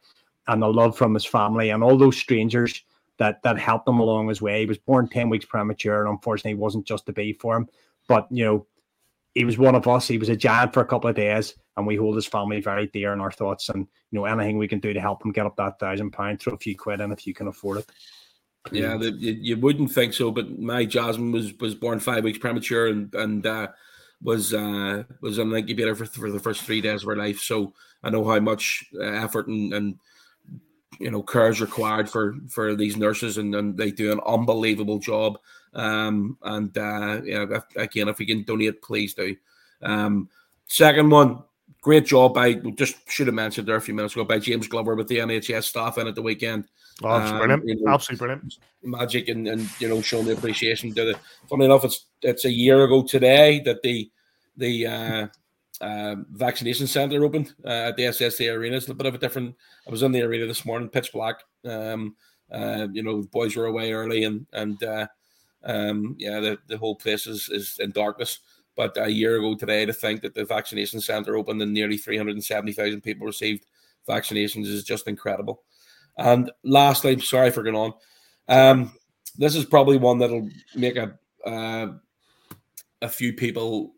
[0.47, 2.83] and the love from his family, and all those strangers
[3.17, 4.61] that that helped him along his way.
[4.61, 7.67] He was born ten weeks premature, and unfortunately, wasn't just to be for him.
[8.07, 8.67] But you know,
[9.33, 10.07] he was one of us.
[10.07, 12.87] He was a giant for a couple of days, and we hold his family very
[12.87, 13.69] dear in our thoughts.
[13.69, 16.39] And you know, anything we can do to help him get up that thousand pound,
[16.39, 17.89] throw a few quid in if you can afford it.
[18.71, 22.39] Yeah, the, you, you, wouldn't think so, but my Jasmine was was born five weeks
[22.39, 23.67] premature and and uh,
[24.21, 27.39] was uh, was an incubator for, for the first three days of her life.
[27.39, 27.73] So
[28.03, 29.99] I know how much uh, effort and, and
[30.99, 34.99] you know care is required for for these nurses, and, and they do an unbelievable
[34.99, 35.37] job.
[35.73, 37.45] Um, and uh, yeah,
[37.75, 39.35] again, if we can donate, please do.
[39.81, 40.29] Um,
[40.67, 41.43] second one,
[41.81, 44.95] great job by just should have mentioned there a few minutes ago by James Glover
[44.95, 46.65] with the NHS staff in at the weekend.
[47.03, 47.67] Oh, um, brilliant!
[47.67, 48.53] You know, Absolutely brilliant.
[48.83, 51.19] Magic and, and you know showing the appreciation to the.
[51.49, 54.09] Funny enough, it's it's a year ago today that the
[54.57, 55.27] the uh,
[55.85, 58.77] uh, vaccination center opened uh, at the SSE Arena.
[58.77, 59.55] It's a bit of a different.
[59.87, 61.43] I was in the arena this morning, pitch black.
[61.63, 62.15] Um,
[62.51, 65.07] uh, you know, boys were away early, and and uh,
[65.63, 68.39] um, yeah, the, the whole place is, is in darkness.
[68.75, 73.01] But a year ago today, to think that the vaccination center opened and nearly 370,000
[73.01, 73.65] people received
[74.07, 75.63] vaccinations is just incredible.
[76.17, 77.93] And lastly, sorry for going on.
[78.47, 78.91] Um,
[79.37, 81.93] this is probably one that'll make a uh,
[83.01, 83.94] a few people.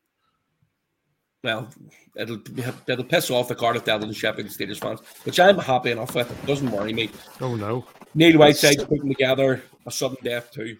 [1.47, 1.69] Well,
[2.17, 2.41] it'll
[2.87, 6.29] it'll piss off the Cardiff Devils and Sheffield Steelers fans, which I'm happy enough with.
[6.29, 7.09] It doesn't worry me.
[7.39, 10.75] Oh no, Neil Whiteside's putting together a sudden death too.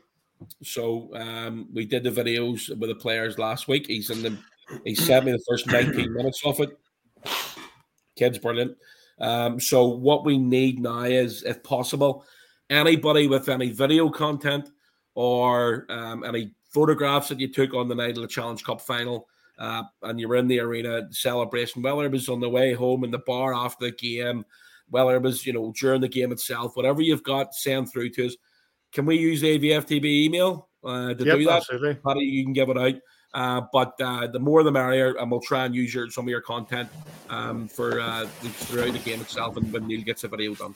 [0.64, 3.88] So um, we did the videos with the players last week.
[3.88, 4.38] He's in the
[4.84, 6.78] he sent me the first 19 minutes of it.
[8.18, 8.76] Kid's brilliant.
[9.22, 12.26] Um, so what we need now is, if possible,
[12.70, 14.70] anybody with any video content
[15.16, 19.30] or um, any photographs that you took on the night of the Challenge Cup final,
[19.58, 23.04] uh, and you were in the arena celebration, whether it was on the way home
[23.04, 24.46] in the bar after the game,
[24.90, 28.28] whether it was you know during the game itself, whatever you've got, send through to
[28.28, 28.36] us.
[28.92, 31.58] Can we use the AVFTB email uh, to yep, do that?
[31.58, 31.96] Absolutely.
[31.96, 32.96] Paddy, you can give it out.
[33.34, 36.30] Uh, but uh, the more the merrier, and we'll try and use your, some of
[36.30, 36.90] your content
[37.30, 40.74] um, for uh, throughout the game itself and when Neil gets a video done.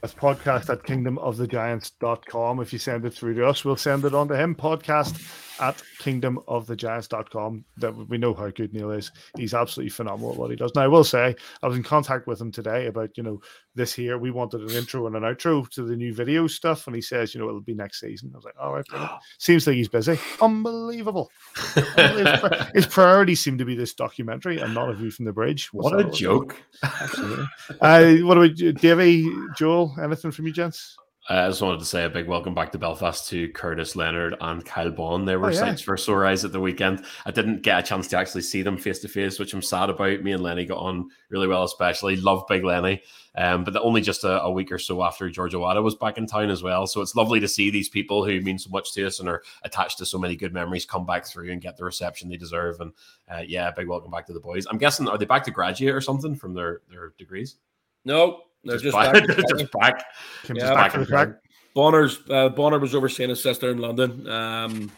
[0.00, 2.60] That's podcast at kingdomofthegiants.com.
[2.60, 4.54] If you send it through to us, we'll send it on to him.
[4.54, 5.20] Podcast
[5.60, 7.64] at kingdomofthegiants.com.
[7.76, 9.10] That we know how good Neil is.
[9.36, 10.74] He's absolutely phenomenal at what he does.
[10.74, 13.40] Now I will say I was in contact with him today about, you know,
[13.74, 14.18] this here.
[14.18, 17.34] We wanted an intro and an outro to the new video stuff, and he says,
[17.34, 18.30] you know, it'll be next season.
[18.34, 19.12] I was like, all right, brilliant.
[19.38, 20.18] seems like he's busy.
[20.40, 21.30] Unbelievable.
[22.74, 25.72] his, priorities seem to be this documentary and not a view from the bridge.
[25.72, 26.56] What's what a joke.
[26.82, 27.46] Absolutely.
[27.80, 29.94] uh, what about Davey, Joel?
[30.02, 30.96] Anything from you, gents?
[31.28, 34.64] I just wanted to say a big welcome back to Belfast to Curtis Leonard and
[34.64, 35.26] Kyle Baun.
[35.26, 35.58] They were oh, yeah.
[35.58, 37.04] sights for sore eyes at the weekend.
[37.26, 39.90] I didn't get a chance to actually see them face to face, which I'm sad
[39.90, 40.22] about.
[40.22, 42.16] Me and Lenny got on really well, especially.
[42.16, 43.02] Love Big Lenny.
[43.36, 46.26] Um, but only just a, a, week or so after George Owada was back in
[46.26, 46.88] town as well.
[46.88, 49.44] So it's lovely to see these people who mean so much to us and are
[49.62, 52.80] attached to so many good memories come back through and get the reception they deserve.
[52.80, 52.92] And
[53.32, 54.66] uh, yeah, big welcome back to the boys.
[54.66, 57.56] I'm guessing, are they back to graduate or something from their, their degrees?
[58.04, 59.26] No, they're just, just back.
[59.26, 59.36] back.
[59.58, 60.04] just back.
[60.48, 61.28] Yeah, just back, back, back.
[61.74, 64.90] Bonner's uh, Bonner was overseeing his sister in London, um,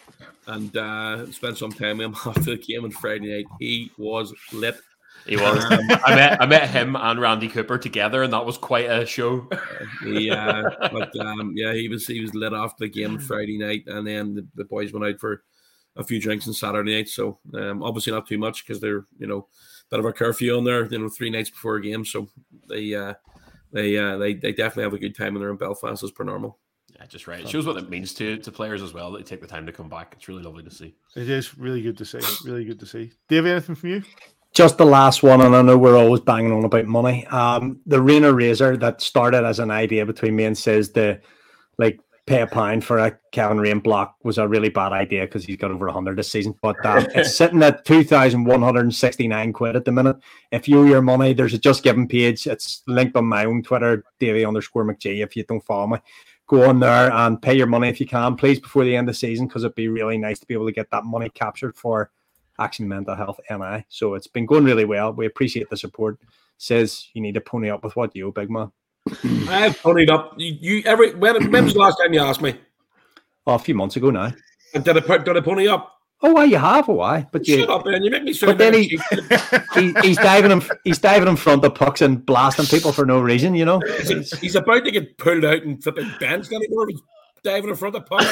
[0.46, 3.46] and uh, spent some time with him after the game on Friday night.
[3.60, 4.76] He was lit.
[5.26, 5.64] He was.
[5.64, 9.06] Um, I met I met him and Randy Cooper together, and that was quite a
[9.06, 9.48] show.
[10.04, 14.06] yeah, but um, yeah, he was he was lit off the game Friday night, and
[14.06, 15.44] then the, the, boys went out for
[15.96, 17.08] a few drinks on Saturday night.
[17.08, 19.46] So um, obviously not too much because they're you know
[19.92, 22.02] bit of a curfew on there, you know, three nights before a game.
[22.04, 22.26] So
[22.66, 23.12] they uh,
[23.72, 26.24] they uh, they they definitely have a good time when they're in Belfast as per
[26.24, 26.58] normal.
[26.94, 27.40] Yeah, just right.
[27.40, 29.66] It shows what it means to to players as well that they take the time
[29.66, 30.14] to come back.
[30.16, 30.94] It's really lovely to see.
[31.16, 32.20] It is really good to see.
[32.44, 33.12] Really good to see.
[33.28, 34.02] Dave, anything from you?
[34.54, 37.26] Just the last one, and I know we're always banging on about money.
[37.28, 41.20] Um, the Rayner Razor that started as an idea between me and says the
[41.78, 45.44] like pay a pound for a Kevin Raine block was a really bad idea because
[45.44, 46.54] he's got over 100 this season.
[46.62, 50.16] But um, it's sitting at 2,169 quid at the minute.
[50.52, 52.46] If you owe your money, there's a Just Giving page.
[52.46, 55.98] It's linked on my own Twitter, Davy underscore McGee, if you don't follow me.
[56.46, 59.14] Go on there and pay your money if you can, please, before the end of
[59.14, 61.76] the season, because it'd be really nice to be able to get that money captured
[61.76, 62.10] for
[62.58, 63.84] Action Mental Health NI.
[63.88, 65.12] So it's been going really well.
[65.12, 66.18] We appreciate the support.
[66.58, 68.70] Says you need to pony up with what you owe, big man.
[69.48, 70.34] I've ponied up.
[70.36, 72.58] You, you every when, when was the last time you asked me?
[73.46, 74.32] Oh, a few months ago now.
[74.74, 75.92] And did I did I pony up?
[76.24, 76.88] Oh, why you have?
[76.88, 77.26] Oh, why?
[77.32, 78.04] But you, shut up, man!
[78.04, 78.32] You make me.
[78.40, 79.00] But then he,
[79.74, 83.20] he, he's diving in, he's diving in front of pucks and blasting people for no
[83.20, 83.56] reason.
[83.56, 86.86] You know, he's, he's about to get pulled out and flipping benched anymore.
[86.88, 87.00] He's
[87.42, 88.24] diving in front of pucks.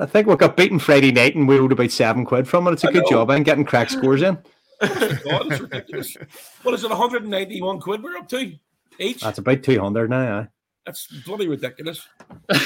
[0.00, 2.72] I think we got beaten Friday night and we owed about seven quid from it.
[2.72, 3.10] It's a I good know.
[3.10, 4.36] job and getting crack scores in.
[5.24, 6.16] God, it's ridiculous.
[6.62, 8.52] What is it, 191 quid we're up to
[8.98, 9.20] each?
[9.20, 10.48] That's about 200 now,
[10.86, 12.06] That's bloody ridiculous.
[12.48, 12.60] I'm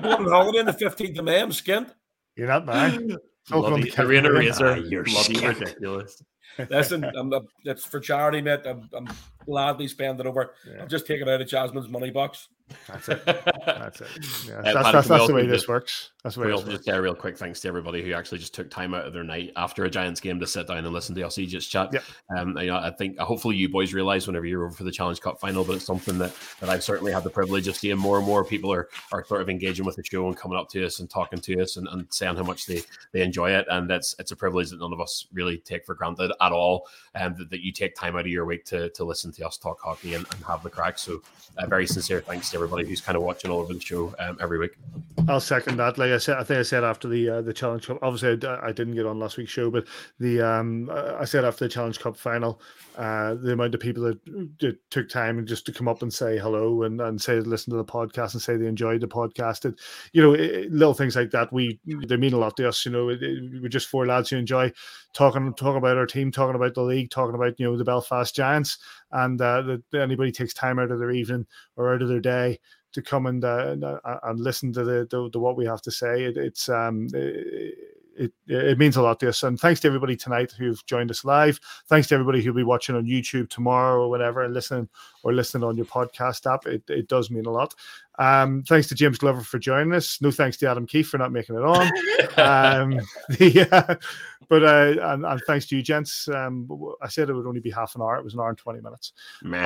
[0.00, 1.40] going on holiday on the 15th of May.
[1.40, 1.90] I'm skint.
[2.36, 3.16] You're not bad.
[3.50, 4.66] Bloody, arena razor.
[4.66, 6.22] Ah, you're bloody ridiculous.
[6.70, 7.32] Listen, I'm,
[7.64, 8.60] it's for charity, mate.
[8.66, 9.08] I'm, I'm
[9.44, 10.54] gladly spend it over.
[10.66, 10.82] Yeah.
[10.82, 12.48] I'm just taking out of Jasmine's money box.
[12.88, 13.24] That's it.
[13.24, 14.08] That's it.
[14.48, 16.10] Yeah, uh, that's, that's, that's the way this works.
[16.24, 16.46] That's the way.
[16.48, 19.06] We'll just say a real quick thanks to everybody who actually just took time out
[19.06, 21.70] of their night after a Giants game to sit down and listen to us just
[21.70, 21.90] chat.
[21.92, 22.04] Yep.
[22.36, 25.20] Um, you know, I think hopefully you boys realize whenever you're over for the Challenge
[25.20, 28.18] Cup final, but it's something that, that I've certainly had the privilege of seeing more
[28.18, 30.84] and more people are are sort of engaging with the show and coming up to
[30.84, 32.82] us and talking to us and, and saying how much they
[33.12, 35.94] they enjoy it, and that's it's a privilege that none of us really take for
[35.94, 39.04] granted at all, and that, that you take time out of your week to to
[39.04, 40.98] listen to us talk hockey and, and have the crack.
[40.98, 41.22] So,
[41.58, 44.14] a uh, very sincere thanks to everybody who's kind of watching all over the show
[44.18, 44.72] um, every week.
[45.28, 45.98] I'll second that.
[45.98, 47.98] Like I said, I think I said after the uh, the Challenge Cup.
[48.02, 49.86] Obviously, I, I, didn't get on last week's show, but
[50.18, 52.60] the um, I said after the Challenge Cup final,
[52.96, 54.24] uh, the amount of people that,
[54.60, 57.76] that, took time just to come up and say hello and, and say listen to
[57.76, 59.64] the podcast and say they enjoyed the podcast.
[59.64, 59.78] And
[60.12, 62.84] you know, it, little things like that we they mean a lot to us.
[62.84, 64.72] You know, it, it, we're just four lads who enjoy
[65.12, 68.34] talking talking about our team, talking about the league, talking about you know the Belfast
[68.34, 68.78] Giants,
[69.10, 71.46] and uh, that anybody takes time out of their evening
[71.76, 72.60] or out of their day
[72.92, 73.74] to come and uh,
[74.24, 76.24] and listen to the, the, the, what we have to say.
[76.24, 79.42] It, it's um it, it, it means a lot to us.
[79.42, 81.58] And thanks to everybody tonight who've joined us live.
[81.88, 84.88] Thanks to everybody who'll be watching on YouTube tomorrow or whatever, and listening
[85.22, 86.66] or listening on your podcast app.
[86.66, 87.74] It, it does mean a lot.
[88.18, 90.20] Um, thanks to James Glover for joining us.
[90.20, 91.86] No thanks to Adam Keefe for not making it on.
[92.38, 93.94] um, the, uh,
[94.48, 96.28] but uh, and, and, thanks to you, gents.
[96.28, 96.68] Um,
[97.00, 98.16] I said it would only be half an hour.
[98.16, 99.12] It was an hour and twenty minutes.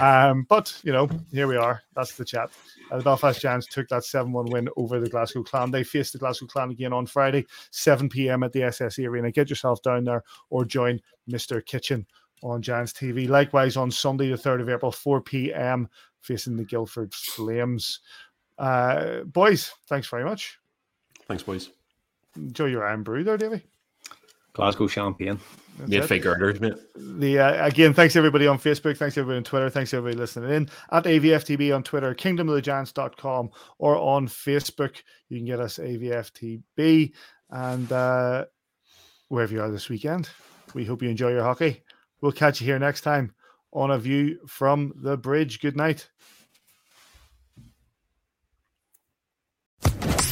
[0.01, 1.83] Um, but you know, here we are.
[1.97, 2.51] That's the chat.
[2.91, 5.73] Uh, the Belfast Giants took that seven-one win over the Glasgow Clan.
[5.73, 8.45] They face the Glasgow Clan again on Friday, seven p.m.
[8.45, 9.33] at the SSE Arena.
[9.33, 12.07] Get yourself down there or join Mister Kitchen
[12.43, 13.29] on Giants TV.
[13.29, 15.89] Likewise on Sunday, the third of April, four p.m.
[16.21, 18.01] facing the Guildford Flames.
[18.59, 20.59] Uh, boys, thanks very much.
[21.29, 21.71] Thanks, boys.
[22.37, 23.63] Enjoy your Irn-Bru there, Davey.
[24.53, 25.39] Glasgow champagne.
[25.87, 26.75] Yeah, fake girders, mate.
[26.95, 30.71] The uh, again, thanks everybody on Facebook, thanks everybody on Twitter, thanks everybody listening in
[30.91, 35.03] at AVFTB on Twitter, kingdomofthegiants.com, or on Facebook.
[35.29, 37.13] You can get us AVFTB
[37.51, 38.47] and uh,
[39.29, 40.31] wherever you are this weekend.
[40.73, 41.83] We hope you enjoy your hockey.
[42.23, 43.35] We'll catch you here next time
[43.73, 45.61] on a view from the bridge.
[45.61, 46.09] Good night.